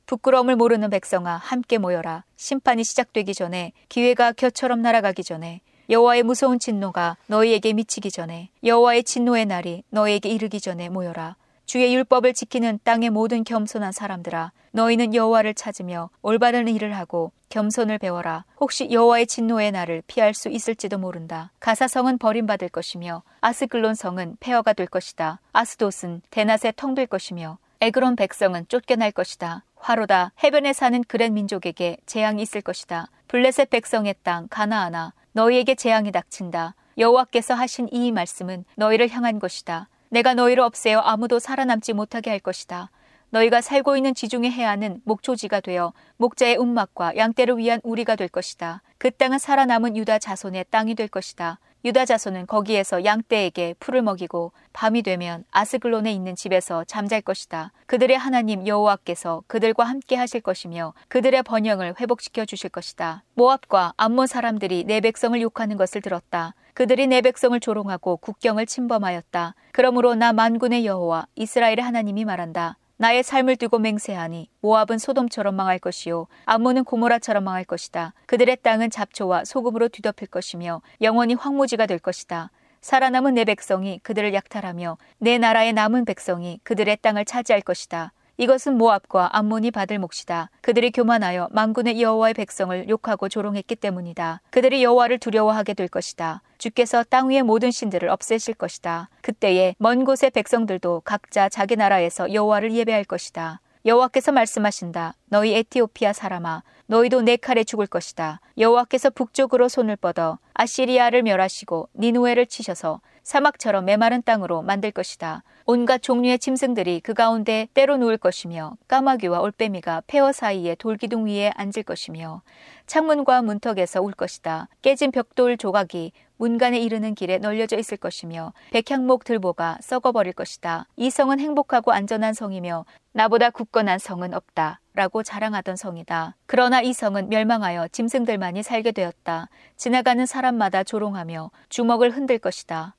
부끄러움을 0.06 0.54
모르는 0.54 0.88
백성아 0.90 1.38
함께 1.38 1.78
모여라. 1.78 2.22
심판이 2.36 2.84
시작되기 2.84 3.34
전에 3.34 3.72
기회가 3.88 4.30
겨처럼 4.30 4.82
날아가기 4.82 5.24
전에 5.24 5.62
여호와의 5.88 6.22
무서운 6.22 6.60
진노가 6.60 7.16
너희에게 7.26 7.72
미치기 7.72 8.12
전에 8.12 8.50
여호와의 8.62 9.02
진노의 9.02 9.46
날이 9.46 9.82
너희에게 9.90 10.28
이르기 10.28 10.60
전에 10.60 10.88
모여라. 10.88 11.34
주의 11.66 11.92
율법을 11.92 12.34
지키는 12.34 12.78
땅의 12.84 13.10
모든 13.10 13.42
겸손한 13.42 13.90
사람들아 13.90 14.52
너희는 14.70 15.12
여호와를 15.12 15.54
찾으며 15.54 16.10
올바른 16.22 16.68
일을 16.68 16.96
하고 16.96 17.32
겸손을 17.48 17.98
배워라. 17.98 18.44
혹시 18.60 18.92
여호와의 18.92 19.26
진노의 19.26 19.72
날을 19.72 20.04
피할 20.06 20.34
수 20.34 20.50
있을지도 20.50 20.98
모른다. 20.98 21.50
가사성은 21.58 22.18
버림받을 22.18 22.68
것이며 22.68 23.24
아스글론 23.40 23.96
성은 23.96 24.36
폐허가 24.38 24.72
될 24.72 24.86
것이다. 24.86 25.40
아스돗은 25.52 26.22
대낮에 26.30 26.74
텅빌 26.76 27.08
것이며 27.08 27.58
에그론 27.82 28.14
백성은 28.14 28.66
쫓겨날 28.68 29.10
것이다. 29.10 29.64
화로다. 29.76 30.32
해변에 30.44 30.74
사는 30.74 31.02
그렛 31.02 31.32
민족에게 31.32 31.96
재앙이 32.04 32.42
있을 32.42 32.60
것이다. 32.60 33.06
블레셋 33.26 33.70
백성의 33.70 34.16
땅 34.22 34.48
가나아나 34.50 35.14
너희에게 35.32 35.74
재앙이 35.74 36.12
닥친다. 36.12 36.74
여호와께서 36.98 37.54
하신 37.54 37.88
이 37.90 38.12
말씀은 38.12 38.66
너희를 38.76 39.08
향한 39.08 39.38
것이다. 39.38 39.88
내가 40.10 40.34
너희를 40.34 40.62
없애어 40.62 40.98
아무도 41.00 41.38
살아남지 41.38 41.94
못하게 41.94 42.28
할 42.28 42.38
것이다. 42.38 42.90
너희가 43.30 43.62
살고 43.62 43.96
있는 43.96 44.14
지중해 44.14 44.50
해안은 44.50 45.00
목초지가 45.04 45.60
되어 45.60 45.94
목자의 46.18 46.56
움막과 46.56 47.16
양떼를 47.16 47.56
위한 47.56 47.80
우리가 47.82 48.14
될 48.14 48.28
것이다. 48.28 48.82
그 48.98 49.10
땅은 49.10 49.38
살아남은 49.38 49.96
유다 49.96 50.18
자손의 50.18 50.66
땅이 50.68 50.96
될 50.96 51.08
것이다. 51.08 51.58
유다 51.82 52.04
자손은 52.04 52.46
거기에서 52.46 53.06
양떼에게 53.06 53.74
풀을 53.80 54.02
먹이고 54.02 54.52
밤이 54.74 55.02
되면 55.02 55.44
아스글론에 55.50 56.12
있는 56.12 56.36
집에서 56.36 56.84
잠잘 56.84 57.22
것이다. 57.22 57.72
그들의 57.86 58.18
하나님 58.18 58.66
여호와께서 58.66 59.44
그들과 59.46 59.84
함께 59.84 60.16
하실 60.16 60.42
것이며 60.42 60.92
그들의 61.08 61.42
번영을 61.42 61.94
회복시켜 61.98 62.44
주실 62.44 62.68
것이다. 62.68 63.24
모압과 63.34 63.94
암몬 63.96 64.26
사람들이 64.26 64.84
내 64.84 65.00
백성을 65.00 65.40
욕하는 65.40 65.78
것을 65.78 66.02
들었다. 66.02 66.54
그들이 66.74 67.06
내 67.06 67.22
백성을 67.22 67.58
조롱하고 67.58 68.18
국경을 68.18 68.66
침범하였다. 68.66 69.54
그러므로 69.72 70.14
나 70.14 70.34
만군의 70.34 70.84
여호와 70.84 71.26
이스라엘의 71.34 71.78
하나님이 71.80 72.26
말한다. 72.26 72.76
나의 73.00 73.22
삶을 73.22 73.56
두고 73.56 73.78
맹세하니 73.78 74.50
모압은 74.60 74.98
소돔처럼 74.98 75.56
망할 75.56 75.78
것이요 75.78 76.26
암몬은 76.44 76.84
고모라처럼 76.84 77.42
망할 77.42 77.64
것이다. 77.64 78.12
그들의 78.26 78.58
땅은 78.62 78.90
잡초와 78.90 79.46
소금으로 79.46 79.88
뒤덮일 79.88 80.28
것이며 80.28 80.82
영원히 81.00 81.32
황무지가 81.32 81.86
될 81.86 81.98
것이다. 81.98 82.50
살아남은 82.82 83.32
내 83.32 83.46
백성이 83.46 84.00
그들을 84.02 84.34
약탈하며 84.34 84.98
내 85.16 85.38
나라의 85.38 85.72
남은 85.72 86.04
백성이 86.04 86.60
그들의 86.62 86.98
땅을 87.00 87.24
차지할 87.24 87.62
것이다. 87.62 88.12
이것은 88.40 88.78
모압과 88.78 89.36
암몬이 89.36 89.70
받을 89.70 89.98
몫이다. 89.98 90.48
그들이 90.62 90.92
교만하여 90.92 91.50
만군의 91.52 92.00
여호와의 92.00 92.32
백성을 92.32 92.88
욕하고 92.88 93.28
조롱했기 93.28 93.76
때문이다. 93.76 94.40
그들이 94.48 94.82
여호와를 94.82 95.18
두려워하게 95.18 95.74
될 95.74 95.88
것이다. 95.88 96.40
주께서 96.56 97.04
땅 97.04 97.28
위의 97.28 97.42
모든 97.42 97.70
신들을 97.70 98.08
없애실 98.08 98.54
것이다. 98.54 99.10
그때에 99.20 99.74
먼 99.76 100.06
곳의 100.06 100.30
백성들도 100.32 101.02
각자 101.04 101.50
자기 101.50 101.76
나라에서 101.76 102.32
여호와를 102.32 102.72
예배할 102.72 103.04
것이다. 103.04 103.60
여호와께서 103.84 104.32
말씀하신다. 104.32 105.16
너희 105.28 105.54
에티오피아 105.56 106.14
사람아, 106.14 106.62
너희도 106.86 107.20
내 107.20 107.36
칼에 107.36 107.62
죽을 107.62 107.86
것이다. 107.86 108.40
여호와께서 108.56 109.10
북쪽으로 109.10 109.68
손을 109.68 109.96
뻗어 109.96 110.38
아시리아를 110.54 111.22
멸하시고 111.24 111.90
니누에를 111.94 112.46
치셔서 112.46 113.00
사막처럼 113.30 113.84
메마른 113.84 114.22
땅으로 114.22 114.60
만들 114.60 114.90
것이다. 114.90 115.44
온갖 115.64 116.02
종류의 116.02 116.40
짐승들이 116.40 116.98
그 116.98 117.14
가운데 117.14 117.68
때로 117.74 117.96
누울 117.96 118.16
것이며 118.16 118.76
까마귀와 118.88 119.38
올빼미가 119.42 120.02
폐허 120.08 120.32
사이에 120.32 120.74
돌기둥 120.74 121.26
위에 121.26 121.52
앉을 121.54 121.84
것이며 121.86 122.42
창문과 122.88 123.42
문턱에서 123.42 124.02
울 124.02 124.14
것이다. 124.14 124.66
깨진 124.82 125.12
벽돌 125.12 125.56
조각이 125.58 126.10
문간에 126.38 126.80
이르는 126.80 127.14
길에 127.14 127.38
널려져 127.38 127.78
있을 127.78 127.98
것이며 127.98 128.52
백향목 128.72 129.22
들보가 129.22 129.78
썩어버릴 129.80 130.32
것이다. 130.32 130.88
이 130.96 131.08
성은 131.08 131.38
행복하고 131.38 131.92
안전한 131.92 132.34
성이며 132.34 132.84
나보다 133.12 133.50
굳건한 133.50 134.00
성은 134.00 134.34
없다. 134.34 134.80
라고 134.94 135.22
자랑하던 135.22 135.76
성이다. 135.76 136.34
그러나 136.46 136.80
이 136.80 136.92
성은 136.92 137.28
멸망하여 137.28 137.86
짐승들만이 137.92 138.64
살게 138.64 138.90
되었다. 138.90 139.48
지나가는 139.76 140.26
사람마다 140.26 140.82
조롱하며 140.82 141.52
주먹을 141.68 142.10
흔들 142.10 142.40
것이다. 142.40 142.96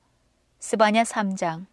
스바냐 0.64 1.02
3장 1.02 1.66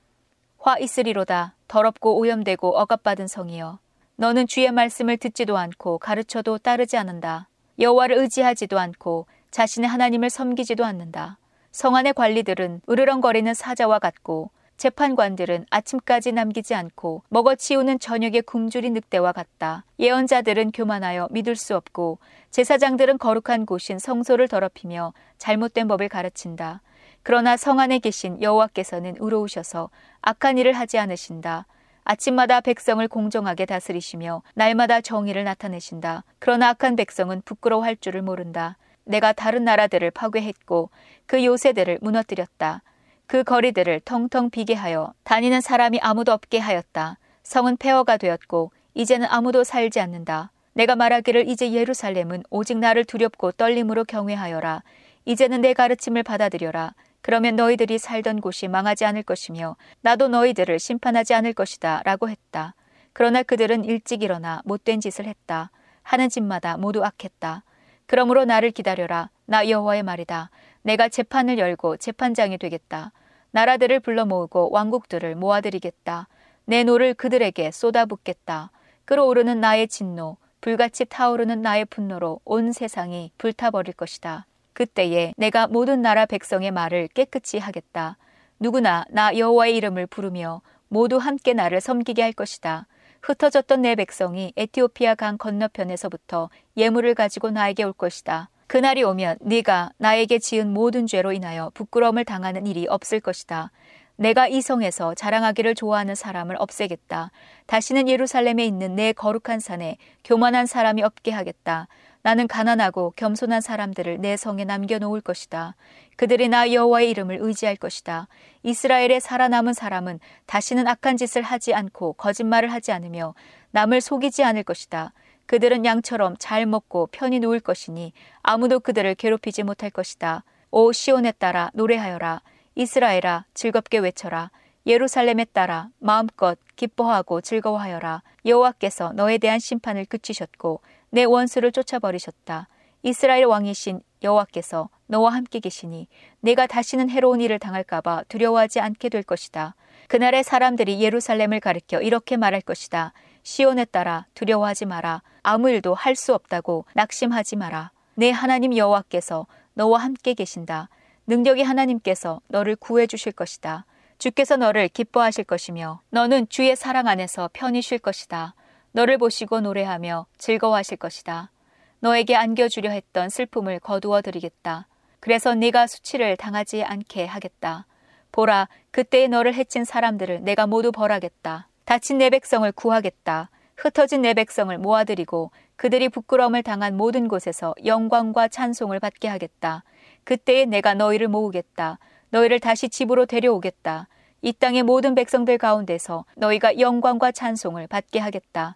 화 0.58 0.76
있으리로다 0.80 1.54
더럽고 1.68 2.18
오염되고 2.18 2.76
억압받은 2.76 3.28
성이여 3.28 3.78
너는 4.16 4.48
주의 4.48 4.72
말씀을 4.72 5.18
듣지도 5.18 5.60
않고 5.60 6.00
가르쳐도 6.00 6.58
따르지 6.58 6.98
않는다. 6.98 7.50
여호와를 7.78 8.18
의지하지도 8.18 8.80
않고 8.80 9.28
자신의 9.52 9.88
하나님을 9.88 10.32
섬기지도 10.32 10.84
않는다. 10.86 11.38
성 11.72 11.96
안의 11.96 12.14
관리들은 12.14 12.82
으르렁거리는 12.90 13.54
사자와 13.54 14.00
같고 14.00 14.50
재판관들은 14.78 15.68
아침까지 15.70 16.32
남기지 16.32 16.74
않고 16.74 17.22
먹어치우는 17.30 18.00
저녁의 18.00 18.42
굶주린 18.42 18.94
늑대와 18.96 19.34
같다. 19.34 19.86
예언자들은 20.00 20.72
교만하여 20.72 21.28
믿을 21.30 21.56
수 21.56 21.76
없고 21.76 22.18
제사장들은 22.50 23.20
거룩한 23.20 23.68
곳인 23.68 24.00
성소를 24.00 24.48
더럽히며 24.48 25.14
잘못된 25.38 25.88
법을 25.88 26.10
가르친다. 26.10 26.82
그러나 27.24 27.58
성 27.58 27.80
안에 27.80 28.00
계신 28.00 28.42
여호와께서는 28.42 29.16
의로우셔서 29.20 29.90
악한 30.22 30.58
일을 30.58 30.74
하지 30.74 30.98
않으신다. 30.98 31.66
아침마다 32.04 32.62
백성을 32.62 33.08
공정하게 33.08 33.66
다스리시며 33.66 34.42
날마다 34.56 35.02
정의를 35.02 35.44
나타내신다. 35.44 36.24
그러나 36.40 36.70
악한 36.70 36.96
백성은 36.96 37.44
부끄러워할 37.46 37.98
줄을 37.98 38.22
모른다. 38.22 38.78
내가 39.04 39.34
다른 39.34 39.64
나라들을 39.64 40.10
파괴했고 40.12 40.90
그 41.26 41.44
요새들을 41.46 42.00
무너뜨렸다. 42.02 42.82
그 43.28 43.44
거리들을 43.44 44.02
텅텅 44.06 44.50
비게 44.50 44.74
하여 44.74 45.14
다니는 45.24 45.62
사람이 45.62 46.00
아무도 46.02 46.32
없게 46.32 46.58
하였다. 46.58 47.20
성은 47.44 47.78
폐허가 47.78 48.18
되었고 48.18 48.72
이제는 48.96 49.28
아무도 49.30 49.64
살지 49.64 50.00
않는다. 50.00 50.52
내가 50.74 50.96
말하기를 50.96 51.48
이제 51.48 51.72
예루살렘은 51.72 52.44
오직 52.50 52.78
나를 52.78 53.06
두렵고 53.06 53.52
떨림으로 53.52 54.06
경외하여라. 54.06 54.82
이제는 55.26 55.62
내 55.62 55.74
가르침을 55.74 56.24
받아들여라. 56.24 56.96
그러면 57.22 57.56
너희들이 57.56 57.98
살던 57.98 58.42
곳이 58.42 58.68
망하지 58.68 59.06
않을 59.06 59.24
것이며 59.24 59.76
나도 60.02 60.28
너희들을 60.30 60.80
심판하지 60.80 61.34
않을 61.34 61.54
것이다. 61.54 62.02
라고 62.06 62.30
했다. 62.30 62.76
그러나 63.14 63.44
그들은 63.44 63.84
일찍 63.86 64.24
일어나 64.24 64.62
못된 64.66 65.02
짓을 65.02 65.26
했다. 65.26 65.72
하는 66.04 66.30
짓마다 66.30 66.78
모두 66.78 67.04
악했다. 67.04 67.64
그러므로 68.06 68.46
나를 68.46 68.72
기다려라. 68.72 69.30
나 69.46 69.68
여호와의 69.68 70.04
말이다. 70.04 70.50
내가 70.82 71.10
재판을 71.10 71.58
열고 71.58 71.98
재판장이 71.98 72.58
되겠다. 72.58 73.12
나라들을 73.52 74.00
불러 74.00 74.26
모으고 74.26 74.72
왕국들을 74.72 75.36
모아들이겠다. 75.36 76.28
내 76.66 76.84
노를 76.84 77.14
그들에게 77.14 77.72
쏟아붓겠다. 77.72 78.72
끓어오르는 79.06 79.60
나의 79.60 79.88
진노, 79.88 80.38
불같이 80.62 81.06
타오르는 81.06 81.62
나의 81.62 81.86
분노로 81.86 82.42
온 82.46 82.72
세상이 82.72 83.32
불타버릴 83.38 83.94
것이다. 83.94 84.46
그때에 84.80 85.34
내가 85.36 85.68
모든 85.68 86.02
나라 86.02 86.26
백성의 86.26 86.72
말을 86.72 87.10
깨끗이 87.10 87.58
하겠다. 87.58 88.16
누구나 88.62 89.04
나 89.10 89.38
여호와의 89.38 89.76
이름을 89.76 90.08
부르며 90.08 90.62
모두 90.88 91.18
함께 91.18 91.54
나를 91.54 91.82
섬기게 91.82 92.22
할 92.22 92.32
것이다. 92.32 92.88
흩어졌던 93.22 93.82
내 93.82 93.96
백성이 93.96 94.54
에티오피아 94.56 95.16
강 95.16 95.38
건너편에서부터 95.38 96.50
예물을 96.78 97.14
가지고 97.14 97.52
나에게 97.52 97.84
올 97.84 97.92
것이다. 97.92 98.50
그날이 98.68 99.04
오면 99.04 99.40
네가 99.42 99.92
나에게 99.98 100.40
지은 100.40 100.72
모든 100.72 101.08
죄로 101.08 101.34
인하여 101.34 101.72
부끄러움을 101.74 102.24
당하는 102.24 102.66
일이 102.66 102.88
없을 102.88 103.20
것이다. 103.20 103.72
내가 104.16 104.48
이 104.48 104.62
성에서 104.62 105.14
자랑하기를 105.14 105.76
좋아하는 105.76 106.16
사람을 106.16 106.56
없애겠다. 106.58 107.32
다시는 107.66 108.08
예루살렘에 108.08 108.66
있는 108.66 108.96
내 108.96 109.12
거룩한 109.12 109.60
산에 109.60 109.98
교만한 110.24 110.68
사람이 110.68 111.04
없게 111.04 111.32
하겠다. 111.32 111.90
나는 112.22 112.48
가난하고 112.48 113.14
겸손한 113.16 113.62
사람들을 113.62 114.20
내 114.20 114.36
성에 114.36 114.66
남겨놓을 114.66 115.22
것이다. 115.22 115.76
그들이 116.18 116.50
나 116.50 116.72
여호와의 116.72 117.10
이름을 117.12 117.40
의지할 117.42 117.78
것이다. 117.78 118.28
이스라엘에 118.64 119.20
살아남은 119.20 119.74
사람은 119.74 120.20
다시는 120.46 120.88
악한 120.88 121.16
짓을 121.16 121.42
하지 121.42 121.74
않고 121.74 122.14
거짓말을 122.14 122.74
하지 122.74 122.92
않으며 122.92 123.36
남을 123.72 124.02
속이지 124.02 124.44
않을 124.44 124.64
것이다. 124.64 125.14
그들은 125.46 125.86
양처럼 125.86 126.36
잘 126.38 126.66
먹고 126.66 127.08
편히 127.12 127.40
누울 127.40 127.60
것이니 127.60 128.14
아무도 128.44 128.80
그들을 128.82 129.16
괴롭히지 129.16 129.64
못할 129.64 129.90
것이다. 129.90 130.44
오 130.72 130.92
시온에 130.92 131.32
따라 131.32 131.72
노래하여라. 131.74 132.42
이스라엘아 132.76 133.46
즐겁게 133.54 133.98
외쳐라. 133.98 134.52
예루살렘에 134.86 135.46
따라 135.46 135.90
마음껏 136.00 136.58
기뻐하고 136.76 137.42
즐거워하여라. 137.42 138.24
여호와께서 138.46 139.14
너에 139.14 139.38
대한 139.38 139.60
심판을 139.60 140.06
그치셨고 140.06 140.82
내 141.10 141.24
원수를 141.24 141.72
쫓아버리셨다. 141.72 142.68
이스라엘 143.04 143.46
왕이신 143.46 144.02
여호와께서 144.24 144.90
너와 145.08 145.34
함께 145.34 145.60
계시니 145.60 146.08
내가 146.42 146.68
다시는 146.68 147.10
해로운 147.10 147.40
일을 147.42 147.58
당할까봐 147.60 148.24
두려워하지 148.28 148.80
않게 148.80 149.10
될 149.10 149.24
것이다. 149.24 149.76
그날의 150.08 150.44
사람들이 150.44 151.02
예루살렘을 151.02 151.60
가리켜 151.60 152.02
이렇게 152.02 152.36
말할 152.36 152.62
것이다. 152.62 153.14
시온에 153.44 153.86
따라 153.86 154.26
두려워하지 154.34 154.86
마라. 154.86 155.22
아무 155.44 155.70
일도 155.70 155.94
할 155.94 156.16
수 156.16 156.34
없다고 156.34 156.86
낙심하지 156.94 157.56
마라. 157.56 157.92
내 158.16 158.32
하나님 158.32 158.76
여호와께서 158.76 159.48
너와 159.74 160.00
함께 160.00 160.34
계신다. 160.34 160.90
능력의 161.28 161.64
하나님께서 161.64 162.42
너를 162.48 162.76
구해 162.76 163.08
주실 163.08 163.32
것이다. 163.32 163.86
주께서 164.18 164.58
너를 164.58 164.90
기뻐하실 164.90 165.46
것이며 165.46 166.02
너는 166.10 166.50
주의 166.50 166.76
사랑 166.76 167.08
안에서 167.08 167.50
편히 167.54 167.82
쉴 167.82 168.00
것이다. 168.00 168.56
너를 168.92 169.18
보시고 169.18 169.62
노래하며 169.62 170.26
즐거워하실 170.38 170.98
것이다. 170.98 171.52
너에게 172.00 172.36
안겨주려 172.36 172.90
했던 172.90 173.30
슬픔을 173.30 173.80
거두어 173.80 174.22
드리겠다. 174.22 174.88
그래서 175.20 175.54
네가 175.54 175.88
수치를 175.88 176.38
당하지 176.38 176.84
않게 176.84 177.26
하겠다. 177.26 177.86
보라, 178.32 178.70
그때에 178.92 179.28
너를 179.28 179.54
해친 179.54 179.84
사람들을 179.84 180.44
내가 180.44 180.66
모두 180.66 180.92
벌하겠다. 180.92 181.68
다친 181.86 182.20
내 182.20 182.30
백성을 182.30 182.72
구하겠다. 182.72 183.50
흩어진 183.76 184.22
내 184.22 184.34
백성을 184.34 184.78
모아들이고 184.78 185.52
그들이 185.76 186.10
부끄러움을 186.10 186.64
당한 186.64 186.98
모든 186.98 187.28
곳에서 187.28 187.74
영광과 187.86 188.50
찬송을 188.50 189.00
받게 189.00 189.28
하겠다. 189.28 189.84
그때에 190.24 190.66
내가 190.66 190.94
너희를 190.94 191.28
모으겠다. 191.28 191.98
너희를 192.30 192.60
다시 192.60 192.90
집으로 192.90 193.26
데려오겠다. 193.26 194.08
이 194.42 194.54
땅의 194.54 194.84
모든 194.84 195.16
백성들 195.16 195.58
가운데서 195.58 196.26
너희가 196.36 196.80
영광과 196.80 197.32
찬송을 197.32 197.88
받게 197.88 198.20
하겠다. 198.20 198.76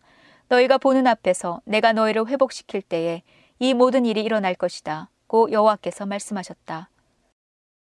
너희가 0.49 0.77
보는 0.77 1.07
앞에서 1.07 1.61
내가 1.65 1.93
너희를 1.93 2.27
회복시킬 2.27 2.81
때에 2.81 3.23
이 3.59 3.73
모든 3.73 4.05
일이 4.05 4.21
일어날 4.21 4.55
것이다. 4.55 5.09
고 5.27 5.51
여호와께서 5.51 6.05
말씀하셨다. 6.05 6.89